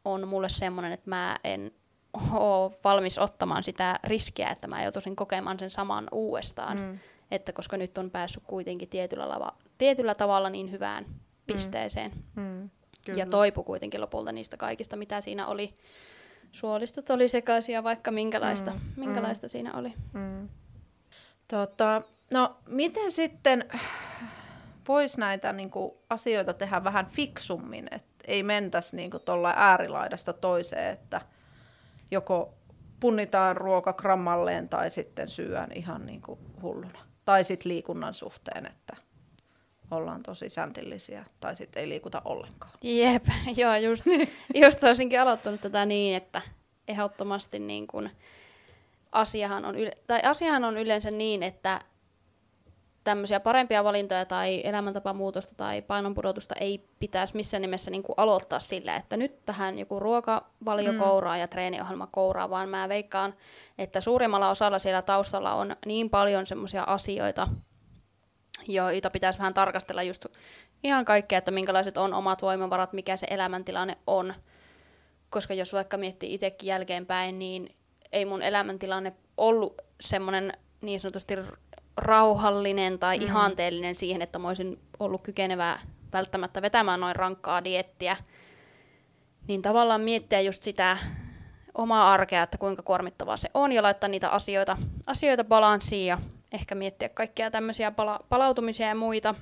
on 0.04 0.28
mulle 0.28 0.48
semmoinen, 0.48 0.92
että 0.92 1.10
mä 1.10 1.36
en 1.44 1.70
ole 2.32 2.72
valmis 2.84 3.18
ottamaan 3.18 3.62
sitä 3.62 4.00
riskiä, 4.04 4.48
että 4.48 4.68
mä 4.68 4.82
joutuisin 4.82 5.16
kokemaan 5.16 5.58
sen 5.58 5.70
saman 5.70 6.08
uudestaan. 6.12 6.76
Mm. 6.76 6.82
Mm. 6.82 6.98
Että 7.30 7.52
koska 7.52 7.76
nyt 7.76 7.98
on 7.98 8.10
päässyt 8.10 8.42
kuitenkin 8.46 8.88
tietyllä, 8.88 9.28
lava, 9.28 9.52
tietyllä 9.78 10.14
tavalla 10.14 10.50
niin 10.50 10.70
hyvään 10.70 11.06
pisteeseen. 11.46 12.12
Mm. 12.36 12.70
Kyllä. 13.06 13.18
Ja 13.18 13.26
toipu 13.26 13.62
kuitenkin 13.62 14.00
lopulta 14.00 14.32
niistä 14.32 14.56
kaikista, 14.56 14.96
mitä 14.96 15.20
siinä 15.20 15.46
oli. 15.46 15.74
Suolistot 16.52 17.10
oli 17.10 17.28
sekaisia, 17.28 17.84
vaikka 17.84 18.10
minkälaista, 18.10 18.70
Mm, 18.70 18.76
mm. 18.76 18.82
mm. 18.96 19.00
minkälaista 19.04 19.46
mm. 19.46 19.50
siinä 19.50 19.72
oli. 19.74 19.94
Mm. 20.12 20.48
Tota, 21.48 22.02
no, 22.30 22.56
miten 22.68 23.12
sitten 23.12 23.64
voisi 24.88 25.20
näitä 25.20 25.52
niin 25.52 25.70
kuin, 25.70 25.92
asioita 26.10 26.54
tehdä 26.54 26.84
vähän 26.84 27.06
fiksummin, 27.06 27.88
että 27.90 28.13
ei 28.26 28.42
mentäisi 28.42 28.96
niin 28.96 29.10
tuolla 29.24 29.54
äärilaidasta 29.56 30.32
toiseen, 30.32 30.90
että 30.90 31.20
joko 32.10 32.54
punnitaan 33.00 33.56
ruoka 33.56 33.92
grammalleen 33.92 34.68
tai 34.68 34.90
sitten 34.90 35.28
syön 35.28 35.72
ihan 35.74 36.06
niin 36.06 36.22
kuin 36.22 36.38
hulluna. 36.62 36.98
Tai 37.24 37.44
sitten 37.44 37.68
liikunnan 37.72 38.14
suhteen, 38.14 38.66
että 38.66 38.96
ollaan 39.90 40.22
tosi 40.22 40.48
säntillisiä 40.48 41.24
tai 41.40 41.56
sitten 41.56 41.80
ei 41.80 41.88
liikuta 41.88 42.22
ollenkaan. 42.24 42.72
Jep, 42.82 43.24
joo, 43.56 43.76
just, 43.76 44.04
just 44.64 44.84
olisinkin 44.84 45.20
aloittanut 45.20 45.60
tätä 45.60 45.86
niin, 45.86 46.16
että 46.16 46.42
ehdottomasti 46.88 47.58
niin 47.58 47.86
kun 47.86 48.10
asiahan, 49.12 49.64
on 49.64 49.76
yle- 49.76 49.98
tai 50.06 50.20
asiahan 50.22 50.64
on 50.64 50.78
yleensä 50.78 51.10
niin, 51.10 51.42
että 51.42 51.80
tämmöisiä 53.04 53.40
parempia 53.40 53.84
valintoja 53.84 54.24
tai 54.24 54.60
elämäntapamuutosta 54.64 55.54
tai 55.54 55.82
painonpudotusta 55.82 56.54
ei 56.60 56.88
pitäisi 56.98 57.36
missään 57.36 57.60
nimessä 57.60 57.90
niin 57.90 58.02
kuin 58.02 58.14
aloittaa 58.16 58.58
sillä, 58.58 58.96
että 58.96 59.16
nyt 59.16 59.44
tähän 59.44 59.78
joku 59.78 60.00
ruokavalio 60.00 60.92
mm. 60.92 60.98
kouraa 60.98 61.36
ja 61.36 61.48
treeniohjelma 61.48 62.06
kouraa, 62.06 62.50
vaan 62.50 62.68
mä 62.68 62.88
veikkaan, 62.88 63.34
että 63.78 64.00
suurimmalla 64.00 64.50
osalla 64.50 64.78
siellä 64.78 65.02
taustalla 65.02 65.54
on 65.54 65.76
niin 65.86 66.10
paljon 66.10 66.46
semmoisia 66.46 66.82
asioita, 66.82 67.48
joita 68.68 69.10
pitäisi 69.10 69.38
vähän 69.38 69.54
tarkastella 69.54 70.02
just 70.02 70.26
ihan 70.84 71.04
kaikkea, 71.04 71.38
että 71.38 71.50
minkälaiset 71.50 71.96
on 71.96 72.14
omat 72.14 72.42
voimavarat, 72.42 72.92
mikä 72.92 73.16
se 73.16 73.26
elämäntilanne 73.30 73.98
on. 74.06 74.34
Koska 75.30 75.54
jos 75.54 75.72
vaikka 75.72 75.96
miettii 75.96 76.34
itsekin 76.34 76.66
jälkeenpäin, 76.66 77.38
niin 77.38 77.76
ei 78.12 78.24
mun 78.24 78.42
elämäntilanne 78.42 79.12
ollut 79.36 79.82
semmoinen 80.00 80.52
niin 80.80 81.00
sanotusti 81.00 81.34
rauhallinen 81.96 82.98
tai 82.98 83.18
mm. 83.18 83.24
ihanteellinen 83.24 83.94
siihen, 83.94 84.22
että 84.22 84.38
mä 84.38 84.48
olisin 84.48 84.80
ollut 85.00 85.22
kykenevää 85.22 85.80
välttämättä 86.12 86.62
vetämään 86.62 87.00
noin 87.00 87.16
rankkaa 87.16 87.64
diettiä. 87.64 88.16
Niin 89.48 89.62
tavallaan 89.62 90.00
miettiä 90.00 90.40
just 90.40 90.62
sitä 90.62 90.98
omaa 91.74 92.12
arkea, 92.12 92.42
että 92.42 92.58
kuinka 92.58 92.82
kuormittavaa 92.82 93.36
se 93.36 93.50
on 93.54 93.72
ja 93.72 93.82
laittaa 93.82 94.08
niitä 94.08 94.28
asioita, 94.28 94.76
asioita 95.06 95.44
balanssiin 95.44 96.06
ja 96.06 96.18
ehkä 96.52 96.74
miettiä 96.74 97.08
kaikkia 97.08 97.50
tämmöisiä 97.50 97.90
pala- 97.90 98.24
palautumisia 98.28 98.86
ja 98.86 98.94
muita. 98.94 99.34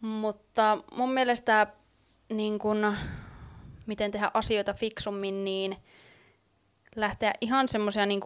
Mutta 0.00 0.78
mun 0.96 1.12
mielestä 1.12 1.66
niin 2.32 2.58
kun, 2.58 2.96
miten 3.86 4.10
tehdä 4.10 4.30
asioita 4.34 4.74
fiksummin, 4.74 5.44
niin 5.44 5.76
lähteä 6.96 7.32
ihan 7.40 7.68
semmoisia 7.68 8.06
niin 8.06 8.20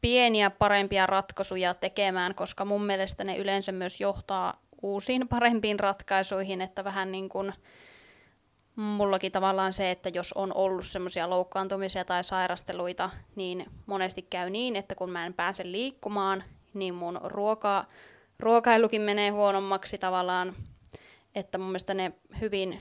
pieniä 0.00 0.50
parempia 0.50 1.06
ratkaisuja 1.06 1.74
tekemään, 1.74 2.34
koska 2.34 2.64
mun 2.64 2.86
mielestä 2.86 3.24
ne 3.24 3.36
yleensä 3.36 3.72
myös 3.72 4.00
johtaa 4.00 4.60
uusiin 4.82 5.28
parempiin 5.28 5.80
ratkaisuihin, 5.80 6.60
että 6.60 6.84
vähän 6.84 7.12
niin 7.12 7.28
kuin 7.28 7.52
mullakin 8.76 9.32
tavallaan 9.32 9.72
se, 9.72 9.90
että 9.90 10.08
jos 10.08 10.32
on 10.32 10.52
ollut 10.54 10.86
semmoisia 10.86 11.30
loukkaantumisia 11.30 12.04
tai 12.04 12.24
sairasteluita, 12.24 13.10
niin 13.36 13.66
monesti 13.86 14.22
käy 14.22 14.50
niin, 14.50 14.76
että 14.76 14.94
kun 14.94 15.10
mä 15.10 15.26
en 15.26 15.34
pääse 15.34 15.72
liikkumaan, 15.72 16.44
niin 16.74 16.94
mun 16.94 17.20
ruoka, 17.24 17.84
ruokailukin 18.38 19.02
menee 19.02 19.30
huonommaksi 19.30 19.98
tavallaan, 19.98 20.56
että 21.34 21.58
mun 21.58 21.66
mielestä 21.66 21.94
ne 21.94 22.12
hyvin 22.40 22.80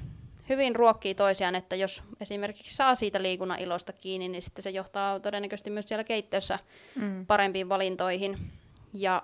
hyvin 0.49 0.75
ruokkii 0.75 1.15
toisiaan, 1.15 1.55
että 1.55 1.75
jos 1.75 2.03
esimerkiksi 2.21 2.75
saa 2.75 2.95
siitä 2.95 3.21
liikunnan 3.21 3.59
ilosta 3.59 3.93
kiinni, 3.93 4.29
niin 4.29 4.41
sitten 4.41 4.63
se 4.63 4.69
johtaa 4.69 5.19
todennäköisesti 5.19 5.69
myös 5.69 5.87
siellä 5.87 6.03
keittiössä 6.03 6.59
mm. 6.95 7.25
parempiin 7.25 7.69
valintoihin. 7.69 8.51
Ja 8.93 9.23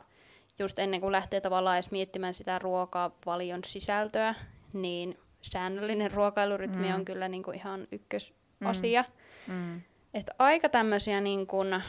just 0.60 0.80
ennen 0.80 1.02
kuin 1.02 1.12
lähtee 1.12 1.42
tavallaan 1.42 1.76
edes 1.76 1.92
miettimään 1.92 2.34
sitä 2.34 2.60
ruokavalion 2.60 3.64
sisältöä, 3.66 4.36
niin 4.74 5.18
säännöllinen 5.42 6.12
ruokailurytmi 6.12 6.88
mm. 6.88 6.96
on 6.96 7.06
kyllä 7.06 7.28
niin 7.28 7.44
kuin 7.44 7.58
ihan 7.58 7.88
ykkösasia. 7.92 9.06
Mm. 9.48 9.54
Mm. 9.54 9.82
Että 10.14 10.32
aika 10.40 10.70
tämmöisiä 10.70 11.22
niin 11.22 11.48
kuin 11.48 11.84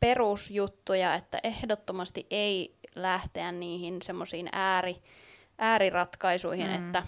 perusjuttuja, 0.00 1.14
että 1.14 1.38
ehdottomasti 1.42 2.26
ei 2.30 2.74
lähteä 2.94 3.52
niihin 3.52 4.02
semmoisiin 4.02 4.48
ääri, 4.52 4.96
ääriratkaisuihin, 5.58 6.66
mm. 6.66 6.74
että 6.74 7.02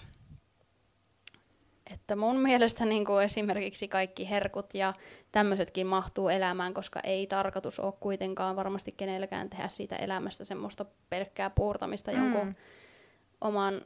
että 1.93 2.15
mun 2.15 2.39
mielestä 2.39 2.85
niin 2.85 3.05
kuin 3.05 3.23
esimerkiksi 3.23 3.87
kaikki 3.87 4.29
herkut 4.29 4.73
ja 4.73 4.93
tämmöisetkin 5.31 5.87
mahtuu 5.87 6.29
elämään, 6.29 6.73
koska 6.73 6.99
ei 6.99 7.27
tarkoitus 7.27 7.79
ole 7.79 7.93
kuitenkaan 7.99 8.55
varmasti 8.55 8.91
kenelläkään 8.91 9.49
tehdä 9.49 9.67
siitä 9.67 9.95
elämästä 9.95 10.45
semmoista 10.45 10.85
pelkkää 11.09 11.49
puurtamista 11.49 12.11
mm. 12.11 12.17
jonkun 12.17 12.55
oman 13.41 13.81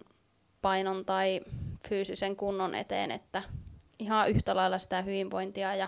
painon 0.62 1.06
tai 1.06 1.42
fyysisen 1.90 2.36
kunnon 2.36 2.76
eteen, 2.76 3.12
että 3.12 3.44
ihan 4.00 4.30
yhtä 4.30 4.56
lailla 4.56 4.78
sitä 4.78 5.02
hyvinvointia 5.02 5.76
ja 5.76 5.88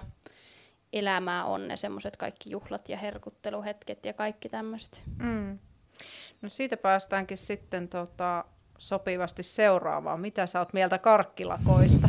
elämää 0.93 1.45
on 1.45 1.67
ne 1.67 1.75
semmoiset 1.75 2.17
kaikki 2.17 2.49
juhlat 2.49 2.89
ja 2.89 2.97
herkutteluhetket 2.97 4.05
ja 4.05 4.13
kaikki 4.13 4.49
tämmöiset. 4.49 5.01
Mm. 5.17 5.59
No 6.41 6.49
siitä 6.49 6.77
päästäänkin 6.77 7.37
sitten 7.37 7.87
tota, 7.87 8.45
sopivasti 8.77 9.43
seuraavaan. 9.43 10.19
Mitä 10.19 10.45
sä 10.45 10.59
oot 10.59 10.73
mieltä 10.73 10.97
karkkilakoista? 10.97 12.07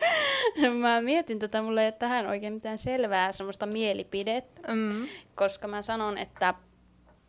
mä 0.80 1.00
mietin 1.00 1.38
tätä, 1.38 1.62
mulle 1.62 1.82
ei 1.82 1.86
ole 1.86 1.92
tähän 1.92 2.26
oikein 2.26 2.52
mitään 2.52 2.78
selvää 2.78 3.32
semmoista 3.32 3.66
mielipidettä, 3.66 4.74
mm. 4.74 5.06
koska 5.34 5.68
mä 5.68 5.82
sanon, 5.82 6.18
että 6.18 6.54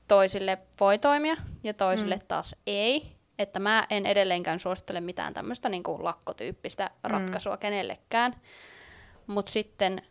toisille 0.08 0.58
voi 0.80 0.98
toimia 0.98 1.36
ja 1.64 1.74
toisille 1.74 2.16
mm. 2.16 2.22
taas 2.28 2.56
ei. 2.68 3.18
Että 3.40 3.60
mä 3.60 3.88
en 3.90 4.06
edelleenkään 4.06 4.60
suosittele 4.60 5.02
mitään 5.02 5.34
tämmöistä 5.34 5.70
niin 5.70 5.84
kuin 5.84 6.04
lakkotyyppistä 6.04 6.90
mm. 7.04 7.12
ratkaisua 7.12 7.54
mm. 7.56 7.60
kenellekään. 7.60 8.36
Mutta 9.28 9.52
sitten 9.52 10.02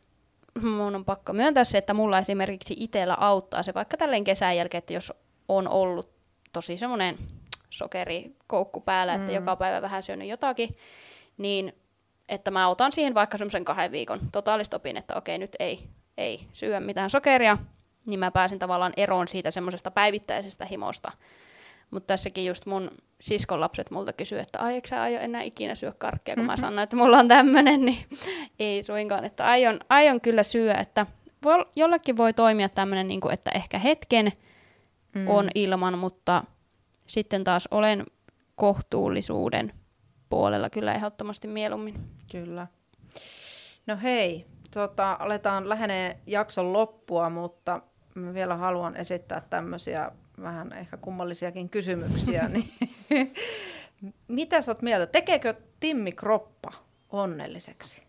mun 0.63 0.95
on 0.95 1.05
pakko 1.05 1.33
myöntää 1.33 1.65
se, 1.65 1.79
että 1.79 1.95
mulla 1.95 2.19
esimerkiksi 2.19 2.75
itsellä 2.79 3.17
auttaa 3.21 3.63
se 3.63 3.75
vaikka 3.75 3.97
tälleen 3.97 4.25
kesän 4.25 4.57
jälkeen, 4.57 4.79
että 4.79 4.93
jos 4.93 5.13
on 5.49 5.69
ollut 5.69 6.11
tosi 6.53 6.79
semmoinen 6.79 7.19
sokerikoukku 7.77 8.81
päällä, 8.81 9.17
mm. 9.17 9.21
että 9.21 9.35
joka 9.35 9.57
päivä 9.57 9.83
vähän 9.83 10.03
syönyt 10.03 10.29
jotakin, 10.29 10.69
niin 11.39 11.73
että 12.29 12.51
mä 12.51 12.69
otan 12.69 12.93
siihen 12.93 13.15
vaikka 13.15 13.39
semmoisen 13.39 13.65
kahden 13.65 13.93
viikon 13.93 14.21
totaalista 14.33 14.77
opin, 14.77 14.97
että 14.97 15.15
okei, 15.17 15.39
nyt 15.39 15.57
ei, 15.59 15.89
ei 16.19 16.47
syö 16.53 16.81
mitään 16.81 17.11
sokeria, 17.11 17.59
niin 18.07 18.21
mä 18.21 18.31
pääsin 18.31 18.59
tavallaan 18.59 18.93
eroon 18.97 19.29
siitä 19.29 19.51
semmoisesta 19.51 19.91
päivittäisestä 19.91 20.65
himosta. 20.65 21.13
Mutta 21.91 22.07
tässäkin 22.07 22.47
just 22.47 22.67
mun 22.67 22.91
siskon 23.21 23.61
lapset 23.61 23.91
multa 23.91 24.13
kysyy, 24.13 24.39
että 24.39 24.59
ai 24.59 24.75
eikö 24.75 24.89
sä 24.89 25.03
aio 25.03 25.21
enää 25.21 25.43
ikinä 25.43 25.75
syö 25.75 25.93
karkkia, 25.99 26.35
kun 26.35 26.43
mm-hmm. 26.43 26.53
mä 26.53 26.57
sanon, 26.57 26.79
että 26.79 26.97
mulla 26.97 27.19
on 27.19 27.29
tämmöinen, 27.29 27.85
niin 27.85 27.99
ei 28.59 28.83
suinkaan, 28.83 29.25
että 29.25 29.47
aion, 29.47 29.81
aion 29.89 30.21
kyllä 30.21 30.43
syö, 30.43 30.73
että 30.73 31.07
voi, 31.45 31.67
jollekin 31.77 32.17
voi 32.17 32.33
toimia 32.33 32.69
tämmöinen, 32.69 33.09
niin 33.09 33.21
että 33.33 33.51
ehkä 33.51 33.79
hetken 33.79 34.33
mm. 35.15 35.29
on 35.29 35.49
ilman, 35.55 35.99
mutta 35.99 36.43
sitten 37.07 37.45
taas 37.45 37.69
olen 37.71 38.07
kohtuullisuuden 38.55 39.73
puolella 40.29 40.71
kyllä 40.71 40.95
ehdottomasti 40.95 41.49
mieluummin. 41.49 41.95
Kyllä. 42.33 42.67
No 43.87 43.99
hei, 44.03 44.47
tota, 44.71 45.17
aletaan 45.21 45.69
lähenee 45.69 46.21
jakson 46.27 46.73
loppua, 46.73 47.31
mutta 47.31 47.81
mä 48.15 48.35
vielä 48.35 48.57
haluan 48.57 48.97
esittää 48.97 49.43
tämmöisiä 49.51 50.11
vähän 50.43 50.73
ehkä 50.73 50.97
kummallisiakin 50.97 51.69
kysymyksiä. 51.69 52.49
niin, 52.49 52.73
mitä 54.29 54.63
sä 54.63 54.71
oot 54.71 54.83
mieltä? 54.83 55.07
Tekeekö 55.07 55.55
Timmi 55.81 56.13
Kroppa 56.13 56.73
onnelliseksi? 57.11 58.03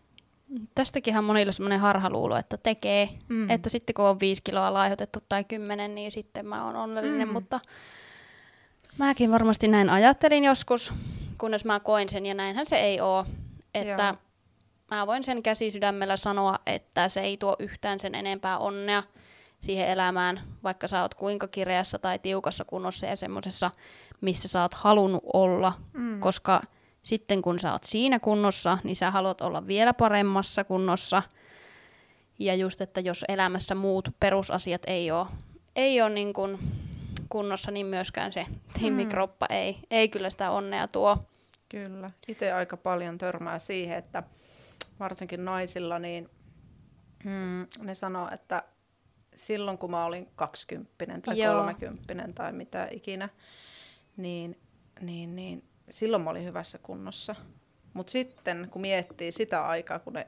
Tästäkinhän 0.74 1.24
monilla 1.24 1.52
semmoinen 1.52 1.80
harhaluulo, 1.80 2.36
että 2.36 2.56
tekee. 2.56 3.08
Mm. 3.28 3.50
Että 3.50 3.68
sitten 3.68 3.94
kun 3.94 4.04
on 4.04 4.20
viisi 4.20 4.42
kiloa 4.42 4.74
laihotettu 4.74 5.18
tai 5.28 5.44
kymmenen, 5.44 5.94
niin 5.94 6.12
sitten 6.12 6.46
mä 6.46 6.64
oon 6.64 6.76
onnellinen, 6.76 7.28
mm. 7.28 7.32
mutta 7.32 7.60
Mäkin 8.98 9.30
varmasti 9.30 9.68
näin 9.68 9.90
ajattelin 9.90 10.44
joskus, 10.44 10.92
kunnes 11.38 11.64
mä 11.64 11.80
koin 11.80 12.08
sen, 12.08 12.26
ja 12.26 12.34
näinhän 12.34 12.66
se 12.66 12.76
ei 12.76 13.00
ole. 13.00 13.26
Että 13.74 14.02
Joo. 14.02 14.16
mä 14.90 15.06
voin 15.06 15.24
sen 15.24 15.42
käsi 15.42 15.70
sydämellä 15.70 16.16
sanoa, 16.16 16.58
että 16.66 17.08
se 17.08 17.20
ei 17.20 17.36
tuo 17.36 17.56
yhtään 17.58 18.00
sen 18.00 18.14
enempää 18.14 18.58
onnea 18.58 19.02
siihen 19.60 19.88
elämään, 19.88 20.40
vaikka 20.62 20.88
sä 20.88 21.02
oot 21.02 21.14
kuinka 21.14 21.48
kireässä 21.48 21.98
tai 21.98 22.18
tiukassa 22.18 22.64
kunnossa 22.64 23.06
ja 23.06 23.16
semmoisessa, 23.16 23.70
missä 24.20 24.48
sä 24.48 24.62
oot 24.62 24.74
halunnut 24.74 25.24
olla, 25.32 25.72
mm. 25.92 26.20
koska 26.20 26.62
sitten 27.02 27.42
kun 27.42 27.58
sä 27.58 27.72
oot 27.72 27.84
siinä 27.84 28.18
kunnossa, 28.18 28.78
niin 28.84 28.96
sä 28.96 29.10
haluat 29.10 29.40
olla 29.40 29.66
vielä 29.66 29.94
paremmassa 29.94 30.64
kunnossa. 30.64 31.22
Ja 32.38 32.54
just, 32.54 32.80
että 32.80 33.00
jos 33.00 33.24
elämässä 33.28 33.74
muut 33.74 34.08
perusasiat 34.20 34.82
ei 34.86 35.10
ole, 35.10 35.26
ei 35.76 36.02
ole 36.02 36.10
niin 36.10 36.32
kuin 36.32 36.58
kunnossa, 37.28 37.70
niin 37.70 37.86
myöskään 37.86 38.32
se 38.32 38.46
timmikroppa 38.78 39.46
mm. 39.50 39.56
ei, 39.56 39.78
ei 39.90 40.08
kyllä 40.08 40.30
sitä 40.30 40.50
onnea 40.50 40.88
tuo. 40.88 41.24
Kyllä. 41.68 42.10
Itse 42.28 42.52
aika 42.52 42.76
paljon 42.76 43.18
törmää 43.18 43.58
siihen, 43.58 43.98
että 43.98 44.22
varsinkin 45.00 45.44
naisilla, 45.44 45.98
niin 45.98 46.30
mm, 47.24 47.66
ne 47.80 47.94
sanoo, 47.94 48.28
että 48.32 48.62
silloin 49.34 49.78
kun 49.78 49.90
mä 49.90 50.04
olin 50.04 50.28
20 50.36 51.20
tai 51.24 51.38
Joo. 51.38 51.60
30 51.60 52.32
tai 52.34 52.52
mitä 52.52 52.88
ikinä, 52.90 53.28
niin, 54.16 54.60
niin, 55.00 55.36
niin 55.36 55.64
silloin 55.90 56.22
mä 56.22 56.30
olin 56.30 56.44
hyvässä 56.44 56.78
kunnossa. 56.82 57.34
Mutta 57.94 58.10
sitten 58.10 58.68
kun 58.70 58.80
miettii 58.80 59.32
sitä 59.32 59.66
aikaa, 59.66 59.98
kun 59.98 60.12
ne 60.12 60.26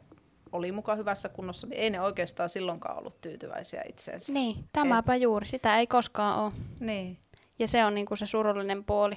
oli 0.52 0.72
mukaan 0.72 0.98
hyvässä 0.98 1.28
kunnossa, 1.28 1.66
niin 1.66 1.80
ei 1.80 1.90
ne 1.90 2.00
oikeastaan 2.00 2.48
silloinkaan 2.48 2.98
ollut 2.98 3.20
tyytyväisiä 3.20 3.82
itseensä. 3.88 4.32
Niin, 4.32 4.64
tämäpä 4.72 5.14
Et... 5.14 5.22
juuri. 5.22 5.46
Sitä 5.46 5.78
ei 5.78 5.86
koskaan 5.86 6.44
ole. 6.44 6.52
Niin. 6.80 7.18
Ja 7.58 7.68
se 7.68 7.84
on 7.84 7.94
niinku 7.94 8.16
se 8.16 8.26
surullinen 8.26 8.84
puoli. 8.84 9.16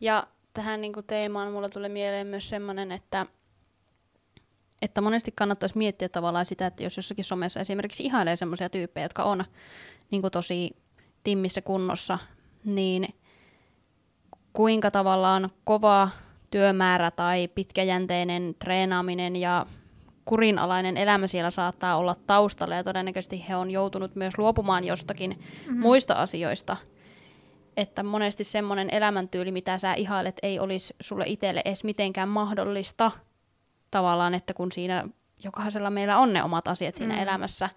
Ja 0.00 0.26
tähän 0.54 0.80
niinku 0.80 1.02
teemaan 1.02 1.52
mulla 1.52 1.68
tulee 1.68 1.88
mieleen 1.88 2.26
myös 2.26 2.48
semmoinen, 2.48 2.92
että, 2.92 3.26
että 4.82 5.00
monesti 5.00 5.32
kannattaisi 5.32 5.78
miettiä 5.78 6.08
tavallaan 6.08 6.46
sitä, 6.46 6.66
että 6.66 6.82
jos 6.82 6.96
jossakin 6.96 7.24
somessa 7.24 7.60
esimerkiksi 7.60 8.04
ihailee 8.04 8.36
semmoisia 8.36 8.68
tyyppejä, 8.68 9.04
jotka 9.04 9.22
on 9.22 9.44
niinku 10.10 10.30
tosi 10.30 10.76
timmissä 11.24 11.62
kunnossa, 11.62 12.18
niin 12.64 13.08
kuinka 14.52 14.90
tavallaan 14.90 15.50
kova 15.64 16.08
työmäärä 16.50 17.10
tai 17.10 17.48
pitkäjänteinen 17.48 18.54
treenaaminen 18.58 19.36
ja 19.36 19.66
kurinalainen 20.24 20.96
elämä 20.96 21.26
siellä 21.26 21.50
saattaa 21.50 21.96
olla 21.96 22.16
taustalla 22.26 22.74
ja 22.74 22.84
todennäköisesti 22.84 23.44
he 23.48 23.56
on 23.56 23.70
joutunut 23.70 24.16
myös 24.16 24.38
luopumaan 24.38 24.84
jostakin 24.84 25.30
mm-hmm. 25.30 25.80
muista 25.80 26.14
asioista. 26.14 26.76
Että 27.76 28.02
monesti 28.02 28.44
semmoinen 28.44 28.90
elämäntyyli, 28.90 29.52
mitä 29.52 29.78
sä 29.78 29.94
ihailet, 29.94 30.36
ei 30.42 30.58
olisi 30.58 30.94
sulle 31.00 31.24
itselle 31.26 31.62
edes 31.64 31.84
mitenkään 31.84 32.28
mahdollista 32.28 33.10
tavallaan, 33.90 34.34
että 34.34 34.54
kun 34.54 34.72
siinä 34.72 35.08
jokaisella 35.44 35.90
meillä 35.90 36.18
on 36.18 36.32
ne 36.32 36.42
omat 36.42 36.68
asiat 36.68 36.94
siinä 36.94 37.14
mm. 37.14 37.22
elämässä, 37.22 37.68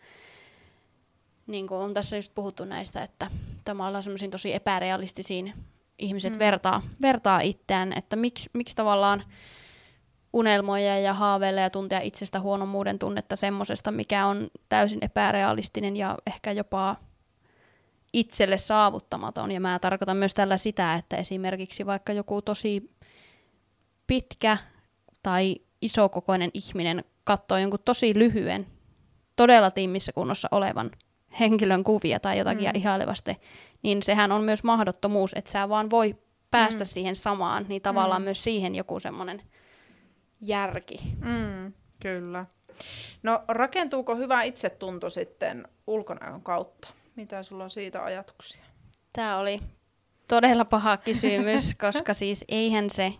niin 1.47 1.67
kuin 1.67 1.81
on 1.81 1.93
tässä 1.93 2.15
just 2.15 2.35
puhuttu 2.35 2.65
näistä, 2.65 3.01
että 3.01 3.31
tämä 3.65 3.85
on 3.85 4.03
semmoisiin 4.03 4.31
tosi 4.31 4.53
epärealistisiin 4.53 5.53
ihmiset 5.99 6.33
mm. 6.33 6.39
vertaa, 6.39 6.81
vertaa 7.01 7.41
itseään, 7.41 7.93
että 7.93 8.15
miksi, 8.15 8.49
miksi 8.53 8.75
tavallaan 8.75 9.23
unelmoja 10.37 10.99
ja 10.99 11.13
haaveilla 11.13 11.61
ja 11.61 11.69
tuntea 11.69 11.99
itsestä 11.99 12.39
huonommuuden 12.39 12.99
tunnetta 12.99 13.35
semmoisesta, 13.35 13.91
mikä 13.91 14.25
on 14.25 14.47
täysin 14.69 14.99
epärealistinen 15.01 15.97
ja 15.97 16.17
ehkä 16.27 16.51
jopa 16.51 16.95
itselle 18.13 18.57
saavuttamaton. 18.57 19.51
Ja 19.51 19.59
mä 19.59 19.79
tarkoitan 19.79 20.17
myös 20.17 20.33
tällä 20.33 20.57
sitä, 20.57 20.93
että 20.93 21.15
esimerkiksi 21.15 21.85
vaikka 21.85 22.13
joku 22.13 22.41
tosi 22.41 22.91
pitkä 24.07 24.57
tai 25.23 25.55
isokokoinen 25.81 26.51
ihminen 26.53 27.03
katsoo 27.23 27.57
jonkun 27.57 27.79
tosi 27.85 28.19
lyhyen, 28.19 28.67
todella 29.35 29.71
tiimissä 29.71 30.11
kunnossa 30.11 30.47
olevan 30.51 30.91
henkilön 31.39 31.83
kuvia 31.83 32.19
tai 32.19 32.37
jotakin 32.37 32.69
mm. 32.69 32.81
ihailevasti, 32.81 33.35
niin 33.83 34.03
sehän 34.03 34.31
on 34.31 34.41
myös 34.41 34.63
mahdottomuus, 34.63 35.31
että 35.35 35.51
sä 35.51 35.69
vaan 35.69 35.89
voi 35.89 36.15
päästä 36.51 36.83
mm. 36.83 36.87
siihen 36.87 37.15
samaan, 37.15 37.65
niin 37.69 37.81
tavallaan 37.81 38.21
mm. 38.21 38.23
myös 38.23 38.43
siihen 38.43 38.75
joku 38.75 38.99
semmoinen 38.99 39.41
järki. 40.41 40.99
Mm, 41.21 41.73
kyllä. 41.99 42.45
No 43.23 43.43
rakentuuko 43.47 44.15
hyvä 44.15 44.43
itsetunto 44.43 45.09
sitten 45.09 45.67
ulkonäön 45.87 46.41
kautta? 46.41 46.87
Mitä 47.15 47.43
sulla 47.43 47.63
on 47.63 47.69
siitä 47.69 48.03
ajatuksia? 48.03 48.63
Tämä 49.13 49.37
oli 49.37 49.59
todella 50.27 50.65
paha 50.65 50.97
kysymys, 50.97 51.73
koska 51.85 52.13
siis 52.13 52.45
eihän 52.47 52.89
se 52.89 53.13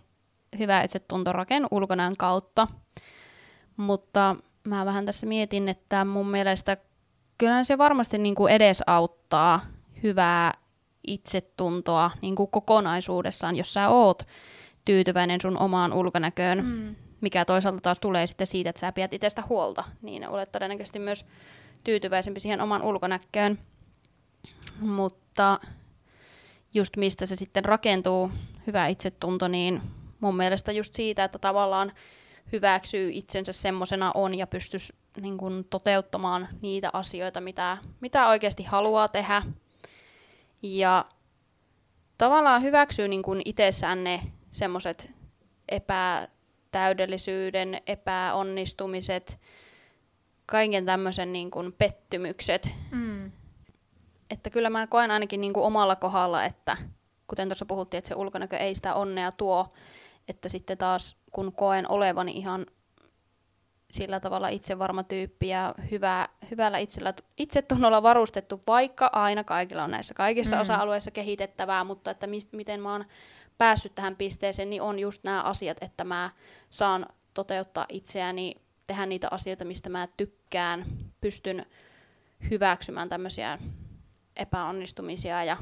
hyvä 0.58 0.82
itsetunto 0.82 1.32
rakennu 1.32 1.68
ulkonäön 1.70 2.16
kautta. 2.18 2.66
Mutta 3.76 4.36
mä 4.64 4.84
vähän 4.84 5.06
tässä 5.06 5.26
mietin, 5.26 5.68
että 5.68 6.04
mun 6.04 6.30
mielestä 6.30 6.76
kyllä 7.38 7.64
se 7.64 7.78
varmasti 7.78 8.18
niin 8.18 8.34
kuin 8.34 8.52
edesauttaa 8.52 9.60
hyvää 10.02 10.52
itsetuntoa 11.06 12.10
niin 12.22 12.34
kuin 12.34 12.50
kokonaisuudessaan, 12.50 13.56
jos 13.56 13.72
sä 13.74 13.88
oot 13.88 14.22
tyytyväinen 14.84 15.40
sun 15.40 15.58
omaan 15.58 15.92
ulkonäköön, 15.92 16.64
mm. 16.64 16.96
Mikä 17.20 17.44
toisaalta 17.44 17.80
taas 17.80 18.00
tulee 18.00 18.26
sitten 18.26 18.46
siitä, 18.46 18.70
että 18.70 18.80
sä 18.80 18.92
pidät 18.92 19.14
itsestä 19.14 19.42
huolta, 19.48 19.84
niin 20.02 20.28
olet 20.28 20.52
todennäköisesti 20.52 20.98
myös 20.98 21.24
tyytyväisempi 21.84 22.40
siihen 22.40 22.60
oman 22.60 22.82
ulkonäköön. 22.82 23.58
Mutta 24.80 25.60
just 26.74 26.96
mistä 26.96 27.26
se 27.26 27.36
sitten 27.36 27.64
rakentuu, 27.64 28.30
hyvä 28.66 28.86
itsetunto, 28.86 29.48
niin 29.48 29.80
mun 30.20 30.36
mielestä 30.36 30.72
just 30.72 30.94
siitä, 30.94 31.24
että 31.24 31.38
tavallaan 31.38 31.92
hyväksyy 32.52 33.10
itsensä 33.12 33.52
semmoisena 33.52 34.12
on 34.14 34.34
ja 34.34 34.46
pystyisi 34.46 34.92
niin 35.20 35.38
kuin, 35.38 35.64
toteuttamaan 35.64 36.48
niitä 36.62 36.90
asioita, 36.92 37.40
mitä, 37.40 37.78
mitä 38.00 38.28
oikeasti 38.28 38.62
haluaa 38.62 39.08
tehdä. 39.08 39.42
Ja 40.62 41.04
tavallaan 42.18 42.62
hyväksyy 42.62 43.08
niin 43.08 43.22
kuin 43.22 43.42
itsessään 43.44 44.04
ne 44.04 44.22
semmoiset 44.50 45.10
epätäydellisyyden, 46.68 47.80
epäonnistumiset, 47.86 49.40
kaiken 50.46 50.86
tämmöisen 50.86 51.32
niin 51.32 51.50
kuin 51.50 51.72
pettymykset. 51.72 52.70
Mm. 52.90 53.32
Että 54.30 54.50
kyllä 54.50 54.70
mä 54.70 54.86
koen 54.86 55.10
ainakin 55.10 55.40
niin 55.40 55.52
kuin 55.52 55.64
omalla 55.64 55.96
kohdalla, 55.96 56.44
että 56.44 56.76
kuten 57.26 57.48
tuossa 57.48 57.66
puhuttiin, 57.66 57.98
että 57.98 58.08
se 58.08 58.14
ulkonäkö 58.14 58.56
ei 58.56 58.74
sitä 58.74 58.94
onnea 58.94 59.32
tuo, 59.32 59.68
että 60.28 60.48
sitten 60.48 60.78
taas 60.78 61.16
kun 61.32 61.52
koen 61.52 61.90
olevani 61.90 62.32
ihan 62.32 62.66
sillä 63.90 64.20
tavalla 64.20 64.48
itsevarma 64.48 65.02
tyyppi 65.02 65.48
ja 65.48 65.74
hyvä, 65.90 66.28
hyvällä 66.50 66.78
itsellä, 66.78 67.14
itsetunnolla 67.36 68.02
varustettu, 68.02 68.60
vaikka 68.66 69.10
aina 69.12 69.44
kaikilla 69.44 69.84
on 69.84 69.90
näissä 69.90 70.14
kaikissa 70.14 70.56
mm. 70.56 70.60
osa-alueissa 70.60 71.10
kehitettävää, 71.10 71.84
mutta 71.84 72.10
että 72.10 72.26
mist, 72.26 72.52
miten 72.52 72.80
mä 72.80 72.92
oon 72.92 73.04
päässyt 73.58 73.94
tähän 73.94 74.16
pisteeseen, 74.16 74.70
niin 74.70 74.82
on 74.82 74.98
just 74.98 75.24
nämä 75.24 75.42
asiat, 75.42 75.76
että 75.80 76.04
mä 76.04 76.30
saan 76.70 77.06
toteuttaa 77.34 77.86
itseäni, 77.88 78.54
tehdä 78.86 79.06
niitä 79.06 79.28
asioita, 79.30 79.64
mistä 79.64 79.88
mä 79.88 80.08
tykkään, 80.16 80.84
pystyn 81.20 81.66
hyväksymään 82.50 83.08
tämmöisiä 83.08 83.58
epäonnistumisia 84.36 85.44
ja 85.44 85.56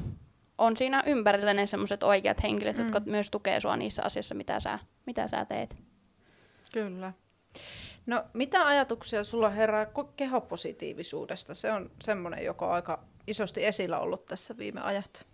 on 0.57 0.77
siinä 0.77 1.03
ympärillä 1.05 1.53
ne 1.53 1.65
semmoiset 1.65 2.03
oikeat 2.03 2.43
henkilöt, 2.43 2.77
mm. 2.77 2.83
jotka 2.83 3.01
myös 3.05 3.29
tukee 3.29 3.59
sua 3.59 3.77
niissä 3.77 4.03
asioissa, 4.03 4.35
mitä 4.35 4.59
sä, 4.59 4.79
mitä 5.05 5.27
sä 5.27 5.45
teet. 5.45 5.75
Kyllä. 6.73 7.13
No, 8.05 8.23
mitä 8.33 8.67
ajatuksia 8.67 9.23
sulla 9.23 9.49
herää 9.49 9.87
kehopositiivisuudesta? 10.15 11.53
Se 11.53 11.71
on 11.71 11.91
semmoinen, 12.01 12.45
joka 12.45 12.67
on 12.67 12.73
aika 12.73 13.03
isosti 13.27 13.65
esillä 13.65 13.99
ollut 13.99 14.25
tässä 14.25 14.57
viime 14.57 14.81
ajat. 14.81 15.25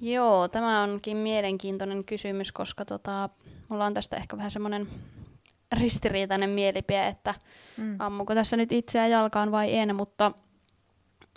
Joo, 0.00 0.48
tämä 0.48 0.82
onkin 0.82 1.16
mielenkiintoinen 1.16 2.04
kysymys, 2.04 2.52
koska 2.52 2.84
tota, 2.84 3.28
mulla 3.72 3.86
on 3.86 3.94
tästä 3.94 4.16
ehkä 4.16 4.36
vähän 4.36 4.50
semmoinen 4.50 4.88
ristiriitainen 5.80 6.50
mielipide, 6.50 7.06
että 7.06 7.34
mm. 7.76 7.96
ammuko 7.98 8.34
tässä 8.34 8.56
nyt 8.56 8.72
itseä 8.72 9.06
jalkaan 9.06 9.52
vai 9.52 9.76
en, 9.78 9.96
mutta 9.96 10.32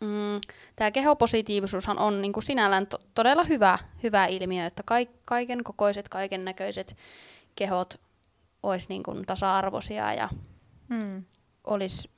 mm, 0.01 0.41
tämä 0.75 0.91
kehopositiivisuushan 0.91 1.99
on 1.99 2.21
niin 2.21 2.33
kuin 2.33 2.43
sinällään 2.43 2.87
to- 2.87 2.99
todella 3.13 3.43
hyvä, 3.43 3.77
hyvä 4.03 4.25
ilmiö, 4.25 4.65
että 4.65 4.83
ka- 4.85 5.11
kaiken 5.25 5.63
kokoiset, 5.63 6.09
kaiken 6.09 6.45
näköiset 6.45 6.97
kehot 7.55 8.01
olisi 8.63 8.85
niin 8.89 9.03
kuin 9.03 9.25
tasa-arvoisia 9.25 10.13
ja 10.13 10.29
mm. 10.87 11.23
olisi 11.63 12.09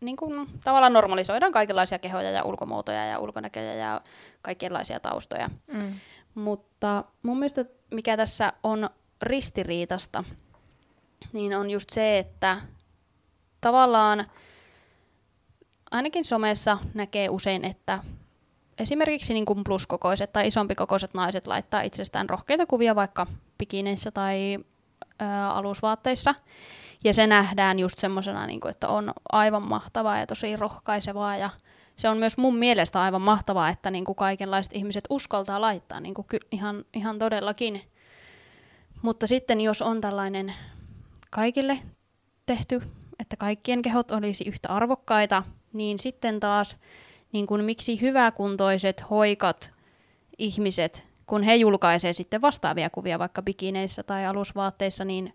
niin 0.00 0.16
kuin, 0.16 0.48
tavallaan 0.64 0.92
normalisoidaan 0.92 1.52
kaikenlaisia 1.52 1.98
kehoja 1.98 2.30
ja 2.30 2.44
ulkomuotoja 2.44 3.04
ja 3.04 3.18
ulkonäköjä 3.18 3.74
ja 3.74 4.00
kaikenlaisia 4.42 5.00
taustoja. 5.00 5.50
Mm. 5.72 5.94
Mutta 6.34 7.04
mun 7.22 7.38
mielestä 7.38 7.64
mikä 7.90 8.16
tässä 8.16 8.52
on 8.62 8.88
ristiriitasta, 9.24 10.24
niin 11.32 11.56
on 11.56 11.70
just 11.70 11.90
se, 11.90 12.18
että 12.18 12.56
tavallaan 13.60 14.26
ainakin 15.90 16.24
somessa 16.24 16.78
näkee 16.94 17.28
usein, 17.28 17.64
että 17.64 17.98
esimerkiksi 18.78 19.34
niin 19.34 19.46
kuin 19.46 19.64
pluskokoiset 19.64 20.32
tai 20.32 20.46
isompikokoiset 20.46 21.14
naiset 21.14 21.46
laittaa 21.46 21.80
itsestään 21.80 22.28
rohkeita 22.28 22.66
kuvia 22.66 22.94
vaikka 22.94 23.26
pikineissä 23.58 24.10
tai 24.10 24.58
ö, 25.22 25.24
alusvaatteissa. 25.48 26.34
Ja 27.04 27.14
se 27.14 27.26
nähdään 27.26 27.78
just 27.78 27.98
semmoisena, 27.98 28.46
niin 28.46 28.60
että 28.70 28.88
on 28.88 29.12
aivan 29.32 29.68
mahtavaa 29.68 30.18
ja 30.18 30.26
tosi 30.26 30.56
rohkaisevaa. 30.56 31.36
Ja 31.36 31.50
se 31.96 32.08
on 32.08 32.18
myös 32.18 32.36
mun 32.36 32.56
mielestä 32.56 33.02
aivan 33.02 33.22
mahtavaa, 33.22 33.68
että 33.68 33.90
niin 33.90 34.04
kuin 34.04 34.16
kaikenlaiset 34.16 34.72
ihmiset 34.76 35.04
uskaltaa 35.10 35.60
laittaa 35.60 36.00
niin 36.00 36.14
kuin 36.14 36.26
ihan, 36.52 36.84
ihan 36.94 37.18
todellakin. 37.18 37.82
Mutta 39.04 39.26
sitten 39.26 39.60
jos 39.60 39.82
on 39.82 40.00
tällainen 40.00 40.54
kaikille 41.30 41.78
tehty, 42.46 42.82
että 43.18 43.36
kaikkien 43.36 43.82
kehot 43.82 44.10
olisi 44.10 44.44
yhtä 44.48 44.68
arvokkaita, 44.68 45.42
niin 45.72 45.98
sitten 45.98 46.40
taas 46.40 46.76
niin 47.32 47.46
kuin 47.46 47.64
miksi 47.64 48.00
hyväkuntoiset, 48.00 49.10
hoikat 49.10 49.70
ihmiset, 50.38 51.06
kun 51.26 51.42
he 51.42 51.54
julkaisee 51.54 52.12
sitten 52.12 52.40
vastaavia 52.40 52.90
kuvia 52.90 53.18
vaikka 53.18 53.42
bikineissä 53.42 54.02
tai 54.02 54.26
alusvaatteissa, 54.26 55.04
niin 55.04 55.34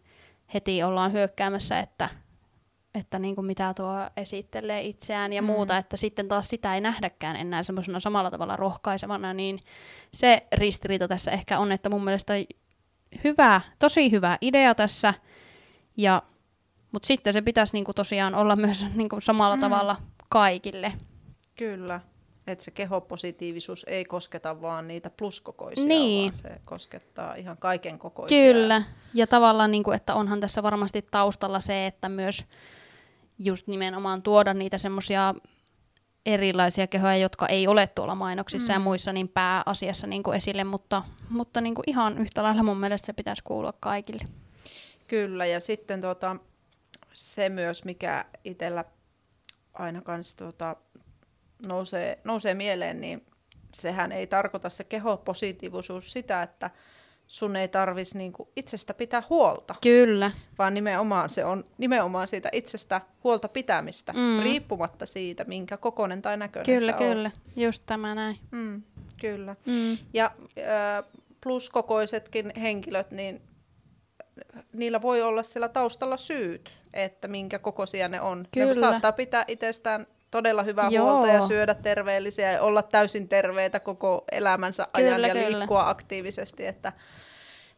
heti 0.53 0.83
ollaan 0.83 1.13
hyökkäämässä, 1.13 1.79
että, 1.79 2.09
että 2.95 3.19
niin 3.19 3.35
kuin 3.35 3.45
mitä 3.47 3.73
tuo 3.73 3.93
esittelee 4.17 4.81
itseään 4.81 5.33
ja 5.33 5.41
mm. 5.41 5.45
muuta, 5.45 5.77
että 5.77 5.97
sitten 5.97 6.27
taas 6.27 6.47
sitä 6.47 6.75
ei 6.75 6.81
nähdäkään 6.81 7.35
enää 7.35 7.63
semmoisena 7.63 7.99
samalla 7.99 8.31
tavalla 8.31 8.55
rohkaisevana, 8.55 9.33
niin 9.33 9.59
se 10.13 10.47
ristiriita 10.53 11.07
tässä 11.07 11.31
ehkä 11.31 11.59
on, 11.59 11.71
että 11.71 11.89
mun 11.89 12.03
mielestä 12.03 12.33
hyvä, 13.23 13.61
tosi 13.79 14.11
hyvä 14.11 14.37
idea 14.41 14.75
tässä, 14.75 15.13
ja, 15.97 16.23
mutta 16.91 17.07
sitten 17.07 17.33
se 17.33 17.41
pitäisi 17.41 17.73
niin 17.73 17.85
kuin 17.85 17.95
tosiaan 17.95 18.35
olla 18.35 18.55
myös 18.55 18.85
niin 18.95 19.09
kuin 19.09 19.21
samalla 19.21 19.55
mm. 19.55 19.61
tavalla 19.61 19.95
kaikille. 20.29 20.93
Kyllä, 21.55 22.01
että 22.47 22.63
se 22.63 22.71
kehopositiivisuus 22.71 23.85
ei 23.89 24.05
kosketa 24.05 24.61
vaan 24.61 24.87
niitä 24.87 25.09
pluskokoisia, 25.09 25.85
niin. 25.85 26.23
vaan 26.23 26.35
se 26.35 26.61
koskettaa 26.65 27.35
ihan 27.35 27.57
kaiken 27.57 27.99
kokoisia. 27.99 28.53
Kyllä, 28.53 28.83
ja 29.13 29.27
tavallaan, 29.27 29.71
niin 29.71 29.83
kuin, 29.83 29.95
että 29.95 30.15
onhan 30.15 30.39
tässä 30.39 30.63
varmasti 30.63 31.01
taustalla 31.01 31.59
se, 31.59 31.87
että 31.87 32.09
myös 32.09 32.45
just 33.39 33.67
nimenomaan 33.67 34.21
tuoda 34.21 34.53
niitä 34.53 34.77
semmoisia 34.77 35.35
erilaisia 36.33 36.87
kehoja, 36.87 37.17
jotka 37.17 37.47
ei 37.47 37.67
ole 37.67 37.87
tuolla 37.87 38.15
mainoksissa 38.15 38.73
mm. 38.73 38.75
ja 38.75 38.79
muissa 38.79 39.13
niin 39.13 39.27
pääasiassa 39.27 40.07
niin 40.07 40.23
kuin 40.23 40.37
esille, 40.37 40.63
mutta, 40.63 41.03
mutta 41.29 41.61
niin 41.61 41.75
kuin 41.75 41.83
ihan 41.87 42.17
yhtä 42.17 42.43
lailla 42.43 42.63
mun 42.63 42.79
mielestä 42.79 43.05
se 43.05 43.13
pitäisi 43.13 43.43
kuulua 43.43 43.73
kaikille. 43.79 44.23
Kyllä, 45.07 45.45
ja 45.45 45.59
sitten 45.59 46.01
tuota, 46.01 46.35
se 47.13 47.49
myös, 47.49 47.85
mikä 47.85 48.25
itsellä 48.43 48.85
aina 49.73 50.01
kanssa 50.01 50.37
tuota, 50.37 50.75
nousee, 51.67 52.19
nousee 52.23 52.53
mieleen, 52.53 53.01
niin 53.01 53.25
sehän 53.73 54.11
ei 54.11 54.27
tarkoita 54.27 54.69
se 54.69 54.83
kehopositiivisuus 54.83 56.11
sitä, 56.11 56.43
että 56.43 56.69
sun 57.29 57.55
ei 57.55 57.67
tarvitsisi 57.67 58.17
niinku 58.17 58.51
itsestä 58.55 58.93
pitää 58.93 59.23
huolta. 59.29 59.75
Kyllä. 59.81 60.31
Vaan 60.57 60.73
nimenomaan 60.73 61.29
se 61.29 61.45
on 61.45 61.63
nimenomaan 61.77 62.27
siitä 62.27 62.49
itsestä 62.51 63.01
huolta 63.23 63.47
pitämistä, 63.47 64.13
mm. 64.13 64.43
riippumatta 64.43 65.05
siitä, 65.05 65.43
minkä 65.43 65.77
kokonen 65.77 66.21
tai 66.21 66.37
näköinen 66.37 66.79
Kyllä, 66.79 66.93
kyllä. 66.93 67.31
Oot. 67.33 67.55
Just 67.55 67.83
tämä 67.85 68.15
näin. 68.15 68.39
Mm, 68.51 68.83
kyllä. 69.21 69.55
Mm. 69.65 69.97
Ja 70.13 70.31
pluskokoisetkin 71.43 72.53
henkilöt, 72.61 73.11
niin 73.11 73.41
niillä 74.73 75.01
voi 75.01 75.21
olla 75.21 75.43
siellä 75.43 75.69
taustalla 75.69 76.17
syyt, 76.17 76.71
että 76.93 77.27
minkä 77.27 77.59
kokoisia 77.59 78.07
ne 78.07 78.21
on. 78.21 78.47
Kyllä. 78.53 78.67
Ne 78.67 78.73
saattaa 78.73 79.11
pitää 79.11 79.45
itsestään 79.47 80.07
todella 80.31 80.63
hyvää 80.63 80.89
Joo. 80.89 81.05
huolta 81.05 81.27
ja 81.27 81.41
syödä 81.41 81.73
terveellisiä 81.73 82.51
ja 82.51 82.61
olla 82.61 82.81
täysin 82.81 83.29
terveitä 83.29 83.79
koko 83.79 84.23
elämänsä 84.31 84.87
ajan 84.93 85.13
kyllä, 85.13 85.27
ja 85.27 85.33
kyllä. 85.33 85.57
liikkua 85.59 85.89
aktiivisesti, 85.89 86.65
että, 86.65 86.93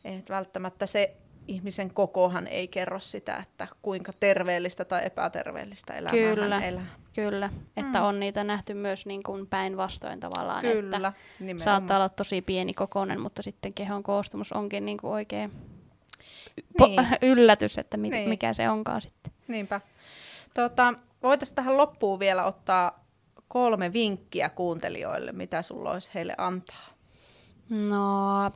että 0.05 0.33
välttämättä 0.33 0.85
se 0.85 1.15
ihmisen 1.47 1.93
kokohan 1.93 2.47
ei 2.47 2.67
kerro 2.67 2.99
sitä, 2.99 3.37
että 3.37 3.67
kuinka 3.81 4.13
terveellistä 4.19 4.85
tai 4.85 5.05
epäterveellistä 5.05 5.93
elämää 5.93 6.11
kyllä, 6.11 6.55
hän 6.55 6.63
elää. 6.63 6.85
Kyllä, 7.15 7.49
että 7.77 7.99
mm. 7.99 8.05
on 8.05 8.19
niitä 8.19 8.43
nähty 8.43 8.73
myös 8.73 9.05
niin 9.05 9.23
kuin 9.23 9.47
päinvastoin 9.47 10.19
tavallaan, 10.19 10.61
kyllä, 10.61 10.97
että 10.97 11.13
nimenomaan. 11.39 11.63
saattaa 11.63 11.97
olla 11.97 12.09
tosi 12.09 12.41
pieni 12.41 12.73
kokoinen, 12.73 13.21
mutta 13.21 13.41
sitten 13.41 13.73
kehon 13.73 14.03
koostumus 14.03 14.51
onkin 14.51 14.85
niin 14.85 14.97
kuin 14.97 15.13
oikein 15.13 15.51
niin. 16.79 17.07
yllätys, 17.31 17.77
että 17.77 17.97
mi- 17.97 18.09
niin. 18.09 18.29
mikä 18.29 18.53
se 18.53 18.69
onkaan 18.69 19.01
sitten. 19.01 19.33
Niinpä. 19.47 19.81
Tota, 20.53 20.93
Voitaisiin 21.23 21.55
tähän 21.55 21.77
loppuun 21.77 22.19
vielä 22.19 22.45
ottaa 22.45 23.05
kolme 23.47 23.93
vinkkiä 23.93 24.49
kuuntelijoille, 24.49 25.31
mitä 25.31 25.61
sulla 25.61 25.91
olisi 25.91 26.09
heille 26.13 26.35
antaa. 26.37 26.87
No, 27.69 28.51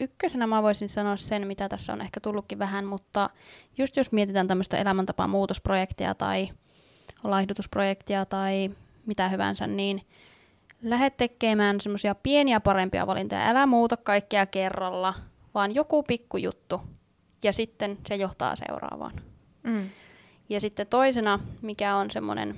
ykkösenä 0.00 0.46
mä 0.46 0.62
voisin 0.62 0.88
sanoa 0.88 1.16
sen, 1.16 1.46
mitä 1.46 1.68
tässä 1.68 1.92
on 1.92 2.00
ehkä 2.00 2.20
tullutkin 2.20 2.58
vähän, 2.58 2.84
mutta 2.84 3.30
just 3.78 3.96
jos 3.96 4.12
mietitään 4.12 4.48
tämmöistä 4.48 4.78
elämäntapaa 4.78 5.28
muutosprojektia 5.28 6.14
tai 6.14 6.48
laihdutusprojektia 7.24 8.24
tai 8.26 8.70
mitä 9.06 9.28
hyvänsä, 9.28 9.66
niin 9.66 10.06
lähde 10.82 11.10
tekemään 11.10 11.80
semmoisia 11.80 12.14
pieniä 12.14 12.60
parempia 12.60 13.06
valintoja. 13.06 13.48
Älä 13.48 13.66
muuta 13.66 13.96
kaikkea 13.96 14.46
kerralla, 14.46 15.14
vaan 15.54 15.74
joku 15.74 16.02
pikkujuttu 16.02 16.80
ja 17.42 17.52
sitten 17.52 17.98
se 18.08 18.14
johtaa 18.14 18.56
seuraavaan. 18.56 19.22
Mm. 19.62 19.90
Ja 20.48 20.60
sitten 20.60 20.86
toisena, 20.86 21.40
mikä 21.62 21.96
on 21.96 22.10
semmoinen, 22.10 22.56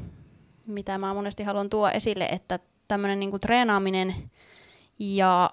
mitä 0.67 0.99
mä 0.99 1.15
monesti 1.15 1.43
haluan 1.43 1.71
tuoda 1.71 1.93
esille, 1.93 2.25
että 2.25 2.59
tämmöinen 2.89 3.21
niinku 3.21 3.39
treenaaminen 3.39 4.31
ja 4.99 5.51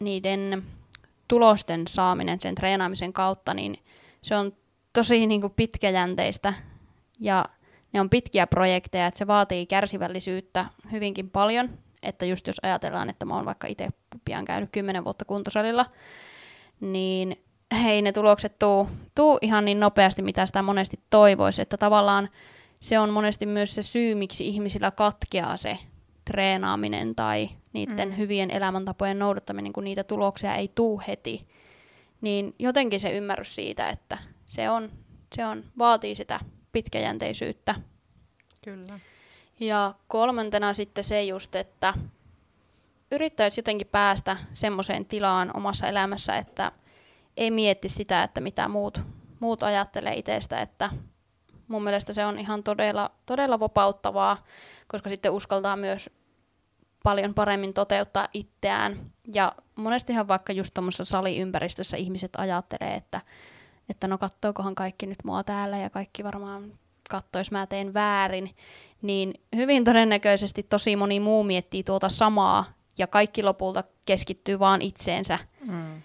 niiden 0.00 0.62
tulosten 1.28 1.86
saaminen 1.88 2.40
sen 2.40 2.54
treenaamisen 2.54 3.12
kautta, 3.12 3.54
niin 3.54 3.78
se 4.22 4.36
on 4.36 4.52
tosi 4.92 5.26
niinku 5.26 5.48
pitkäjänteistä 5.48 6.54
ja 7.20 7.44
ne 7.92 8.00
on 8.00 8.10
pitkiä 8.10 8.46
projekteja, 8.46 9.06
että 9.06 9.18
se 9.18 9.26
vaatii 9.26 9.66
kärsivällisyyttä 9.66 10.66
hyvinkin 10.92 11.30
paljon. 11.30 11.70
Että 12.02 12.24
just 12.24 12.46
jos 12.46 12.56
ajatellaan, 12.62 13.10
että 13.10 13.24
mä 13.24 13.34
oon 13.34 13.44
vaikka 13.44 13.66
itse 13.66 13.88
pian 14.24 14.44
käynyt 14.44 14.70
10 14.72 15.04
vuotta 15.04 15.24
kuntosalilla, 15.24 15.86
niin 16.80 17.43
hei 17.74 18.02
ne 18.02 18.12
tulokset 18.12 18.58
tuu, 18.58 18.88
tuu 19.14 19.38
ihan 19.42 19.64
niin 19.64 19.80
nopeasti, 19.80 20.22
mitä 20.22 20.46
sitä 20.46 20.62
monesti 20.62 21.00
toivoisi. 21.10 21.62
Että 21.62 21.76
tavallaan 21.76 22.28
se 22.80 22.98
on 22.98 23.10
monesti 23.10 23.46
myös 23.46 23.74
se 23.74 23.82
syy, 23.82 24.14
miksi 24.14 24.48
ihmisillä 24.48 24.90
katkeaa 24.90 25.56
se 25.56 25.78
treenaaminen 26.24 27.14
tai 27.14 27.48
niiden 27.72 28.08
mm. 28.08 28.16
hyvien 28.16 28.50
elämäntapojen 28.50 29.18
noudattaminen, 29.18 29.72
kun 29.72 29.84
niitä 29.84 30.04
tuloksia 30.04 30.54
ei 30.54 30.70
tuu 30.74 31.02
heti. 31.08 31.46
Niin 32.20 32.54
jotenkin 32.58 33.00
se 33.00 33.16
ymmärrys 33.16 33.54
siitä, 33.54 33.88
että 33.88 34.18
se 34.46 34.70
on, 34.70 34.92
se 35.34 35.46
on 35.46 35.64
vaatii 35.78 36.14
sitä 36.14 36.40
pitkäjänteisyyttä. 36.72 37.74
Kyllä. 38.64 39.00
Ja 39.60 39.94
kolmantena 40.08 40.74
sitten 40.74 41.04
se 41.04 41.24
just, 41.24 41.54
että 41.54 41.94
yrittäisi 43.10 43.58
jotenkin 43.58 43.88
päästä 43.92 44.36
semmoiseen 44.52 45.04
tilaan 45.04 45.56
omassa 45.56 45.88
elämässä, 45.88 46.36
että– 46.36 46.72
ei 47.36 47.50
mietti 47.50 47.88
sitä, 47.88 48.22
että 48.22 48.40
mitä 48.40 48.68
muut, 48.68 49.00
muut 49.40 49.62
ajattelee 49.62 50.14
itsestä, 50.14 50.60
että 50.60 50.90
mun 51.68 51.84
mielestä 51.84 52.12
se 52.12 52.26
on 52.26 52.38
ihan 52.38 52.62
todella, 52.62 53.10
todella 53.26 53.60
vapauttavaa, 53.60 54.36
koska 54.86 55.08
sitten 55.08 55.32
uskaltaa 55.32 55.76
myös 55.76 56.10
paljon 57.04 57.34
paremmin 57.34 57.74
toteuttaa 57.74 58.28
itseään. 58.32 59.12
Ja 59.34 59.52
monestihan 59.76 60.28
vaikka 60.28 60.52
just 60.52 60.74
tuommoisessa 60.74 61.04
saliympäristössä 61.04 61.96
ihmiset 61.96 62.32
ajattelee, 62.36 62.94
että, 62.94 63.20
että 63.88 64.08
no 64.08 64.18
kattookohan 64.18 64.74
kaikki 64.74 65.06
nyt 65.06 65.24
mua 65.24 65.44
täällä 65.44 65.78
ja 65.78 65.90
kaikki 65.90 66.24
varmaan 66.24 66.72
kattois 67.10 67.50
mä 67.50 67.66
teen 67.66 67.94
väärin, 67.94 68.56
niin 69.02 69.34
hyvin 69.56 69.84
todennäköisesti 69.84 70.62
tosi 70.62 70.96
moni 70.96 71.20
muu 71.20 71.44
miettii 71.44 71.84
tuota 71.84 72.08
samaa 72.08 72.64
ja 72.98 73.06
kaikki 73.06 73.42
lopulta 73.42 73.84
keskittyy 74.04 74.58
vaan 74.58 74.82
itseensä. 74.82 75.38
Mm 75.60 76.02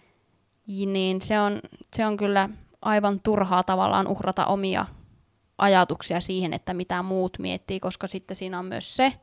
niin 0.86 1.22
se 1.22 1.40
on, 1.40 1.60
se 1.94 2.06
on 2.06 2.18
kyllä 2.18 2.50
aivan 2.82 3.20
turhaa 3.20 3.64
tavallaan 3.64 4.08
uhrata 4.08 4.46
omia 4.46 4.86
ajatuksia 5.58 6.22
siihen, 6.22 6.54
että 6.54 6.74
mitä 6.74 7.04
muut 7.04 7.40
miettii, 7.40 7.80
koska 7.80 8.08
sitten 8.08 8.36
siinä 8.36 8.60
on 8.60 8.66
myös 8.66 8.96
se, 8.96 9.14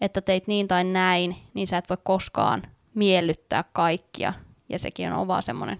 että 0.00 0.20
teit 0.20 0.46
niin 0.46 0.68
tai 0.68 0.84
näin, 0.84 1.36
niin 1.54 1.66
sä 1.66 1.78
et 1.78 1.88
voi 1.88 1.96
koskaan 2.02 2.62
miellyttää 2.94 3.64
kaikkia. 3.72 4.32
Ja 4.68 4.78
sekin 4.78 5.12
on 5.12 5.28
vaan 5.28 5.42
semmoinen 5.42 5.78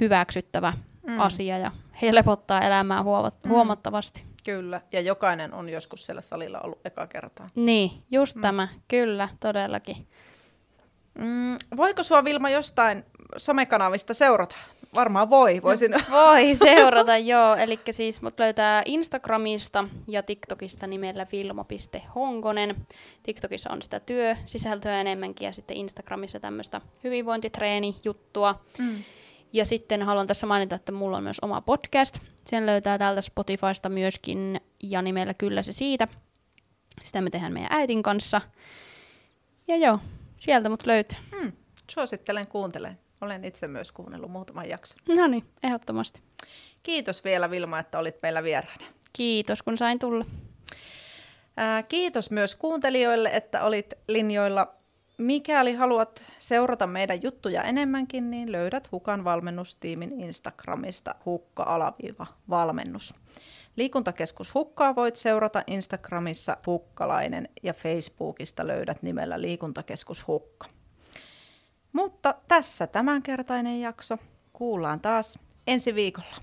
hyväksyttävä 0.00 0.72
mm. 1.06 1.20
asia 1.20 1.58
ja 1.58 1.70
helpottaa 2.02 2.60
elämää 2.60 3.02
mm. 3.02 3.48
huomattavasti. 3.48 4.24
Kyllä, 4.44 4.80
ja 4.92 5.00
jokainen 5.00 5.54
on 5.54 5.68
joskus 5.68 6.04
siellä 6.04 6.22
salilla 6.22 6.60
ollut 6.60 6.86
eka 6.86 7.06
kertaa. 7.06 7.46
Niin, 7.54 7.90
just 8.10 8.36
mm. 8.36 8.42
tämä, 8.42 8.68
kyllä, 8.88 9.28
todellakin. 9.40 10.06
Mm, 11.18 11.56
voiko 11.76 12.02
sua 12.02 12.24
Vilma 12.24 12.50
jostain 12.50 13.04
somekanavista 13.36 14.14
seurata? 14.14 14.56
Varmaan 14.94 15.30
voi. 15.30 15.62
Voisin. 15.62 15.90
No, 15.90 15.98
voi 16.10 16.56
seurata, 16.56 17.16
joo. 17.16 17.56
Eli 17.56 17.80
siis 17.90 18.22
mut 18.22 18.40
löytää 18.40 18.82
Instagramista 18.84 19.84
ja 20.08 20.22
TikTokista 20.22 20.86
nimellä 20.86 21.26
vilmo.honkonen. 21.32 22.76
TikTokissa 23.22 23.70
on 23.70 23.82
sitä 23.82 24.00
työsisältöä 24.00 25.00
enemmänkin 25.00 25.46
ja 25.46 25.52
sitten 25.52 25.76
Instagramissa 25.76 26.40
tämmöistä 26.40 26.80
hyvinvointitreeni-juttua. 27.04 28.64
Mm. 28.78 29.04
Ja 29.52 29.64
sitten 29.64 30.02
haluan 30.02 30.26
tässä 30.26 30.46
mainita, 30.46 30.74
että 30.74 30.92
mulla 30.92 31.16
on 31.16 31.22
myös 31.22 31.40
oma 31.42 31.60
podcast. 31.60 32.18
Sen 32.46 32.66
löytää 32.66 32.98
täältä 32.98 33.20
Spotifysta 33.20 33.88
myöskin 33.88 34.60
ja 34.82 35.02
nimellä 35.02 35.34
Kyllä 35.34 35.62
se 35.62 35.72
siitä. 35.72 36.08
Sitä 37.02 37.20
me 37.20 37.30
tehdään 37.30 37.52
meidän 37.52 37.72
äitin 37.72 38.02
kanssa. 38.02 38.40
Ja 39.68 39.76
joo, 39.76 39.98
sieltä 40.38 40.68
mut 40.68 40.86
löytää. 40.86 41.18
Hmm. 41.38 41.52
Suosittelen, 41.90 42.46
kuuntelen. 42.46 43.03
Olen 43.24 43.44
itse 43.44 43.68
myös 43.68 43.92
kuunnellut 43.92 44.30
muutaman 44.30 44.68
jakson. 44.68 44.98
No 45.08 45.26
niin, 45.26 45.44
ehdottomasti. 45.62 46.20
Kiitos 46.82 47.24
vielä 47.24 47.50
Vilma, 47.50 47.78
että 47.78 47.98
olit 47.98 48.16
meillä 48.22 48.42
vieraana. 48.42 48.86
Kiitos, 49.12 49.62
kun 49.62 49.78
sain 49.78 49.98
tulla. 49.98 50.24
Ää, 51.56 51.82
kiitos 51.82 52.30
myös 52.30 52.56
kuuntelijoille, 52.56 53.30
että 53.32 53.64
olit 53.64 53.94
linjoilla. 54.08 54.74
Mikäli 55.18 55.74
haluat 55.74 56.24
seurata 56.38 56.86
meidän 56.86 57.22
juttuja 57.22 57.62
enemmänkin, 57.62 58.30
niin 58.30 58.52
löydät 58.52 58.92
Hukan 58.92 59.24
valmennustiimin 59.24 60.20
Instagramista 60.20 61.14
hukka-valmennus. 61.26 63.14
Liikuntakeskus 63.76 64.54
Hukkaa 64.54 64.96
voit 64.96 65.16
seurata 65.16 65.62
Instagramissa 65.66 66.56
Hukkalainen 66.66 67.48
ja 67.62 67.74
Facebookista 67.74 68.66
löydät 68.66 69.02
nimellä 69.02 69.40
Liikuntakeskus 69.40 70.26
Hukka. 70.26 70.66
Mutta 71.94 72.34
tässä 72.48 72.86
tämänkertainen 72.86 73.80
jakso. 73.80 74.18
Kuullaan 74.52 75.00
taas 75.00 75.38
ensi 75.66 75.94
viikolla. 75.94 76.36